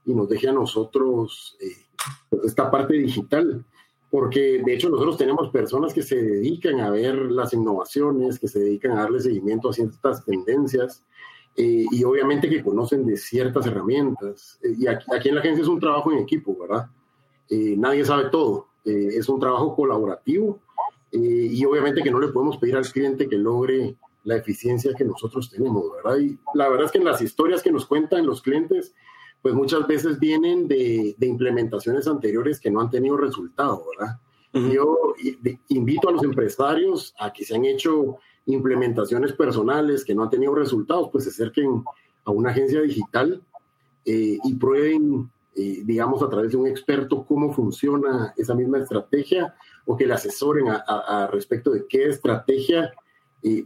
y 0.05 0.15
nos 0.15 0.29
deje 0.29 0.49
a 0.49 0.53
nosotros 0.53 1.57
eh, 1.61 1.85
pues, 2.31 2.45
esta 2.45 2.71
parte 2.71 2.95
digital, 2.95 3.65
porque 4.09 4.63
de 4.65 4.75
hecho 4.75 4.89
nosotros 4.89 5.19
tenemos 5.19 5.51
personas 5.51 5.93
que 5.93 6.03
se 6.03 6.17
dedican 6.17 6.81
a 6.81 6.91
ver 6.91 7.17
las 7.17 7.53
innovaciones, 7.55 8.39
que 8.39 8.47
se 8.47 8.61
dedican 8.61 8.93
a 8.93 9.03
darle 9.03 9.21
seguimiento 9.21 9.69
a 9.69 9.73
ciertas 9.73 10.25
tendencias 10.25 11.05
eh, 11.57 11.85
y 11.91 12.05
obviamente 12.05 12.49
que 12.49 12.63
conocen 12.63 13.05
de 13.05 13.17
ciertas 13.17 13.67
herramientas. 13.67 14.61
Eh, 14.63 14.77
y 14.79 14.87
aquí, 14.87 15.07
aquí, 15.13 15.29
en 15.29 15.35
la 15.35 15.41
agencia 15.41 15.63
es 15.63 15.69
un 15.69 15.81
trabajo 15.81 16.13
en 16.13 16.19
equipo, 16.19 16.57
¿verdad? 16.59 16.87
nadie 17.49 18.05
sabe 18.05 18.29
todo, 18.29 18.67
es 18.85 19.29
un 19.29 19.39
trabajo 19.39 19.77
colaborativo 19.77 20.59
y 21.13 21.65
obviamente 21.65 22.03
que 22.03 22.11
no 22.11 22.19
le 22.19 22.27
podemos 22.27 22.57
pedir 22.57 22.77
al 22.77 22.91
cliente 22.91 23.29
que 23.29 23.39
logre 23.39 23.97
la 24.27 24.37
eficiencia 24.37 24.93
que 24.93 25.05
nosotros 25.05 25.49
tenemos, 25.49 25.85
¿verdad? 25.93 26.19
Y 26.19 26.37
la 26.55 26.69
verdad 26.69 26.87
es 26.87 26.93
que 26.93 26.99
en 26.99 27.05
las 27.05 27.23
historias 27.23 27.63
que 27.63 27.71
nos 27.71 27.87
cuentan 27.87 28.27
los 28.27 28.43
clientes, 28.43 28.93
pues 29.41 29.55
muchas 29.55 29.87
veces 29.87 30.19
vienen 30.19 30.67
de, 30.67 31.15
de 31.17 31.27
implementaciones 31.27 32.09
anteriores 32.09 32.59
que 32.59 32.69
no 32.69 32.81
han 32.81 32.91
tenido 32.91 33.17
resultado, 33.17 33.85
¿verdad? 33.97 34.19
Yo 34.73 35.15
invito 35.69 36.09
a 36.09 36.13
los 36.13 36.25
empresarios 36.25 37.15
a 37.19 37.31
que 37.31 37.45
se 37.45 37.55
han 37.55 37.67
hecho 37.67 38.17
implementaciones 38.47 39.35
personales 39.35 40.03
que 40.03 40.15
no 40.15 40.23
han 40.23 40.31
tenido 40.31 40.55
resultados, 40.55 41.11
pues 41.13 41.25
se 41.25 41.31
acerquen 41.31 41.85
a 42.25 42.31
una 42.31 42.51
agencia 42.51 42.81
digital 42.81 43.43
eh, 44.07 44.39
y 44.43 44.55
prueben, 44.55 45.31
eh, 45.55 45.83
digamos, 45.85 46.23
a 46.23 46.31
través 46.31 46.53
de 46.53 46.57
un 46.57 46.67
experto 46.67 47.25
cómo 47.27 47.53
funciona 47.53 48.33
esa 48.35 48.55
misma 48.55 48.79
estrategia 48.79 49.55
o 49.85 49.95
que 49.95 50.07
le 50.07 50.15
asesoren 50.15 50.69
a, 50.69 50.77
a 50.79 51.27
respecto 51.27 51.71
de 51.73 51.87
qué 51.87 52.09
estrategia 52.09 52.91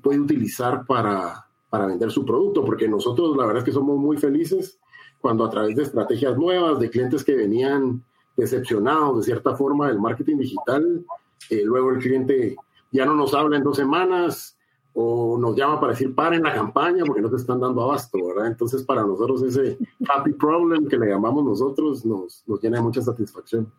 puede 0.03 0.21
utilizar 0.21 0.85
para, 0.87 1.47
para 1.69 1.87
vender 1.87 2.11
su 2.11 2.25
producto, 2.25 2.65
porque 2.65 2.89
nosotros 2.89 3.37
la 3.37 3.47
verdad 3.47 3.59
es 3.59 3.65
que 3.65 3.73
somos 3.73 3.99
muy 3.99 4.17
felices 4.17 4.79
cuando 5.21 5.45
a 5.45 5.51
través 5.51 5.77
de 5.77 5.83
estrategias 5.83 6.37
nuevas, 6.37 6.79
de 6.79 6.91
clientes 6.91 7.25
que 7.25 7.35
venían 7.35 8.03
decepcionados 8.37 9.19
de 9.19 9.25
cierta 9.25 9.55
forma 9.55 9.89
del 9.89 10.01
marketing 10.01 10.39
digital, 10.39 11.05
eh, 11.51 11.63
luego 11.65 11.91
el 11.91 11.99
cliente 11.99 12.57
ya 12.91 13.05
no 13.05 13.15
nos 13.15 13.35
habla 13.35 13.57
en 13.57 13.63
dos 13.63 13.77
semanas 13.77 14.57
o 14.93 15.39
nos 15.39 15.55
llama 15.57 15.79
para 15.79 15.93
decir 15.93 16.15
paren 16.15 16.43
la 16.43 16.53
campaña 16.53 17.05
porque 17.05 17.23
no 17.23 17.31
te 17.31 17.37
están 17.37 17.61
dando 17.61 17.83
abasto, 17.83 18.19
¿verdad? 18.27 18.49
Entonces 18.49 18.83
para 18.83 19.03
nosotros 19.03 19.43
ese 19.43 19.79
happy 20.09 20.33
problem 20.33 20.89
que 20.89 20.99
le 20.99 21.09
llamamos 21.09 21.45
nosotros 21.45 22.05
nos, 22.05 22.43
nos 22.47 22.61
llena 22.61 22.79
de 22.79 22.83
mucha 22.83 23.03
satisfacción. 23.03 23.71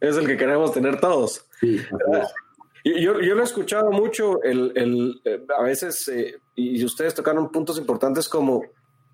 Es 0.00 0.16
el 0.16 0.26
que 0.26 0.36
queremos 0.36 0.72
tener 0.72 1.00
todos. 1.00 1.46
Sí, 1.60 1.78
yo, 2.94 3.20
yo 3.20 3.34
lo 3.34 3.40
he 3.40 3.44
escuchado 3.44 3.90
mucho, 3.90 4.42
el, 4.42 4.72
el, 4.74 5.20
eh, 5.24 5.44
a 5.58 5.62
veces, 5.62 6.08
eh, 6.08 6.36
y 6.54 6.84
ustedes 6.84 7.14
tocaron 7.14 7.50
puntos 7.50 7.78
importantes 7.78 8.28
como 8.28 8.62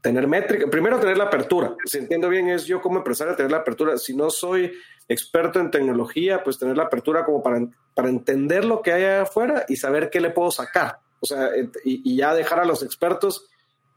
tener 0.00 0.26
métrica, 0.26 0.68
primero 0.68 0.98
tener 0.98 1.16
la 1.16 1.24
apertura, 1.24 1.74
si 1.84 1.98
entiendo 1.98 2.28
bien 2.28 2.48
es 2.48 2.66
yo 2.66 2.80
como 2.80 2.98
empresario 2.98 3.36
tener 3.36 3.52
la 3.52 3.58
apertura, 3.58 3.96
si 3.98 4.16
no 4.16 4.30
soy 4.30 4.72
experto 5.08 5.60
en 5.60 5.70
tecnología, 5.70 6.42
pues 6.42 6.58
tener 6.58 6.76
la 6.76 6.84
apertura 6.84 7.24
como 7.24 7.42
para, 7.42 7.60
para 7.94 8.08
entender 8.08 8.64
lo 8.64 8.82
que 8.82 8.92
hay 8.92 9.04
afuera 9.04 9.64
y 9.68 9.76
saber 9.76 10.10
qué 10.10 10.20
le 10.20 10.30
puedo 10.30 10.50
sacar, 10.50 10.98
o 11.20 11.26
sea, 11.26 11.50
y, 11.84 12.12
y 12.12 12.16
ya 12.16 12.34
dejar 12.34 12.60
a 12.60 12.64
los 12.64 12.82
expertos 12.82 13.48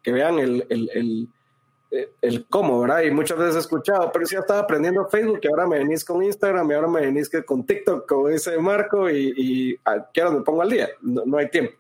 que 0.04 0.12
vean 0.12 0.38
el, 0.38 0.68
el, 0.70 0.90
el 0.94 1.28
cómo, 2.50 2.80
¿verdad? 2.80 3.02
Y 3.02 3.12
muchas 3.12 3.38
veces 3.38 3.56
he 3.56 3.60
escuchado, 3.60 4.12
pero 4.12 4.26
si 4.26 4.36
ya 4.36 4.40
estaba 4.40 4.62
aprendiendo 4.62 5.08
Facebook 5.08 5.40
y 5.42 5.48
ahora 5.48 5.68
me 5.68 5.80
venís 5.80 6.04
con 6.04 6.24
Instagram 6.24 6.70
y 6.70 6.74
ahora 6.74 6.88
me 6.88 7.02
venís 7.02 7.30
que 7.30 7.44
con 7.44 7.66
TikTok, 7.66 8.08
como 8.08 8.30
dice 8.30 8.58
Marco, 8.58 9.10
y, 9.10 9.34
y 9.36 9.80
quiero 10.14 10.32
me 10.32 10.42
pongo 10.42 10.62
al 10.62 10.70
día, 10.70 10.90
no, 11.02 11.38
hay 11.38 11.50
tiempo. 11.50 11.74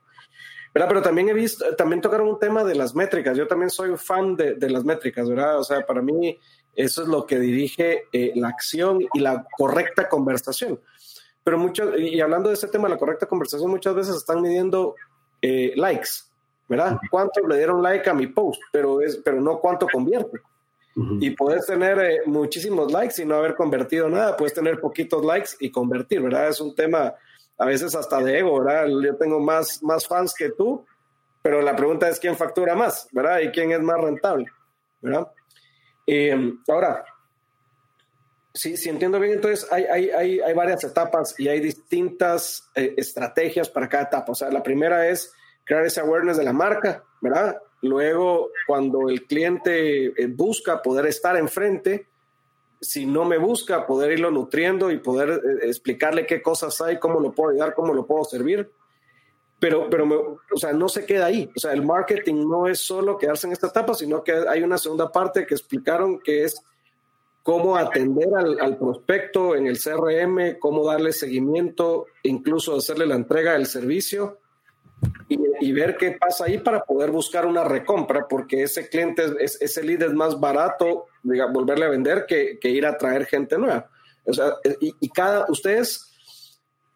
¿verdad? 0.73 0.89
Pero 0.89 1.01
también 1.01 1.29
he 1.29 1.33
visto, 1.33 1.73
también 1.75 2.01
tocaron 2.01 2.27
un 2.27 2.39
tema 2.39 2.63
de 2.63 2.75
las 2.75 2.93
métricas, 2.93 3.37
yo 3.37 3.47
también 3.47 3.69
soy 3.69 3.95
fan 3.95 4.35
de, 4.35 4.55
de 4.55 4.69
las 4.69 4.83
métricas, 4.83 5.29
¿verdad? 5.29 5.59
O 5.59 5.63
sea, 5.63 5.85
para 5.85 6.01
mí 6.01 6.37
eso 6.75 7.03
es 7.03 7.07
lo 7.07 7.25
que 7.25 7.39
dirige 7.39 8.03
eh, 8.11 8.33
la 8.35 8.49
acción 8.49 8.99
y 9.13 9.19
la 9.19 9.47
correcta 9.57 10.09
conversación. 10.09 10.79
Pero 11.43 11.57
mucho, 11.57 11.97
y 11.97 12.19
hablando 12.19 12.49
de 12.49 12.55
ese 12.55 12.67
tema, 12.67 12.89
la 12.89 12.97
correcta 12.97 13.27
conversación, 13.27 13.69
muchas 13.69 13.95
veces 13.95 14.15
están 14.15 14.41
midiendo 14.41 14.95
eh, 15.41 15.73
likes, 15.75 16.09
¿verdad? 16.67 16.97
¿Cuántos 17.09 17.47
le 17.47 17.57
dieron 17.57 17.81
like 17.81 18.09
a 18.09 18.13
mi 18.13 18.27
post? 18.27 18.61
Pero, 18.71 19.01
es, 19.01 19.17
pero 19.17 19.39
no 19.39 19.59
cuánto 19.59 19.87
convierte. 19.87 20.39
Y 21.19 21.31
puedes 21.31 21.65
tener 21.65 21.99
eh, 21.99 22.21
muchísimos 22.25 22.89
likes 22.89 23.21
y 23.21 23.25
no 23.25 23.35
haber 23.35 23.53
convertido 23.53 24.07
nada, 24.07 24.37
puedes 24.37 24.53
tener 24.53 24.79
poquitos 24.79 25.25
likes 25.25 25.49
y 25.59 25.69
convertir, 25.69 26.21
¿verdad? 26.21 26.47
Es 26.47 26.61
un 26.61 26.73
tema 26.73 27.13
a 27.57 27.65
veces 27.65 27.93
hasta 27.95 28.19
de 28.19 28.39
ego, 28.39 28.63
¿verdad? 28.63 28.87
Yo 28.87 29.15
tengo 29.17 29.41
más, 29.41 29.83
más 29.83 30.07
fans 30.07 30.33
que 30.33 30.51
tú, 30.51 30.85
pero 31.41 31.61
la 31.61 31.75
pregunta 31.75 32.07
es 32.07 32.17
quién 32.17 32.37
factura 32.37 32.75
más, 32.75 33.09
¿verdad? 33.11 33.39
Y 33.41 33.49
quién 33.49 33.73
es 33.73 33.81
más 33.81 33.99
rentable, 33.99 34.45
¿verdad? 35.01 35.27
Em, 36.07 36.59
ahora, 36.65 37.03
si, 38.53 38.77
si 38.77 38.87
entiendo 38.87 39.19
bien, 39.19 39.33
entonces 39.33 39.67
hay, 39.71 39.83
hay, 39.83 40.09
hay, 40.11 40.39
hay 40.39 40.53
varias 40.53 40.81
etapas 40.85 41.37
y 41.37 41.49
hay 41.49 41.59
distintas 41.59 42.69
eh, 42.73 42.93
estrategias 42.95 43.69
para 43.69 43.89
cada 43.89 44.03
etapa. 44.05 44.31
O 44.31 44.35
sea, 44.35 44.49
la 44.49 44.63
primera 44.63 45.09
es 45.09 45.33
crear 45.65 45.85
ese 45.85 45.99
awareness 45.99 46.37
de 46.37 46.43
la 46.43 46.53
marca, 46.53 47.03
¿verdad? 47.19 47.57
Luego, 47.81 48.51
cuando 48.65 49.09
el 49.09 49.25
cliente 49.25 50.05
eh, 50.05 50.27
busca 50.27 50.81
poder 50.81 51.07
estar 51.07 51.35
enfrente, 51.35 52.07
si 52.79 53.05
no 53.05 53.25
me 53.25 53.37
busca, 53.37 53.85
poder 53.85 54.11
irlo 54.11 54.31
nutriendo 54.31 54.91
y 54.91 54.99
poder 54.99 55.29
eh, 55.29 55.67
explicarle 55.67 56.25
qué 56.25 56.41
cosas 56.41 56.79
hay, 56.81 56.99
cómo 56.99 57.19
lo 57.19 57.31
puedo 57.31 57.51
ayudar, 57.51 57.73
cómo 57.73 57.93
lo 57.93 58.05
puedo 58.05 58.23
servir. 58.23 58.71
Pero, 59.59 59.89
pero 59.89 60.39
o 60.53 60.57
sea, 60.57 60.73
no 60.73 60.87
se 60.89 61.05
queda 61.05 61.25
ahí. 61.27 61.49
O 61.55 61.59
sea, 61.59 61.73
el 61.73 61.83
marketing 61.83 62.47
no 62.47 62.67
es 62.67 62.79
solo 62.79 63.17
quedarse 63.17 63.47
en 63.47 63.53
esta 63.53 63.67
etapa, 63.67 63.93
sino 63.93 64.23
que 64.23 64.33
hay 64.33 64.61
una 64.61 64.77
segunda 64.77 65.11
parte 65.11 65.45
que 65.45 65.55
explicaron 65.55 66.19
que 66.19 66.43
es 66.43 66.61
cómo 67.41 67.75
atender 67.75 68.27
al, 68.35 68.59
al 68.59 68.77
prospecto 68.77 69.55
en 69.55 69.67
el 69.67 69.79
CRM, 69.79 70.59
cómo 70.59 70.85
darle 70.85 71.13
seguimiento, 71.13 72.07
incluso 72.23 72.75
hacerle 72.75 73.05
la 73.05 73.15
entrega 73.15 73.53
del 73.53 73.65
servicio 73.65 74.39
y, 75.27 75.71
ver 75.71 75.97
qué 75.97 76.17
pasa 76.19 76.45
ahí 76.45 76.59
para 76.59 76.83
poder 76.83 77.11
buscar 77.11 77.45
una 77.45 77.63
recompra, 77.63 78.27
porque 78.27 78.63
ese 78.63 78.87
cliente, 78.87 79.23
es, 79.39 79.61
ese 79.61 79.83
lead 79.83 80.03
es 80.03 80.13
más 80.13 80.39
barato 80.39 81.05
diga, 81.23 81.47
volverle 81.51 81.85
a 81.85 81.89
vender 81.89 82.25
que, 82.27 82.59
que, 82.59 82.69
ir 82.69 82.85
a 82.85 82.97
traer 82.97 83.25
gente 83.25 83.57
nueva. 83.57 83.89
O 84.25 84.33
sea, 84.33 84.53
y, 84.79 84.93
y, 84.99 85.09
cada, 85.09 85.45
ustedes, 85.49 86.15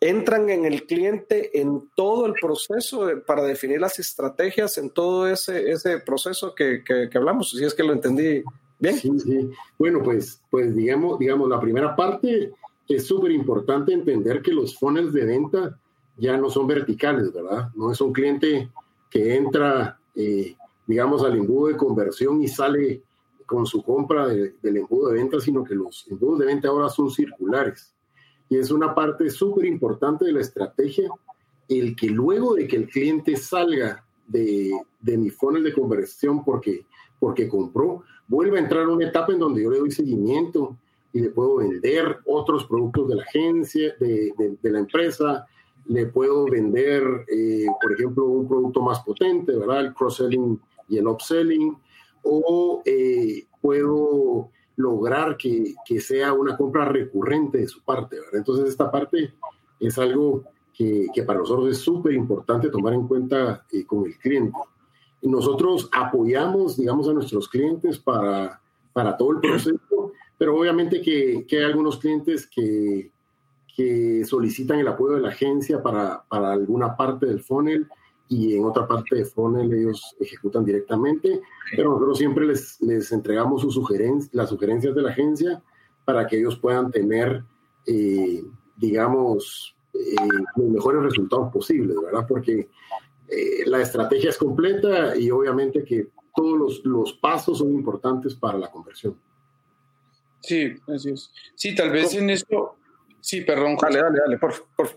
entran 0.02 0.50
en 0.50 0.66
el 0.66 0.86
cliente 0.86 1.60
en 1.60 1.90
todo 1.96 2.26
el 2.26 2.34
proceso 2.34 3.10
para 3.26 3.44
definir 3.44 3.82
las 3.82 4.00
estrategias, 4.00 4.78
en 4.78 4.92
todo 4.92 5.28
ese, 5.28 5.72
ese 5.72 6.00
proceso 6.00 6.56
que, 6.56 6.84
que, 6.84 7.10
hablamos, 7.14 7.52
si 7.52 7.64
es 7.64 7.74
que 7.74 7.84
lo 7.84 7.94
entendí 7.94 8.44
bien. 8.80 8.96
Sí, 8.96 9.12
sí. 9.20 9.50
Bueno, 9.78 10.02
pues, 10.02 10.42
pues 10.50 10.76
digamos, 10.76 11.20
digamos, 11.20 11.50
la 11.50 11.60
primera 11.60 11.96
parte 11.96 12.54
es 12.88 13.06
súper 13.06 13.32
importante 13.32 13.94
entender 13.94 14.42
que 14.42 14.54
los 14.54 14.78
funnels 14.78 15.14
de 15.14 15.26
venta 15.26 15.80
ya 16.20 16.38
no 16.38 16.50
son 16.50 16.68
verticales, 16.68 17.32
¿verdad? 17.34 17.70
No 17.76 17.92
es 17.92 18.02
un 18.02 18.14
cliente 18.14 18.70
que 19.10 19.36
entra, 19.36 20.00
eh, 20.16 20.56
digamos, 20.86 21.24
al 21.24 21.38
embudo 21.38 21.68
de 21.68 21.78
conversión 21.78 22.42
y 22.42 22.48
sale 22.48 23.02
con 23.46 23.66
su 23.66 23.82
compra 23.82 24.28
del 24.28 24.54
embudo 24.62 25.10
de 25.10 25.16
venta, 25.16 25.40
sino 25.40 25.64
que 25.64 25.74
los 25.74 26.06
embudos 26.10 26.40
de 26.40 26.46
venta 26.46 26.68
ahora 26.68 26.90
son 26.90 27.10
circulares 27.10 27.96
y 28.50 28.58
es 28.58 28.72
una 28.72 28.94
parte 28.94 29.30
súper 29.30 29.66
importante 29.66 30.26
de 30.26 30.34
la 30.34 30.42
estrategia, 30.42 31.10
el 31.68 31.96
que 31.96 32.08
luego 32.08 32.56
de 32.56 32.68
que 32.68 32.78
el 32.78 32.90
cliente 32.90 33.38
salga 33.38 34.04
de, 34.28 34.72
de 35.00 35.18
mi 35.18 35.30
funnel 35.30 35.64
de 35.64 35.74
conversión 35.74 36.44
porque, 36.44 36.86
porque 37.20 37.48
compró, 37.48 38.04
vuelve 38.28 38.58
a 38.58 38.64
entrar 38.64 38.84
a 38.86 38.90
una 38.90 39.08
etapa 39.08 39.32
en 39.32 39.40
donde 39.40 39.64
yo 39.64 39.70
le 39.70 39.78
doy 39.78 39.92
seguimiento 39.92 40.76
y 41.14 41.22
le 41.22 41.30
puedo 41.30 41.58
vender 41.58 42.20
otros 42.26 42.66
productos 42.66 43.10
de 43.10 43.16
la 43.16 43.24
agencia, 43.24 43.94
de, 44.00 44.34
de, 44.62 44.72
la 44.72 44.80
empresa, 44.80 45.46
le 45.90 46.06
puedo 46.06 46.46
vender, 46.46 47.04
eh, 47.28 47.66
por 47.82 47.94
ejemplo, 47.94 48.26
un 48.26 48.48
producto 48.48 48.82
más 48.82 49.00
potente, 49.00 49.56
¿verdad? 49.56 49.82
El 49.82 49.94
cross-selling 49.94 50.60
y 50.88 50.98
el 50.98 51.08
upselling, 51.08 51.76
o 52.24 52.84
eh, 52.86 53.48
puedo 53.60 54.52
lograr 54.76 55.36
que, 55.36 55.74
que, 55.84 56.00
sea 56.00 56.34
una 56.34 56.56
compra 56.56 56.86
recurrente 56.86 57.58
de 57.58 57.68
su 57.68 57.82
parte. 57.82 58.18
¿verdad? 58.18 58.36
Entonces, 58.36 58.70
esta 58.70 58.92
parte 58.92 59.34
es 59.80 59.98
algo 59.98 60.44
que, 60.74 61.08
que 61.14 61.24
para 61.24 61.40
nosotros 61.40 61.70
es 61.70 61.80
súper 61.80 62.14
importante 62.14 62.70
tomar 62.70 62.94
en 62.94 63.08
cuenta 63.08 63.66
eh, 63.72 63.84
con 63.84 64.06
el 64.06 64.16
cliente. 64.20 64.60
Nosotros 65.24 65.90
apoyamos, 65.92 66.78
digamos, 66.78 67.10
a 67.10 67.14
nuestros 67.14 67.50
clientes 67.50 67.98
para, 67.98 68.62
para 68.94 69.18
todo 69.18 69.32
el 69.32 69.40
proceso, 69.40 70.12
pero 70.38 70.56
obviamente 70.56 71.02
que, 71.02 71.46
que 71.48 71.58
hay 71.58 71.64
algunos 71.64 71.98
clientes 71.98 72.48
que, 72.48 73.12
que 73.80 74.26
solicitan 74.26 74.80
el 74.80 74.90
apoyo 74.90 75.16
de 75.16 75.22
la 75.22 75.30
agencia 75.30 75.82
para, 75.82 76.22
para 76.28 76.52
alguna 76.52 76.98
parte 76.98 77.28
del 77.28 77.40
funnel 77.40 77.88
y 78.28 78.58
en 78.58 78.66
otra 78.66 78.86
parte 78.86 79.16
de 79.16 79.24
funnel 79.24 79.72
ellos 79.72 80.18
ejecutan 80.20 80.66
directamente, 80.66 81.40
pero 81.74 81.92
nosotros 81.94 82.18
siempre 82.18 82.46
les, 82.46 82.82
les 82.82 83.10
entregamos 83.14 83.62
sus 83.62 83.74
sugerencias, 83.74 84.34
las 84.34 84.50
sugerencias 84.50 84.94
de 84.94 85.02
la 85.02 85.12
agencia 85.12 85.64
para 86.04 86.28
que 86.28 86.40
ellos 86.40 86.60
puedan 86.60 86.92
tener, 86.92 87.42
eh, 87.86 88.44
digamos, 88.76 89.78
eh, 89.94 90.16
los 90.58 90.70
mejores 90.70 91.02
resultados 91.02 91.50
posibles, 91.50 91.96
¿verdad? 92.04 92.26
Porque 92.28 92.68
eh, 93.30 93.64
la 93.66 93.82
estrategia 93.82 94.30
es 94.32 94.38
completa 94.38 95.16
y 95.16 95.32
obviamente 95.32 95.86
que 95.86 96.10
todos 96.36 96.60
los, 96.60 96.86
los, 96.86 97.14
pasos 97.14 97.60
son 97.60 97.72
importantes 97.72 98.36
para 98.36 98.58
la 98.58 98.70
conversión. 98.70 99.16
Sí, 100.42 100.76
así 100.94 101.12
es. 101.12 101.32
Sí, 101.56 101.74
tal 101.74 101.92
vez 101.92 102.14
en 102.14 102.30
esto, 102.30 102.76
sí, 103.22 103.42
perdón. 103.42 103.78
Dale, 103.82 104.02
dale, 104.02 104.20
dale, 104.20 104.38
por 104.38 104.54
favor 104.54 104.90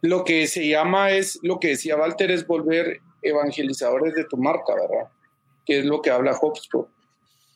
lo 0.00 0.24
que 0.24 0.46
se 0.46 0.68
llama 0.68 1.10
es, 1.10 1.38
lo 1.42 1.58
que 1.58 1.68
decía 1.68 1.96
Walter, 1.96 2.30
es 2.30 2.46
volver 2.46 3.00
evangelizadores 3.22 4.14
de 4.14 4.24
tu 4.24 4.36
marca, 4.36 4.74
¿verdad? 4.74 5.10
Que 5.66 5.80
es 5.80 5.84
lo 5.84 6.00
que 6.00 6.10
habla 6.10 6.38
HubSpot. 6.40 6.88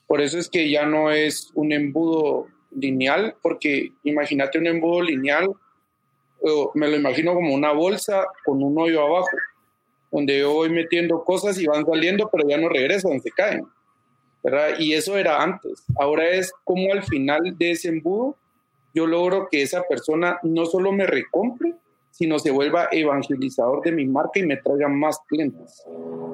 Por 0.06 0.20
eso 0.20 0.38
es 0.38 0.48
que 0.48 0.68
ya 0.68 0.84
no 0.84 1.10
es 1.10 1.50
un 1.54 1.72
embudo 1.72 2.48
lineal, 2.70 3.36
porque 3.42 3.92
imagínate 4.02 4.58
un 4.58 4.66
embudo 4.66 5.02
lineal, 5.02 5.50
me 6.74 6.88
lo 6.88 6.96
imagino 6.96 7.34
como 7.34 7.54
una 7.54 7.72
bolsa 7.72 8.24
con 8.44 8.62
un 8.62 8.76
hoyo 8.78 9.02
abajo, 9.02 9.36
donde 10.10 10.40
yo 10.40 10.52
voy 10.52 10.68
metiendo 10.68 11.22
cosas 11.24 11.58
y 11.58 11.66
van 11.66 11.86
saliendo, 11.86 12.28
pero 12.30 12.46
ya 12.48 12.58
no 12.58 12.68
regresan, 12.68 13.20
se 13.20 13.30
caen. 13.30 13.66
¿verdad? 14.42 14.70
Y 14.80 14.92
eso 14.94 15.16
era 15.16 15.40
antes. 15.40 15.84
Ahora 15.96 16.28
es 16.28 16.52
como 16.64 16.92
al 16.92 17.04
final 17.04 17.56
de 17.56 17.70
ese 17.70 17.88
embudo 17.88 18.36
yo 18.94 19.06
logro 19.06 19.48
que 19.50 19.62
esa 19.62 19.82
persona 19.82 20.38
no 20.42 20.66
solo 20.66 20.92
me 20.92 21.06
recompre, 21.06 21.74
sino 22.10 22.38
se 22.38 22.50
vuelva 22.50 22.88
evangelizador 22.92 23.82
de 23.82 23.92
mi 23.92 24.06
marca 24.06 24.38
y 24.38 24.46
me 24.46 24.58
traiga 24.58 24.88
más 24.88 25.18
clientes. 25.26 25.82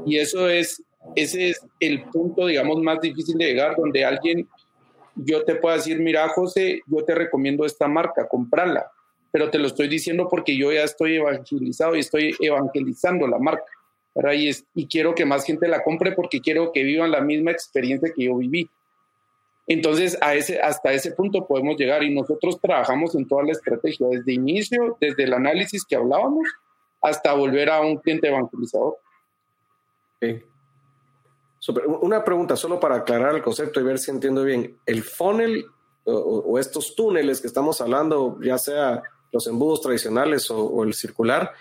Y 0.04 0.18
eso 0.18 0.48
es, 0.48 0.82
ese 1.14 1.50
es 1.50 1.66
el 1.80 2.02
punto, 2.04 2.46
digamos, 2.46 2.82
más 2.82 3.00
difícil 3.00 3.38
de 3.38 3.46
llegar, 3.46 3.76
donde 3.76 4.04
alguien, 4.04 4.48
yo 5.14 5.44
te 5.44 5.54
pueda 5.54 5.76
decir, 5.76 6.00
mira, 6.00 6.28
José, 6.28 6.82
yo 6.86 7.04
te 7.04 7.14
recomiendo 7.14 7.64
esta 7.64 7.86
marca, 7.86 8.26
comprarla, 8.28 8.90
pero 9.30 9.50
te 9.50 9.59
lo 9.59 9.68
estoy 9.68 9.88
diciendo 9.88 10.28
porque 10.28 10.56
yo 10.56 10.72
ya 10.72 10.82
estoy 10.82 11.16
evangelizado 11.16 11.94
y 11.94 12.00
estoy 12.00 12.34
evangelizando 12.40 13.26
la 13.26 13.38
marca. 13.38 13.70
Y, 14.34 14.48
es, 14.48 14.64
y 14.74 14.88
quiero 14.88 15.14
que 15.14 15.24
más 15.24 15.44
gente 15.44 15.68
la 15.68 15.84
compre 15.84 16.12
porque 16.12 16.40
quiero 16.40 16.72
que 16.72 16.82
vivan 16.82 17.12
la 17.12 17.20
misma 17.20 17.52
experiencia 17.52 18.12
que 18.14 18.24
yo 18.24 18.36
viví. 18.36 18.68
Entonces, 19.71 20.16
a 20.23 20.35
ese, 20.35 20.61
hasta 20.61 20.93
ese 20.93 21.12
punto 21.12 21.47
podemos 21.47 21.77
llegar 21.77 22.03
y 22.03 22.14
nosotros 22.14 22.59
trabajamos 22.59 23.14
en 23.14 23.29
toda 23.29 23.45
la 23.45 23.53
estrategia, 23.53 24.07
desde 24.09 24.33
inicio, 24.33 24.97
desde 24.99 25.25
el 25.25 25.35
análisis 25.35 25.85
que 25.85 25.95
hablábamos, 25.95 26.49
hasta 27.03 27.35
volver 27.35 27.69
a 27.69 27.83
un 27.83 27.99
cliente 27.99 28.29
evangelizador. 28.29 28.97
Una 32.01 32.25
pregunta 32.25 32.57
solo 32.57 32.81
para 32.81 32.97
aclarar 32.97 33.35
el 33.35 33.43
concepto 33.43 33.79
y 33.79 33.83
ver 33.83 33.99
si 33.99 34.11
entiendo 34.11 34.43
bien. 34.43 34.79
El 34.87 35.03
funnel 35.03 35.66
o, 36.05 36.59
estos 36.59 36.95
túneles 36.95 37.43
que 37.43 37.47
estamos 37.47 37.83
hablando, 37.83 38.39
ya 38.41 38.57
sea 38.57 39.03
los 39.31 39.47
embudos 39.47 39.83
tradicionales 39.83 40.51
o, 40.51 40.83
el 40.83 40.95
circular, 40.95 41.53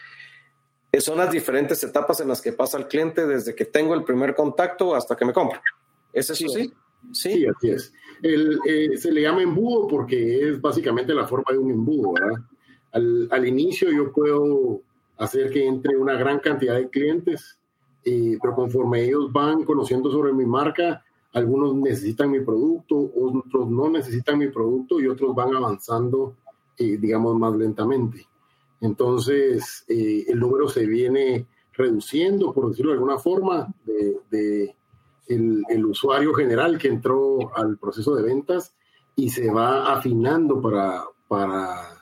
eh, 0.93 1.01
son 1.01 1.17
las 1.17 1.29
diferentes 1.29 1.83
etapas 1.83 2.21
en 2.21 2.29
las 2.29 2.41
que 2.41 2.53
pasa 2.53 2.77
el 2.77 2.87
cliente 2.87 3.27
desde 3.27 3.53
que 3.53 3.65
tengo 3.65 3.93
el 3.93 4.05
primer 4.05 4.33
contacto 4.33 4.95
hasta 4.95 5.17
que 5.17 5.25
me 5.25 5.33
compra. 5.33 5.61
¿Es 6.13 6.29
eso 6.29 6.47
sí? 6.47 6.67
Sí, 6.67 6.73
así 7.11 7.69
es. 7.69 7.93
El, 8.21 8.59
eh, 8.65 8.97
se 8.97 9.11
le 9.11 9.21
llama 9.21 9.43
embudo 9.43 9.87
porque 9.87 10.49
es 10.49 10.61
básicamente 10.61 11.13
la 11.13 11.27
forma 11.27 11.51
de 11.51 11.57
un 11.57 11.71
embudo, 11.71 12.13
¿verdad? 12.13 12.43
Al, 12.93 13.27
al 13.31 13.47
inicio 13.47 13.91
yo 13.91 14.11
puedo 14.11 14.81
hacer 15.17 15.51
que 15.51 15.65
entre 15.65 15.97
una 15.97 16.13
gran 16.13 16.39
cantidad 16.39 16.75
de 16.75 16.89
clientes, 16.89 17.59
eh, 18.03 18.37
pero 18.41 18.55
conforme 18.55 19.03
ellos 19.03 19.31
van 19.31 19.63
conociendo 19.63 20.11
sobre 20.11 20.33
mi 20.33 20.45
marca, 20.45 21.03
algunos 21.33 21.75
necesitan 21.75 22.31
mi 22.31 22.39
producto, 22.39 23.11
otros 23.15 23.69
no 23.69 23.89
necesitan 23.89 24.39
mi 24.39 24.47
producto 24.47 24.99
y 24.99 25.07
otros 25.07 25.35
van 25.35 25.55
avanzando, 25.55 26.35
eh, 26.77 26.97
digamos, 26.97 27.37
más 27.37 27.55
lentamente. 27.55 28.25
Entonces, 28.79 29.85
el 29.87 30.39
número 30.39 30.69
se 30.69 30.85
viene 30.85 31.47
reduciendo, 31.73 32.53
por 32.53 32.69
decirlo 32.69 32.91
de 32.91 32.97
alguna 32.97 33.17
forma, 33.17 33.73
de, 33.85 34.17
de 34.29 34.76
el, 35.27 35.85
usuario 35.85 36.33
general 36.33 36.77
que 36.77 36.87
entró 36.87 37.55
al 37.55 37.77
proceso 37.77 38.15
de 38.15 38.23
ventas 38.23 38.73
y 39.15 39.29
se 39.29 39.51
va 39.51 39.93
afinando 39.93 40.61
para, 40.61 41.03
para, 41.27 41.97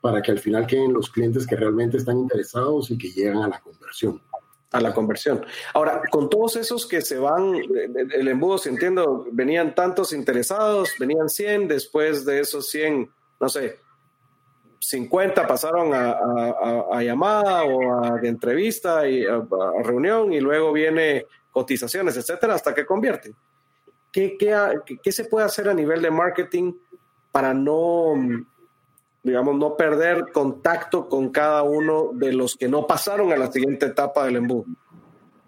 para 0.00 0.22
que 0.22 0.32
al 0.32 0.38
final 0.38 0.66
queden 0.66 0.92
los 0.92 1.10
clientes 1.10 1.46
que 1.46 1.56
realmente 1.56 1.96
están 1.96 2.18
interesados 2.18 2.90
y 2.90 2.98
que 2.98 3.10
llegan 3.10 3.42
a 3.42 3.48
la 3.48 3.60
conversión. 3.60 4.22
A 4.70 4.80
la 4.80 4.92
conversión. 4.92 5.44
Ahora, 5.72 6.02
con 6.10 6.28
todos 6.28 6.56
esos 6.56 6.86
que 6.86 7.00
se 7.00 7.18
van, 7.18 7.54
el 7.54 8.28
embudo, 8.28 8.58
si 8.58 8.68
entiendo, 8.68 9.26
venían 9.32 9.74
tantos 9.74 10.12
interesados, 10.12 10.90
venían 10.98 11.28
100, 11.28 11.68
después 11.68 12.26
de 12.26 12.40
esos 12.40 12.68
100, 12.68 13.10
no 13.40 13.48
sé, 13.48 13.78
50 14.80 15.46
pasaron 15.46 15.92
a, 15.92 17.02
llamada 17.02 17.64
o 17.64 18.04
a 18.04 18.20
entrevista 18.22 19.08
y 19.08 19.24
a, 19.24 19.42
reunión 19.82 20.32
y 20.32 20.40
luego 20.40 20.72
viene 20.72 21.26
cotizaciones, 21.58 22.16
etcétera, 22.16 22.54
hasta 22.54 22.72
que 22.72 22.86
convierten. 22.86 23.34
¿Qué, 24.12 24.36
qué, 24.38 25.12
se 25.12 25.24
puede 25.24 25.44
hacer 25.44 25.68
a 25.68 25.74
nivel 25.74 26.00
de 26.00 26.10
marketing 26.12 26.72
para 27.32 27.52
no, 27.52 28.14
digamos, 29.24 29.56
no 29.56 29.76
perder 29.76 30.26
contacto 30.32 31.08
con 31.08 31.30
cada 31.30 31.64
uno 31.64 32.10
de 32.12 32.32
los 32.32 32.56
que 32.56 32.68
no 32.68 32.86
pasaron 32.86 33.32
a 33.32 33.36
la 33.36 33.50
siguiente 33.50 33.86
etapa 33.86 34.24
del 34.24 34.36
embudo? 34.36 34.66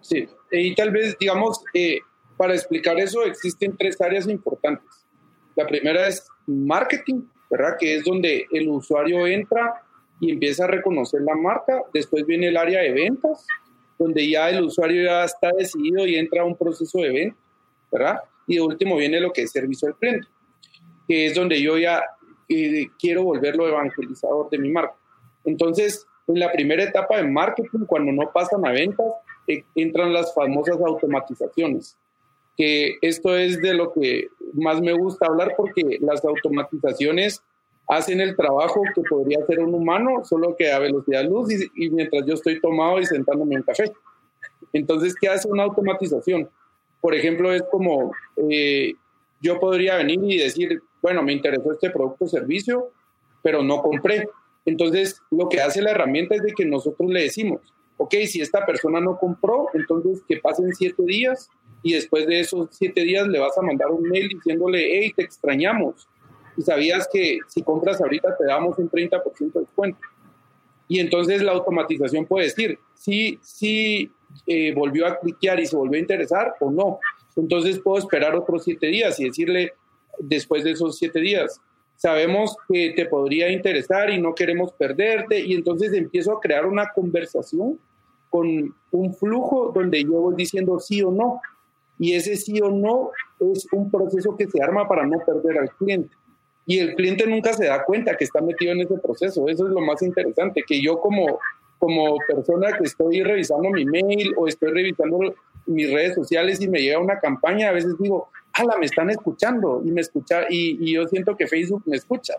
Sí, 0.01 0.27
y 0.51 0.75
tal 0.75 0.91
vez, 0.91 1.15
digamos, 1.17 1.63
eh, 1.73 1.99
para 2.35 2.53
explicar 2.53 2.99
eso 2.99 3.23
existen 3.23 3.77
tres 3.77 4.01
áreas 4.01 4.27
importantes. 4.27 5.07
La 5.55 5.65
primera 5.65 6.09
es 6.09 6.27
marketing, 6.45 7.21
¿verdad? 7.49 7.77
Que 7.79 7.95
es 7.95 8.03
donde 8.03 8.47
el 8.51 8.67
usuario 8.67 9.25
entra 9.27 9.81
y 10.19 10.31
empieza 10.31 10.65
a 10.65 10.67
reconocer 10.67 11.21
la 11.21 11.35
marca. 11.35 11.83
Después 11.93 12.25
viene 12.25 12.49
el 12.49 12.57
área 12.57 12.81
de 12.81 12.91
ventas, 12.91 13.47
donde 14.01 14.27
ya 14.27 14.49
el 14.49 14.63
usuario 14.63 15.03
ya 15.03 15.25
está 15.25 15.51
decidido 15.55 16.07
y 16.07 16.15
entra 16.15 16.41
a 16.41 16.45
un 16.45 16.57
proceso 16.57 16.97
de 16.97 17.09
venta, 17.11 17.37
¿verdad? 17.91 18.17
Y 18.47 18.55
de 18.55 18.61
último 18.61 18.97
viene 18.97 19.21
lo 19.21 19.31
que 19.31 19.43
es 19.43 19.51
servicio 19.51 19.87
al 19.87 19.95
cliente, 19.95 20.27
que 21.07 21.27
es 21.27 21.35
donde 21.35 21.61
yo 21.61 21.77
ya 21.77 22.01
eh, 22.49 22.87
quiero 22.97 23.23
volverlo 23.23 23.67
evangelizador 23.67 24.49
de 24.49 24.57
mi 24.57 24.71
marca. 24.71 24.95
Entonces, 25.45 26.07
en 26.25 26.39
la 26.39 26.51
primera 26.51 26.83
etapa 26.83 27.17
de 27.17 27.27
marketing, 27.27 27.85
cuando 27.85 28.11
no 28.11 28.31
pasan 28.31 28.65
a 28.65 28.71
ventas, 28.71 29.05
eh, 29.47 29.63
entran 29.75 30.11
las 30.11 30.33
famosas 30.33 30.77
automatizaciones, 30.81 31.95
que 32.57 32.95
esto 33.03 33.37
es 33.37 33.61
de 33.61 33.75
lo 33.75 33.93
que 33.93 34.29
más 34.53 34.81
me 34.81 34.93
gusta 34.93 35.27
hablar 35.27 35.53
porque 35.55 35.99
las 36.01 36.25
automatizaciones 36.25 37.43
hacen 37.87 38.21
el 38.21 38.35
trabajo 38.35 38.81
que 38.95 39.01
podría 39.01 39.39
hacer 39.43 39.59
un 39.59 39.73
humano, 39.73 40.23
solo 40.23 40.55
que 40.57 40.71
a 40.71 40.79
velocidad 40.79 41.25
luz 41.25 41.49
y, 41.75 41.89
mientras 41.89 42.25
yo 42.25 42.35
estoy 42.35 42.59
tomado 42.61 42.99
y 42.99 43.05
sentándome 43.05 43.55
en 43.55 43.63
café. 43.63 43.91
Entonces, 44.73 45.15
¿qué 45.19 45.27
hace 45.27 45.49
una 45.49 45.63
automatización? 45.63 46.49
Por 47.01 47.15
ejemplo, 47.15 47.51
es 47.51 47.63
como 47.69 48.13
eh, 48.49 48.93
yo 49.41 49.59
podría 49.59 49.97
venir 49.97 50.19
y 50.23 50.37
decir, 50.37 50.81
bueno, 51.01 51.23
me 51.23 51.33
interesó 51.33 51.73
este 51.73 51.89
producto 51.89 52.25
o 52.25 52.27
servicio, 52.27 52.91
pero 53.41 53.63
no 53.63 53.81
compré. 53.81 54.27
Entonces, 54.65 55.21
lo 55.31 55.49
que 55.49 55.61
hace 55.61 55.81
la 55.81 55.91
herramienta 55.91 56.35
es 56.35 56.43
de 56.43 56.53
que 56.53 56.65
nosotros 56.65 57.09
le 57.09 57.23
decimos, 57.23 57.61
ok, 57.97 58.13
si 58.27 58.41
esta 58.41 58.65
persona 58.65 58.99
no 58.99 59.17
compró, 59.17 59.67
entonces 59.73 60.23
que 60.27 60.37
pasen 60.37 60.73
siete 60.73 61.03
días 61.03 61.49
y 61.83 61.93
después 61.93 62.27
de 62.27 62.39
esos 62.39 62.69
siete 62.71 63.01
días 63.01 63.27
le 63.27 63.39
vas 63.39 63.57
a 63.57 63.61
mandar 63.61 63.89
un 63.91 64.03
mail 64.03 64.27
diciéndole, 64.29 64.99
hey, 64.99 65.11
te 65.15 65.23
extrañamos, 65.23 66.07
y 66.57 66.61
sabías 66.61 67.07
que 67.11 67.39
si 67.47 67.61
compras 67.61 68.01
ahorita 68.01 68.35
te 68.37 68.45
damos 68.45 68.77
un 68.77 68.89
30% 68.89 69.53
de 69.53 69.59
descuento. 69.61 69.99
Y 70.87 70.99
entonces 70.99 71.41
la 71.41 71.53
automatización 71.53 72.25
puede 72.25 72.47
decir 72.47 72.77
si, 72.95 73.39
si 73.41 74.11
eh, 74.45 74.73
volvió 74.73 75.07
a 75.07 75.19
cliquear 75.19 75.59
y 75.59 75.65
se 75.65 75.75
volvió 75.75 75.97
a 75.97 76.01
interesar 76.01 76.55
o 76.59 76.69
no. 76.69 76.99
Entonces 77.35 77.79
puedo 77.79 77.97
esperar 77.97 78.35
otros 78.35 78.63
siete 78.65 78.87
días 78.87 79.19
y 79.19 79.25
decirle 79.25 79.73
después 80.19 80.63
de 80.63 80.71
esos 80.71 80.97
siete 80.97 81.21
días, 81.21 81.61
sabemos 81.95 82.57
que 82.67 82.91
te 82.95 83.05
podría 83.05 83.49
interesar 83.49 84.09
y 84.09 84.19
no 84.19 84.35
queremos 84.35 84.73
perderte. 84.73 85.39
Y 85.39 85.53
entonces 85.53 85.93
empiezo 85.93 86.33
a 86.33 86.41
crear 86.41 86.65
una 86.65 86.91
conversación 86.93 87.79
con 88.29 88.75
un 88.91 89.13
flujo 89.13 89.71
donde 89.73 90.03
yo 90.03 90.13
voy 90.13 90.35
diciendo 90.35 90.79
sí 90.79 91.01
o 91.01 91.11
no. 91.11 91.39
Y 91.97 92.15
ese 92.15 92.35
sí 92.35 92.59
o 92.61 92.69
no 92.69 93.11
es 93.39 93.65
un 93.71 93.89
proceso 93.89 94.35
que 94.35 94.47
se 94.47 94.61
arma 94.61 94.87
para 94.87 95.05
no 95.05 95.19
perder 95.19 95.59
al 95.59 95.69
cliente 95.75 96.15
y 96.71 96.79
el 96.79 96.95
cliente 96.95 97.27
nunca 97.27 97.51
se 97.51 97.65
da 97.65 97.83
cuenta 97.83 98.15
que 98.15 98.23
está 98.23 98.39
metido 98.39 98.71
en 98.71 98.79
ese 98.79 98.97
proceso. 98.97 99.45
Eso 99.49 99.67
es 99.67 99.73
lo 99.73 99.81
más 99.81 100.01
interesante, 100.01 100.63
que 100.65 100.81
yo 100.81 101.01
como, 101.01 101.37
como 101.77 102.15
persona 102.25 102.71
que 102.77 102.85
estoy 102.85 103.21
revisando 103.23 103.69
mi 103.71 103.83
mail 103.83 104.33
o 104.37 104.47
estoy 104.47 104.71
revisando 104.71 105.35
mis 105.65 105.91
redes 105.91 106.15
sociales 106.15 106.61
y 106.61 106.69
me 106.69 106.79
llega 106.79 106.97
una 106.97 107.19
campaña, 107.19 107.67
a 107.67 107.73
veces 107.73 107.97
digo, 107.99 108.29
ala, 108.53 108.77
me 108.77 108.85
están 108.85 109.09
escuchando 109.09 109.81
y 109.83 109.91
me 109.91 109.99
escucha 109.99 110.45
y, 110.49 110.93
yo 110.93 111.05
siento 111.09 111.35
que 111.35 111.45
Facebook 111.45 111.83
me 111.87 111.97
escucha. 111.97 112.35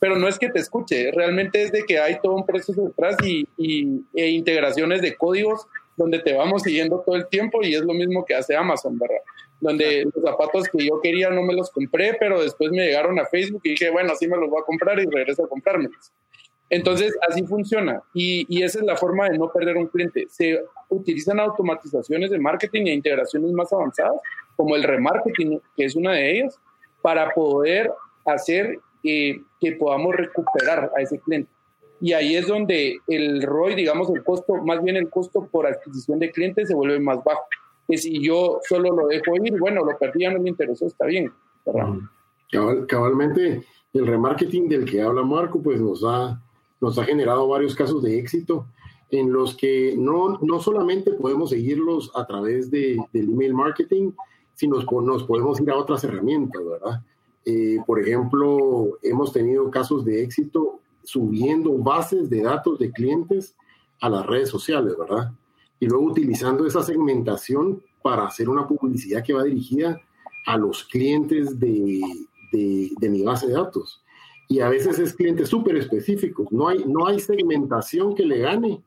Pero 0.00 0.16
no 0.16 0.26
es 0.26 0.38
que 0.38 0.48
te 0.48 0.58
escuche, 0.58 1.10
realmente 1.12 1.62
es 1.62 1.70
de 1.70 1.84
que 1.84 1.98
hay 1.98 2.18
todo 2.22 2.34
un 2.34 2.46
proceso 2.46 2.80
detrás 2.80 3.16
y, 3.22 3.46
e 4.14 4.30
integraciones 4.30 5.02
de 5.02 5.14
códigos 5.16 5.66
donde 5.98 6.20
te 6.20 6.32
vamos 6.32 6.62
siguiendo 6.62 7.02
todo 7.04 7.16
el 7.16 7.26
tiempo 7.28 7.62
y 7.62 7.74
es 7.74 7.82
lo 7.82 7.92
mismo 7.92 8.24
que 8.24 8.34
hace 8.34 8.56
Amazon, 8.56 8.98
¿verdad? 8.98 9.20
Donde 9.60 10.04
los 10.04 10.22
zapatos 10.22 10.68
que 10.68 10.86
yo 10.86 11.00
quería 11.00 11.30
no 11.30 11.42
me 11.42 11.54
los 11.54 11.70
compré, 11.70 12.16
pero 12.18 12.42
después 12.42 12.70
me 12.70 12.84
llegaron 12.86 13.18
a 13.18 13.26
Facebook 13.26 13.62
y 13.64 13.70
dije, 13.70 13.90
bueno, 13.90 14.12
así 14.12 14.28
me 14.28 14.36
los 14.36 14.50
voy 14.50 14.60
a 14.60 14.64
comprar 14.64 14.98
y 14.98 15.06
regreso 15.06 15.44
a 15.44 15.48
comprármelos. 15.48 16.12
Entonces, 16.68 17.16
así 17.28 17.44
funciona 17.44 18.02
y, 18.12 18.44
y, 18.48 18.62
esa 18.62 18.80
es 18.80 18.84
la 18.84 18.96
forma 18.96 19.28
de 19.28 19.38
no 19.38 19.52
perder 19.52 19.76
un 19.76 19.86
cliente. 19.86 20.26
Se 20.28 20.60
utilizan 20.88 21.38
automatizaciones 21.38 22.30
de 22.30 22.40
marketing 22.40 22.86
e 22.86 22.94
integraciones 22.94 23.52
más 23.52 23.72
avanzadas, 23.72 24.16
como 24.56 24.74
el 24.74 24.82
remarketing, 24.82 25.60
que 25.76 25.84
es 25.84 25.94
una 25.94 26.12
de 26.12 26.38
ellas, 26.38 26.58
para 27.02 27.30
poder 27.30 27.92
hacer 28.24 28.80
eh, 29.04 29.40
que 29.60 29.72
podamos 29.72 30.16
recuperar 30.16 30.90
a 30.96 31.00
ese 31.00 31.20
cliente. 31.20 31.50
Y 32.00 32.12
ahí 32.12 32.34
es 32.36 32.48
donde 32.48 32.98
el 33.06 33.42
ROI, 33.42 33.74
digamos, 33.74 34.10
el 34.10 34.24
costo, 34.24 34.56
más 34.56 34.82
bien 34.82 34.96
el 34.96 35.08
costo 35.08 35.48
por 35.50 35.66
adquisición 35.66 36.18
de 36.18 36.30
clientes 36.30 36.68
se 36.68 36.74
vuelve 36.74 36.98
más 36.98 37.22
bajo 37.22 37.44
que 37.88 37.98
si 37.98 38.22
yo 38.22 38.58
solo 38.68 38.94
lo 38.94 39.06
dejo 39.06 39.36
ir, 39.42 39.58
bueno, 39.58 39.84
lo 39.84 39.96
perdí, 39.98 40.22
ya 40.22 40.32
no 40.32 40.40
me 40.40 40.50
interesó, 40.50 40.86
está 40.86 41.06
bien. 41.06 41.32
cabalmente, 42.88 43.64
el 43.92 44.06
remarketing 44.06 44.68
del 44.68 44.84
que 44.84 45.02
habla 45.02 45.22
Marco, 45.22 45.62
pues 45.62 45.80
nos 45.80 46.04
ha, 46.04 46.40
nos 46.80 46.98
ha 46.98 47.04
generado 47.04 47.48
varios 47.48 47.74
casos 47.74 48.02
de 48.02 48.18
éxito 48.18 48.66
en 49.10 49.32
los 49.32 49.56
que 49.56 49.94
no, 49.96 50.38
no 50.42 50.60
solamente 50.60 51.12
podemos 51.12 51.50
seguirlos 51.50 52.10
a 52.14 52.26
través 52.26 52.70
de, 52.70 52.98
del 53.12 53.30
email 53.30 53.54
marketing, 53.54 54.12
sino 54.54 54.80
nos 54.80 55.24
podemos 55.24 55.60
ir 55.60 55.70
a 55.70 55.76
otras 55.76 56.02
herramientas, 56.04 56.62
¿verdad? 56.64 57.02
Eh, 57.44 57.78
por 57.86 58.00
ejemplo, 58.00 58.98
hemos 59.02 59.32
tenido 59.32 59.70
casos 59.70 60.04
de 60.04 60.22
éxito 60.22 60.80
subiendo 61.04 61.72
bases 61.78 62.28
de 62.28 62.42
datos 62.42 62.78
de 62.78 62.90
clientes 62.90 63.54
a 64.00 64.08
las 64.08 64.26
redes 64.26 64.48
sociales, 64.48 64.94
¿verdad? 64.98 65.30
Y 65.78 65.86
luego 65.86 66.06
utilizando 66.06 66.66
esa 66.66 66.82
segmentación 66.82 67.82
para 68.02 68.26
hacer 68.26 68.48
una 68.48 68.66
publicidad 68.66 69.22
que 69.22 69.32
va 69.32 69.42
dirigida 69.42 70.00
a 70.46 70.56
los 70.56 70.84
clientes 70.84 71.58
de, 71.58 72.00
de, 72.52 73.08
mi 73.08 73.22
base 73.22 73.48
de 73.48 73.54
datos. 73.54 74.02
Y 74.48 74.60
a 74.60 74.68
veces 74.68 74.98
es 74.98 75.12
clientes 75.12 75.48
súper 75.48 75.76
específicos. 75.76 76.50
No 76.52 76.68
hay, 76.68 76.84
no 76.86 77.06
hay 77.06 77.18
segmentación 77.18 78.14
que 78.14 78.24
le 78.24 78.38
gane 78.38 78.82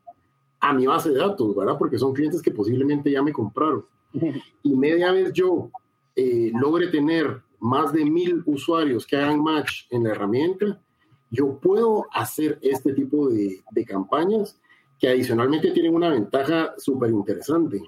a 0.62 0.74
mi 0.74 0.88
base 0.88 1.10
de 1.10 1.20
datos, 1.20 1.56
¿verdad? 1.56 1.78
Porque 1.78 2.00
son 2.00 2.14
clientes 2.14 2.42
que 2.42 2.52
posiblemente 2.52 3.12
ya 3.12 3.22
me 3.22 3.34
compraron. 3.34 3.86
Y 4.64 4.76
media 4.76 5.12
vez 5.12 5.32
yo 5.34 5.70
eh, 6.16 6.52
logre 6.54 6.88
tener 6.88 7.42
más 7.60 7.92
de 7.92 8.06
mil 8.06 8.42
usuarios 8.46 9.06
que 9.06 9.18
hagan 9.18 9.44
match 9.44 9.86
en 9.90 10.04
la 10.04 10.12
herramienta, 10.12 10.82
yo 11.30 11.60
puedo 11.60 12.08
hacer 12.12 12.58
este 12.62 12.94
tipo 12.94 13.30
de, 13.30 13.62
de 13.72 13.86
campañas 13.86 14.60
que 15.00 15.08
adicionalmente 15.08 15.72
tienen 15.72 15.96
una 15.96 16.10
ventaja 16.10 16.74
súper 16.78 17.10
interesante, 17.12 17.82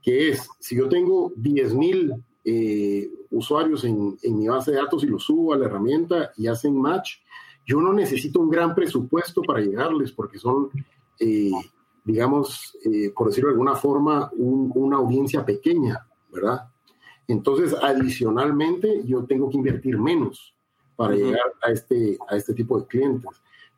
que 0.00 0.30
es, 0.30 0.48
si 0.60 0.76
yo 0.76 0.88
tengo 0.88 1.32
10.000 1.34 2.22
eh, 2.44 3.10
usuarios 3.30 3.84
en, 3.84 4.16
en, 4.22 4.38
mi 4.38 4.46
base 4.46 4.70
de 4.70 4.76
datos 4.76 5.02
y 5.02 5.08
los 5.08 5.24
subo 5.24 5.52
a 5.52 5.58
la 5.58 5.66
herramienta 5.66 6.30
y 6.36 6.46
hacen 6.46 6.80
match, 6.80 7.16
yo 7.66 7.80
no 7.80 7.92
necesito 7.92 8.38
un 8.38 8.48
gran 8.48 8.74
presupuesto 8.74 9.42
para 9.42 9.60
llegarles 9.60 10.12
porque 10.12 10.38
son, 10.38 10.70
eh, 11.18 11.50
digamos, 12.04 12.78
eh, 12.84 13.10
por 13.10 13.26
decirlo 13.26 13.48
de 13.48 13.54
alguna 13.54 13.74
forma, 13.74 14.30
una 14.36 14.98
audiencia 14.98 15.44
pequeña, 15.44 16.06
¿verdad? 16.32 16.68
Entonces, 17.26 17.74
adicionalmente, 17.74 19.02
yo 19.04 19.24
tengo 19.24 19.50
que 19.50 19.56
invertir 19.56 19.98
menos 19.98 20.54
para 20.94 21.16
llegar 21.16 21.52
a 21.60 21.72
este, 21.72 22.16
a 22.28 22.36
este 22.36 22.54
tipo 22.54 22.80
de 22.80 22.86
clientes. 22.86 23.30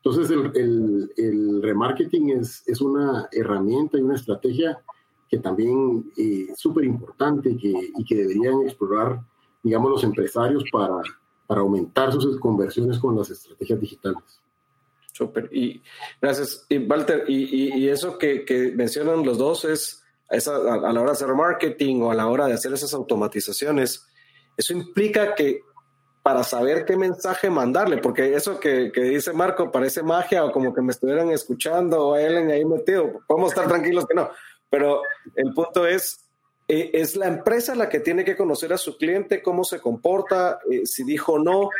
Entonces, 0.03 0.31
el, 0.31 1.13
el, 1.17 1.63
remarketing 1.63 2.31
es, 2.31 2.63
es, 2.67 2.81
una 2.81 3.29
herramienta 3.33 3.99
y 3.99 4.03
una 4.03 4.15
estrategia 4.15 4.81
que 5.29 5.39
también 5.39 6.11
es 6.17 6.51
eh, 6.51 6.55
súper 6.57 6.85
importante 6.85 7.57
que, 7.57 7.91
y 7.97 8.05
que 8.05 8.15
deberían 8.15 8.63
explorar, 8.63 9.21
digamos, 9.63 9.91
los 9.91 10.05
empresarios 10.05 10.65
para, 10.73 11.03
para 11.47 11.61
aumentar 11.61 12.13
sus 12.13 12.39
conversiones 12.39 12.99
con 12.99 13.17
las 13.17 13.29
estrategias 13.31 13.81
digitales. 13.81 14.41
Súper. 15.13 15.51
Y 15.53 15.83
gracias. 16.23 16.65
Y 16.69 16.79
Walter, 16.79 17.25
y, 17.27 17.77
y, 17.77 17.89
eso 17.89 18.17
que, 18.17 18.45
que, 18.45 18.73
mencionan 18.73 19.25
los 19.25 19.37
dos 19.37 19.65
es, 19.65 20.05
a, 20.31 20.35
a, 20.35 20.93
la 20.93 21.01
hora 21.01 21.11
de 21.11 21.17
hacer 21.17 21.35
marketing 21.35 22.03
o 22.03 22.13
a 22.13 22.15
la 22.15 22.29
hora 22.29 22.47
de 22.47 22.53
hacer 22.53 22.73
esas 22.73 22.95
automatizaciones, 22.95 24.07
eso 24.57 24.73
implica 24.73 25.35
que 25.35 25.63
para 26.29 26.45
saber 26.45 26.85
qué 26.85 26.95
mensaje 26.95 27.49
mandarle, 27.49 27.97
porque 27.97 28.35
eso 28.35 28.61
que, 28.61 28.93
que, 28.93 29.01
dice 29.01 29.33
Marco 29.33 29.72
parece 29.72 30.03
magia 30.03 30.45
o 30.45 30.53
como 30.53 30.74
que 30.74 30.83
me 30.83 30.93
estuvieran 30.93 31.31
escuchando 31.31 32.09
o 32.09 32.16
Ellen 32.18 32.51
ahí 32.51 32.66
metido. 32.66 33.22
Podemos 33.26 33.53
estar 33.53 33.66
tranquilos 33.66 34.05
que 34.05 34.14
no, 34.14 34.29
pero 34.68 35.01
el 35.37 35.55
punto 35.55 35.87
es, 35.87 36.29
eh, 36.68 36.91
es 36.93 37.16
la 37.16 37.29
empresa 37.29 37.74
la 37.74 37.89
que 37.89 38.01
tiene 38.01 38.26
que 38.26 38.37
conocer 38.37 38.74
a 38.74 38.76
su 38.76 38.99
cliente, 38.99 39.41
cómo 39.43 39.64
se 39.64 39.81
comporta, 39.81 40.59
eh, 40.70 40.85
si 40.85 41.03
dijo 41.03 41.39
no, 41.39 41.70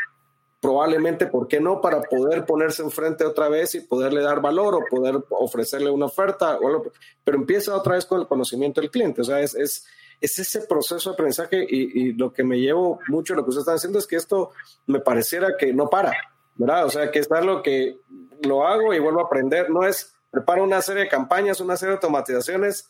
probablemente 0.59 1.27
por 1.27 1.47
qué 1.47 1.59
no, 1.59 1.79
para 1.79 2.01
poder 2.01 2.43
ponerse 2.47 2.81
enfrente 2.81 3.25
otra 3.25 3.49
vez 3.49 3.75
y 3.75 3.81
poderle 3.81 4.23
dar 4.23 4.41
valor 4.41 4.73
o 4.73 4.79
poder 4.89 5.23
ofrecerle 5.29 5.91
una 5.91 6.07
oferta, 6.07 6.57
o 6.57 6.91
pero 7.23 7.37
empieza 7.37 7.75
otra 7.75 7.93
vez 7.93 8.07
con 8.07 8.19
el 8.19 8.27
conocimiento 8.27 8.81
del 8.81 8.89
cliente, 8.89 9.21
o 9.21 9.25
sea, 9.25 9.41
es 9.41 9.85
es 10.21 10.39
ese 10.39 10.61
proceso 10.61 11.09
de 11.09 11.13
aprendizaje 11.13 11.65
y, 11.69 12.13
lo 12.13 12.33
que 12.33 12.43
me 12.43 12.59
llevo 12.59 12.99
mucho 13.07 13.35
lo 13.35 13.43
que 13.43 13.49
usted 13.49 13.61
está 13.61 13.73
haciendo 13.73 13.99
es 13.99 14.07
que 14.07 14.17
esto 14.17 14.51
me 14.87 14.99
pareciera 14.99 15.55
que 15.57 15.73
no 15.73 15.89
para, 15.89 16.13
¿verdad? 16.55 16.85
O 16.85 16.89
sea, 16.89 17.09
que 17.11 17.19
es 17.19 17.29
lo 17.29 17.63
que 17.63 17.99
lo 18.43 18.67
hago 18.67 18.93
y 18.93 18.99
vuelvo 18.99 19.21
a 19.21 19.25
aprender, 19.25 19.69
no 19.69 19.85
es 19.85 20.13
preparo 20.31 20.63
una 20.63 20.81
serie 20.81 21.03
de 21.03 21.09
campañas, 21.09 21.61
una 21.61 21.77
serie 21.77 21.91
de 21.91 21.95
automatizaciones 21.97 22.89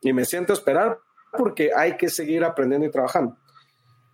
y 0.00 0.12
me 0.12 0.24
siento 0.24 0.52
a 0.52 0.56
esperar 0.56 0.98
porque 1.36 1.70
hay 1.74 1.96
que 1.96 2.08
seguir 2.08 2.44
aprendiendo 2.44 2.86
y 2.86 2.90
trabajando. 2.90 3.36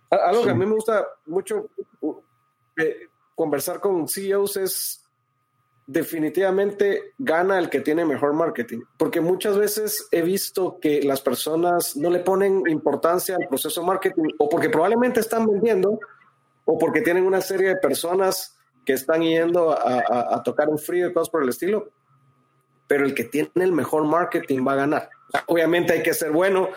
Algo 0.09 0.43
que 0.43 0.51
a 0.51 0.55
mí 0.55 0.65
me 0.65 0.73
gusta 0.73 1.05
mucho 1.25 1.69
eh, 2.77 3.09
conversar 3.35 3.79
con 3.79 4.07
CEOs 4.07 4.57
es 4.57 4.98
definitivamente 5.91 7.13
gana 7.17 7.57
el 7.57 7.67
que 7.67 7.81
tiene 7.81 8.05
mejor 8.05 8.33
marketing, 8.33 8.81
porque 8.95 9.21
muchas 9.21 9.57
veces 9.57 10.07
he 10.11 10.21
visto 10.21 10.77
que 10.79 11.01
las 11.01 11.19
personas 11.19 11.97
no 11.97 12.11
le 12.11 12.19
ponen 12.19 12.61
importancia 12.67 13.35
al 13.35 13.47
proceso 13.47 13.83
marketing 13.83 14.25
o 14.37 14.47
porque 14.47 14.69
probablemente 14.69 15.19
están 15.19 15.47
vendiendo 15.47 15.99
o 16.65 16.77
porque 16.77 17.01
tienen 17.01 17.25
una 17.25 17.41
serie 17.41 17.69
de 17.69 17.75
personas 17.77 18.55
que 18.85 18.93
están 18.93 19.23
yendo 19.23 19.71
a, 19.71 20.43
tocar 20.43 20.69
un 20.69 20.77
frío 20.77 21.07
y 21.07 21.13
cosas 21.13 21.31
por 21.31 21.41
el 21.41 21.49
estilo, 21.49 21.89
pero 22.85 23.03
el 23.03 23.15
que 23.15 23.23
tiene 23.23 23.49
el 23.55 23.71
mejor 23.71 24.05
marketing 24.05 24.63
va 24.67 24.73
a 24.73 24.83
ganar. 24.85 25.09
Obviamente 25.47 25.93
hay 25.93 26.03
que 26.03 26.13
ser 26.13 26.31
bueno 26.31 26.69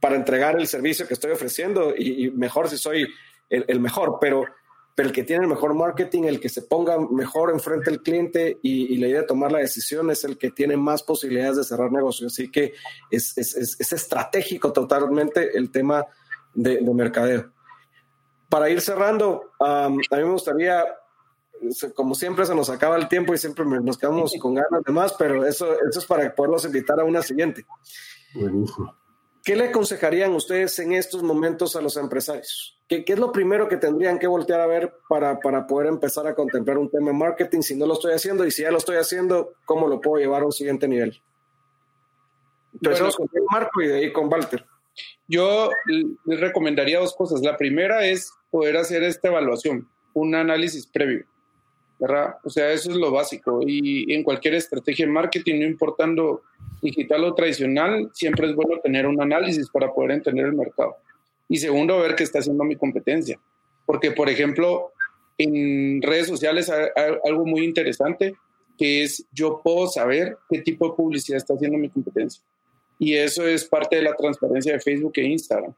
para 0.00 0.14
entregar 0.14 0.60
el 0.60 0.68
servicio 0.68 1.08
que 1.08 1.14
estoy 1.14 1.32
ofreciendo 1.32 1.92
y, 1.96 2.30
mejor 2.30 2.68
si 2.68 2.78
soy 2.78 3.12
el 3.50 3.80
mejor, 3.80 4.18
pero 4.20 4.44
pero 4.94 5.08
el 5.08 5.14
que 5.14 5.24
tiene 5.24 5.44
el 5.44 5.48
mejor 5.48 5.74
marketing, 5.74 6.24
el 6.24 6.38
que 6.38 6.48
se 6.48 6.62
ponga 6.62 6.98
mejor 6.98 7.50
enfrente 7.50 7.90
del 7.90 8.02
cliente 8.02 8.58
y, 8.62 8.96
la 8.98 9.08
idea 9.08 9.20
de 9.22 9.26
tomar 9.26 9.50
la 9.50 9.60
decisión 9.60 10.10
es 10.10 10.24
el 10.24 10.36
que 10.36 10.50
tiene 10.50 10.76
más 10.76 11.02
posibilidades 11.02 11.56
de 11.56 11.64
cerrar 11.64 11.90
negocios. 11.90 12.32
Así 12.32 12.50
que 12.50 12.74
es, 13.10 13.36
estratégico 13.92 14.72
totalmente 14.72 15.56
el 15.56 15.70
tema 15.70 16.04
de, 16.54 16.80
mercadeo. 16.82 17.50
Para 18.50 18.68
ir 18.68 18.82
cerrando, 18.82 19.52
a 19.58 19.88
mí 19.88 20.02
me 20.10 20.30
gustaría, 20.30 20.84
como 21.94 22.14
siempre 22.14 22.44
se 22.44 22.54
nos 22.54 22.68
acaba 22.68 22.96
el 22.96 23.08
tiempo 23.08 23.32
y 23.32 23.38
siempre 23.38 23.64
nos 23.64 23.96
quedamos 23.96 24.34
con 24.38 24.54
ganas 24.54 24.82
de 24.84 24.92
más, 24.92 25.14
pero 25.14 25.46
eso, 25.46 25.72
eso 25.88 25.98
es 26.00 26.04
para 26.04 26.34
poderlos 26.34 26.66
invitar 26.66 27.00
a 27.00 27.04
una 27.04 27.22
siguiente. 27.22 27.64
Buenísimo. 28.34 28.94
¿Qué 29.44 29.56
le 29.56 29.64
aconsejarían 29.64 30.32
ustedes 30.32 30.78
en 30.78 30.92
estos 30.92 31.22
momentos 31.22 31.74
a 31.74 31.80
los 31.80 31.96
empresarios? 31.96 32.78
¿Qué, 32.88 33.04
es 33.06 33.18
lo 33.18 33.32
primero 33.32 33.68
que 33.68 33.76
tendrían 33.76 34.18
que 34.18 34.26
voltear 34.26 34.60
a 34.60 34.66
ver 34.66 34.94
para, 35.08 35.40
para, 35.40 35.66
poder 35.66 35.88
empezar 35.88 36.26
a 36.26 36.34
contemplar 36.34 36.78
un 36.78 36.90
tema 36.90 37.10
de 37.10 37.16
marketing 37.16 37.62
si 37.62 37.74
no 37.74 37.86
lo 37.86 37.94
estoy 37.94 38.12
haciendo? 38.12 38.46
Y 38.46 38.50
si 38.50 38.62
ya 38.62 38.70
lo 38.70 38.78
estoy 38.78 38.96
haciendo, 38.96 39.54
¿cómo 39.64 39.88
lo 39.88 40.00
puedo 40.00 40.22
llevar 40.22 40.42
a 40.42 40.46
un 40.46 40.52
siguiente 40.52 40.86
nivel? 40.86 41.20
Empezamos 42.74 43.16
con 43.16 43.28
Marco 43.50 43.82
y 43.82 43.88
de 43.88 43.94
ahí 43.96 44.12
con 44.12 44.30
Walter. 44.32 44.64
Yo 45.26 45.70
les 46.24 46.40
recomendaría 46.40 47.00
dos 47.00 47.14
cosas. 47.14 47.40
La 47.40 47.56
primera 47.56 48.06
es 48.06 48.32
poder 48.50 48.76
hacer 48.76 49.02
esta 49.02 49.28
evaluación, 49.28 49.88
un 50.14 50.34
análisis 50.34 50.86
previo. 50.86 51.26
¿Verdad? 52.02 52.34
O 52.42 52.50
sea, 52.50 52.72
eso 52.72 52.90
es 52.90 52.96
lo 52.96 53.12
básico. 53.12 53.60
Y 53.64 54.12
en 54.12 54.24
cualquier 54.24 54.54
estrategia 54.54 55.06
de 55.06 55.12
marketing, 55.12 55.60
no 55.60 55.66
importando 55.66 56.42
digital 56.82 57.22
o 57.22 57.32
tradicional, 57.32 58.10
siempre 58.12 58.48
es 58.48 58.56
bueno 58.56 58.80
tener 58.82 59.06
un 59.06 59.22
análisis 59.22 59.70
para 59.70 59.92
poder 59.92 60.10
entender 60.10 60.46
el 60.46 60.54
mercado. 60.54 60.96
Y 61.48 61.58
segundo, 61.58 62.00
ver 62.00 62.16
qué 62.16 62.24
está 62.24 62.40
haciendo 62.40 62.64
mi 62.64 62.74
competencia. 62.74 63.38
Porque, 63.86 64.10
por 64.10 64.28
ejemplo, 64.28 64.90
en 65.38 66.02
redes 66.02 66.26
sociales 66.26 66.68
hay, 66.68 66.88
algo 67.24 67.46
muy 67.46 67.62
interesante 67.64 68.34
que 68.76 69.04
es 69.04 69.24
yo 69.30 69.60
puedo 69.62 69.86
saber 69.86 70.38
qué 70.50 70.60
tipo 70.60 70.88
de 70.88 70.96
publicidad 70.96 71.36
está 71.36 71.54
haciendo 71.54 71.78
mi 71.78 71.88
competencia. 71.88 72.42
Y 72.98 73.14
eso 73.14 73.46
es 73.46 73.64
parte 73.64 73.94
de 73.94 74.02
la 74.02 74.16
transparencia 74.16 74.72
de 74.72 74.80
Facebook 74.80 75.12
e 75.16 75.22
Instagram. 75.22 75.72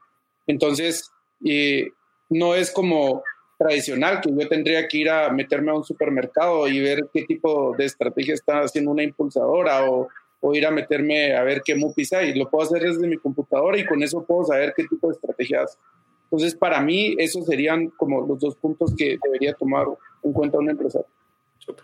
Entonces, 0.47 1.11
eh, 1.45 1.89
no 2.31 2.55
es 2.55 2.71
como 2.71 3.23
tradicional 3.59 4.21
que 4.21 4.31
yo 4.31 4.49
tendría 4.49 4.87
que 4.89 4.99
ir 4.99 5.11
a 5.11 5.31
meterme 5.31 5.71
a 5.71 5.75
un 5.75 5.85
supermercado 5.85 6.67
y 6.69 6.81
ver 6.81 7.09
qué 7.13 7.25
tipo 7.25 7.75
de 7.77 7.85
estrategia 7.85 8.35
está 8.35 8.61
haciendo 8.61 8.91
una 8.91 9.03
impulsadora 9.03 9.89
o, 9.89 10.09
o 10.41 10.55
ir 10.55 10.67
a 10.67 10.71
meterme 10.71 11.35
a 11.37 11.43
ver 11.43 11.63
qué 11.65 11.75
MUPIs 11.75 12.13
hay. 12.13 12.35
Lo 12.35 12.51
puedo 12.51 12.65
hacer 12.65 12.83
desde 12.83 13.07
mi 13.07 13.17
computadora 13.17 13.79
y 13.79 13.87
con 13.87 14.03
eso 14.03 14.25
puedo 14.25 14.45
saber 14.45 14.75
qué 14.77 14.85
tipo 14.85 15.09
de 15.09 15.15
estrategias. 15.15 15.79
Entonces, 16.25 16.55
para 16.55 16.81
mí, 16.81 17.15
esos 17.19 17.47
serían 17.47 17.89
como 17.91 18.27
los 18.27 18.41
dos 18.41 18.57
puntos 18.57 18.95
que 18.97 19.19
debería 19.23 19.55
tomar 19.55 19.87
en 20.23 20.33
cuenta 20.33 20.59
un 20.59 20.69
empresario. 20.71 21.07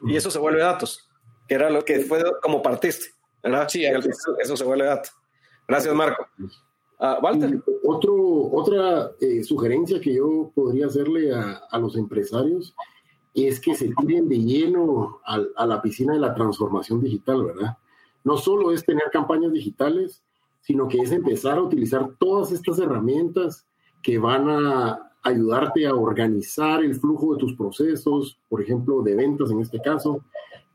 Y 0.02 0.16
eso 0.16 0.30
se 0.30 0.38
vuelve 0.38 0.60
datos, 0.60 1.08
que 1.48 1.54
era 1.54 1.70
lo 1.70 1.84
que 1.84 2.00
fue 2.00 2.22
como 2.42 2.62
partiste, 2.62 3.14
¿verdad? 3.42 3.68
Sí, 3.68 3.84
eso 3.84 4.56
se 4.56 4.64
vuelve 4.64 4.86
datos. 4.86 5.12
Gracias, 5.66 5.94
Marco. 5.94 6.28
Uh, 7.00 7.16
Walter. 7.22 7.62
Otra 7.82 9.12
eh, 9.20 9.42
sugerencia 9.42 10.00
que 10.00 10.14
yo 10.14 10.52
podría 10.54 10.86
hacerle 10.86 11.34
a, 11.34 11.62
a, 11.70 11.78
los 11.78 11.96
empresarios 11.96 12.74
es 13.34 13.58
que 13.58 13.74
se 13.74 13.90
tiren 14.00 14.28
de 14.28 14.38
lleno 14.38 15.20
a, 15.24 15.40
a 15.56 15.66
la 15.66 15.80
piscina 15.80 16.12
de 16.12 16.20
la 16.20 16.34
transformación 16.34 17.00
digital, 17.00 17.44
¿verdad? 17.44 17.76
no 18.24 18.36
solo 18.36 18.72
es 18.72 18.84
tener 18.84 19.04
campañas 19.12 19.52
digitales, 19.52 20.22
sino 20.60 20.88
que 20.88 20.98
es 20.98 21.10
empezar 21.12 21.58
a 21.58 21.62
utilizar 21.62 22.10
todas 22.18 22.52
estas 22.52 22.78
herramientas 22.78 23.66
que 24.02 24.18
van 24.18 24.48
a 24.48 25.10
ayudarte 25.22 25.86
a 25.86 25.94
organizar 25.94 26.82
el 26.82 26.94
flujo 26.94 27.34
de 27.34 27.40
tus 27.40 27.54
procesos, 27.54 28.38
por 28.48 28.62
ejemplo, 28.62 29.02
de 29.02 29.14
ventas 29.14 29.50
en 29.50 29.60
este 29.60 29.80
caso, 29.80 30.24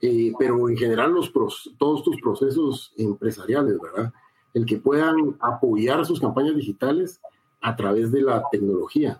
eh, 0.01 0.33
pero 0.37 0.69
en 0.69 0.77
general 0.77 1.13
los 1.13 1.31
todos 1.77 2.03
tus 2.03 2.19
procesos 2.21 2.93
empresariales, 2.97 3.79
¿verdad? 3.79 4.13
El 4.55 4.65
que 4.65 4.77
puedan 4.77 5.37
apoyar 5.39 6.03
sus 6.07 6.19
campañas 6.19 6.55
digitales 6.55 7.21
a 7.61 7.75
través 7.75 8.11
de 8.11 8.21
la 8.21 8.43
tecnología. 8.51 9.19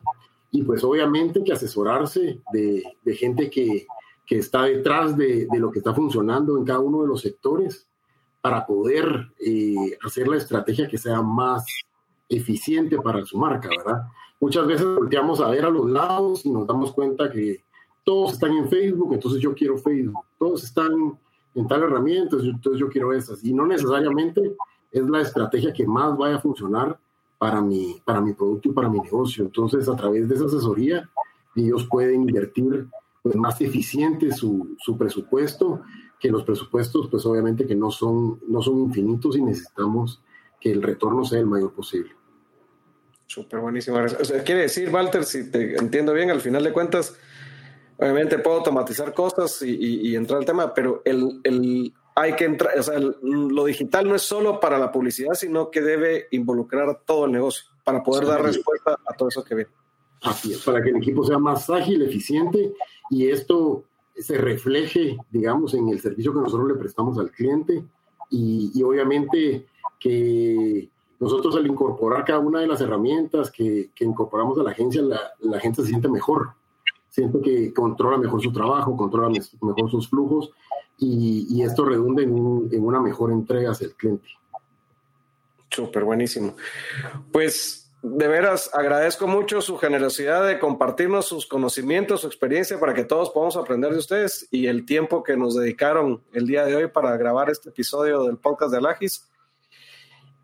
Y 0.49 0.63
pues 0.63 0.83
obviamente 0.83 1.43
que 1.43 1.53
asesorarse 1.53 2.39
de, 2.51 2.83
gente 3.15 3.51
que, 3.51 3.85
está 4.27 4.63
detrás 4.63 5.15
de, 5.15 5.45
de, 5.51 5.59
lo 5.59 5.69
que 5.69 5.79
está 5.79 5.93
funcionando 5.93 6.57
en 6.57 6.65
cada 6.65 6.79
uno 6.79 7.03
de 7.03 7.07
los 7.07 7.21
sectores 7.21 7.87
para 8.45 8.65
poder 8.65 9.31
eh, 9.39 9.97
hacer 10.03 10.27
la 10.27 10.37
estrategia 10.37 10.87
que 10.87 10.99
sea 10.99 11.21
más 11.21 11.65
eficiente 12.29 12.95
para 13.01 13.25
su 13.25 13.39
marca, 13.39 13.69
¿verdad? 13.69 14.03
Muchas 14.39 14.67
veces 14.67 14.85
volteamos 14.85 15.41
a 15.41 15.49
ver 15.49 15.65
a 15.65 15.69
los 15.69 15.89
lados 15.89 16.45
y 16.45 16.51
nos 16.51 16.67
damos 16.67 16.91
cuenta 16.93 17.31
que 17.31 17.63
todos 18.03 18.33
están 18.33 18.51
en 18.51 18.69
Facebook, 18.69 19.13
entonces 19.13 19.41
yo 19.41 19.55
quiero 19.55 19.79
Facebook. 19.79 20.23
Todos 20.37 20.63
están 20.63 21.17
en 21.55 21.67
tal 21.67 21.83
herramienta, 21.83 22.37
entonces 22.39 22.79
yo 22.79 22.87
quiero 22.87 23.13
esas. 23.13 23.43
Y 23.43 23.51
no 23.51 23.65
necesariamente 23.65 24.55
es 24.95 25.09
la 25.09 25.21
estrategia 25.21 25.73
que 25.73 25.85
más 25.85 26.17
vaya 26.17 26.35
a 26.35 26.39
funcionar 26.39 26.97
para 27.37 27.61
mi, 27.61 28.01
para 28.05 28.21
mi 28.21 28.33
producto 28.33 28.69
y 28.69 28.71
para 28.71 28.89
mi 28.89 28.99
negocio. 28.99 29.43
Entonces, 29.43 29.89
a 29.89 29.95
través 29.95 30.27
de 30.29 30.35
esa 30.35 30.45
asesoría, 30.45 31.09
ellos 31.55 31.85
pueden 31.89 32.21
invertir 32.21 32.87
pues, 33.21 33.35
más 33.35 33.59
eficiente 33.59 34.31
su, 34.31 34.75
su 34.79 34.97
presupuesto 34.97 35.81
que 36.19 36.29
los 36.29 36.43
presupuestos, 36.43 37.09
pues 37.09 37.25
obviamente 37.25 37.67
que 37.67 37.75
no 37.75 37.91
son, 37.91 38.39
no 38.47 38.61
son 38.61 38.79
infinitos 38.79 39.35
y 39.35 39.41
necesitamos 39.41 40.21
que 40.61 40.71
el 40.71 40.81
retorno 40.81 41.25
sea 41.25 41.39
el 41.39 41.45
mayor 41.45 41.73
posible. 41.73 42.11
Súper 43.27 43.59
buenísimo. 43.59 43.97
quiere 44.45 44.61
decir, 44.61 44.89
Walter, 44.89 45.25
si 45.25 45.51
te 45.51 45.75
entiendo 45.75 46.13
bien, 46.13 46.31
al 46.31 46.39
final 46.39 46.63
de 46.63 46.71
cuentas, 46.71 47.17
obviamente 47.97 48.39
puedo 48.39 48.57
automatizar 48.57 49.13
cosas 49.13 49.61
y, 49.61 50.15
entrar 50.15 50.39
al 50.39 50.45
tema, 50.45 50.73
pero 50.73 51.01
el, 51.03 51.41
el, 51.43 51.93
hay 52.15 52.33
que 52.37 52.45
entrar, 52.45 52.79
o 52.79 52.83
sea, 52.83 52.97
lo 52.97 53.65
digital 53.65 54.07
no 54.07 54.15
es 54.15 54.21
solo 54.21 54.61
para 54.61 54.79
la 54.79 54.89
publicidad, 54.91 55.33
sino 55.33 55.69
que 55.69 55.81
debe 55.81 56.27
involucrar 56.31 57.01
todo 57.05 57.25
el 57.25 57.33
negocio 57.33 57.65
para 57.83 58.01
poder 58.01 58.25
dar 58.25 58.41
respuesta 58.41 58.97
a 59.05 59.13
todo 59.13 59.27
eso 59.27 59.43
que 59.43 59.55
viene. 59.55 59.71
Así 60.21 60.53
es, 60.53 60.63
para 60.63 60.81
que 60.81 60.89
el 60.89 60.95
equipo 60.95 61.25
sea 61.25 61.37
más 61.37 61.69
ágil, 61.69 62.01
eficiente 62.01 62.73
y 63.09 63.27
esto 63.27 63.83
se 64.15 64.37
refleje, 64.37 65.17
digamos, 65.29 65.73
en 65.73 65.89
el 65.89 65.99
servicio 65.99 66.33
que 66.33 66.39
nosotros 66.39 66.69
le 66.69 66.75
prestamos 66.75 67.19
al 67.19 67.31
cliente 67.31 67.83
y, 68.29 68.81
obviamente 68.81 69.67
que 69.99 70.89
nosotros 71.19 71.55
al 71.57 71.67
incorporar 71.67 72.23
cada 72.23 72.39
una 72.39 72.61
de 72.61 72.67
las 72.67 72.79
herramientas 72.79 73.51
que, 73.51 73.91
incorporamos 73.99 74.57
a 74.57 74.63
la 74.63 74.71
agencia, 74.71 75.01
la, 75.01 75.19
la, 75.39 75.59
gente 75.59 75.81
se 75.81 75.89
siente 75.89 76.07
mejor, 76.07 76.51
siente 77.09 77.41
que 77.41 77.73
controla 77.73 78.17
mejor 78.17 78.41
su 78.41 78.53
trabajo, 78.53 78.95
controla 78.95 79.29
mejor 79.29 79.91
sus 79.91 80.09
flujos 80.09 80.51
y, 80.97 81.61
esto 81.63 81.85
redunda 81.85 82.23
en, 82.23 82.69
en 82.71 82.85
una 82.85 83.01
mejor 83.01 83.31
entrega 83.31 83.71
hacia 83.71 83.87
el 83.87 83.95
cliente. 83.95 84.27
Súper 85.69 86.03
buenísimo. 86.03 86.55
Pues 87.31 87.85
de 88.07 88.27
veras 88.27 88.69
agradezco 88.73 89.25
mucho 89.25 89.61
su 89.61 89.77
generosidad 89.77 90.45
de 90.45 90.59
compartirnos 90.59 91.25
sus 91.25 91.47
conocimientos, 91.47 92.21
su 92.21 92.27
experiencia 92.27 92.79
para 92.79 92.93
que 92.93 93.03
todos 93.03 93.31
podamos 93.31 93.57
aprender 93.57 93.91
de 93.91 93.97
ustedes 93.97 94.47
y 94.51 94.67
el 94.67 94.85
tiempo 94.85 95.23
que 95.23 95.35
nos 95.35 95.55
dedicaron 95.55 96.21
el 96.31 96.45
día 96.45 96.65
de 96.65 96.75
hoy 96.75 96.87
para 96.87 97.17
grabar 97.17 97.49
este 97.49 97.69
episodio 97.69 98.23
del 98.23 98.37
podcast 98.37 98.71
de 98.71 98.77
Alagis. 98.77 99.27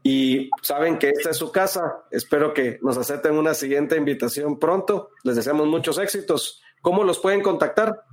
Y 0.02 0.50
saben 0.64 0.98
que 0.98 1.10
esta 1.10 1.30
es 1.30 1.38
su 1.38 1.52
casa. 1.52 2.04
Espero 2.10 2.52
que 2.52 2.80
nos 2.82 2.98
acepten 2.98 3.38
una 3.38 3.54
siguiente 3.54 3.96
invitación 3.96 4.58
pronto. 4.58 5.12
Les 5.24 5.36
deseamos 5.36 5.68
muchos 5.68 6.00
éxitos. 6.00 6.64
¿Cómo 6.82 7.04
los 7.04 7.20
pueden 7.20 7.44
contactar? 7.44 8.04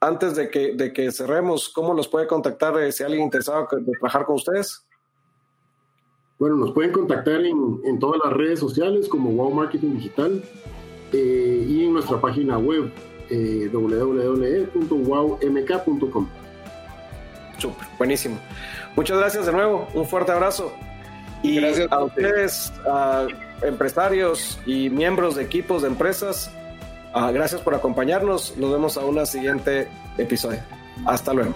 Antes 0.00 0.36
de 0.36 0.50
que, 0.50 0.74
de 0.74 0.92
que 0.92 1.10
cerremos, 1.10 1.70
¿cómo 1.70 1.94
los 1.94 2.06
puede 2.06 2.26
contactar 2.26 2.78
eh, 2.78 2.92
si 2.92 3.02
alguien 3.02 3.22
interesado 3.22 3.66
de 3.70 3.92
trabajar 3.92 4.26
con 4.26 4.36
ustedes? 4.36 4.86
Bueno, 6.38 6.56
nos 6.56 6.72
pueden 6.72 6.92
contactar 6.92 7.40
en, 7.40 7.80
en 7.84 7.98
todas 7.98 8.20
las 8.22 8.34
redes 8.34 8.60
sociales 8.60 9.08
como 9.08 9.30
Wow 9.30 9.52
Marketing 9.52 9.94
Digital 9.94 10.42
eh, 11.12 11.66
y 11.66 11.84
en 11.84 11.94
nuestra 11.94 12.20
página 12.20 12.58
web 12.58 12.92
eh, 13.30 13.70
www.wowmk.com. 13.72 14.68
Súper, 17.58 17.86
buenísimo. 17.96 18.36
Muchas 18.94 19.18
gracias 19.18 19.46
de 19.46 19.52
nuevo, 19.52 19.88
un 19.94 20.04
fuerte 20.06 20.32
abrazo. 20.32 20.72
Y 21.42 21.56
gracias 21.56 21.90
a 21.90 22.04
ustedes, 22.04 22.70
a 22.86 23.26
empresarios 23.62 24.58
y 24.66 24.90
miembros 24.90 25.36
de 25.36 25.44
equipos 25.44 25.80
de 25.82 25.88
empresas, 25.88 26.50
uh, 27.16 27.32
gracias 27.32 27.60
por 27.60 27.74
acompañarnos. 27.74 28.56
Nos 28.56 28.72
vemos 28.72 28.96
a 28.96 29.04
un 29.04 29.26
siguiente 29.26 29.88
episodio. 30.18 30.60
Hasta 31.04 31.32
luego. 31.32 31.54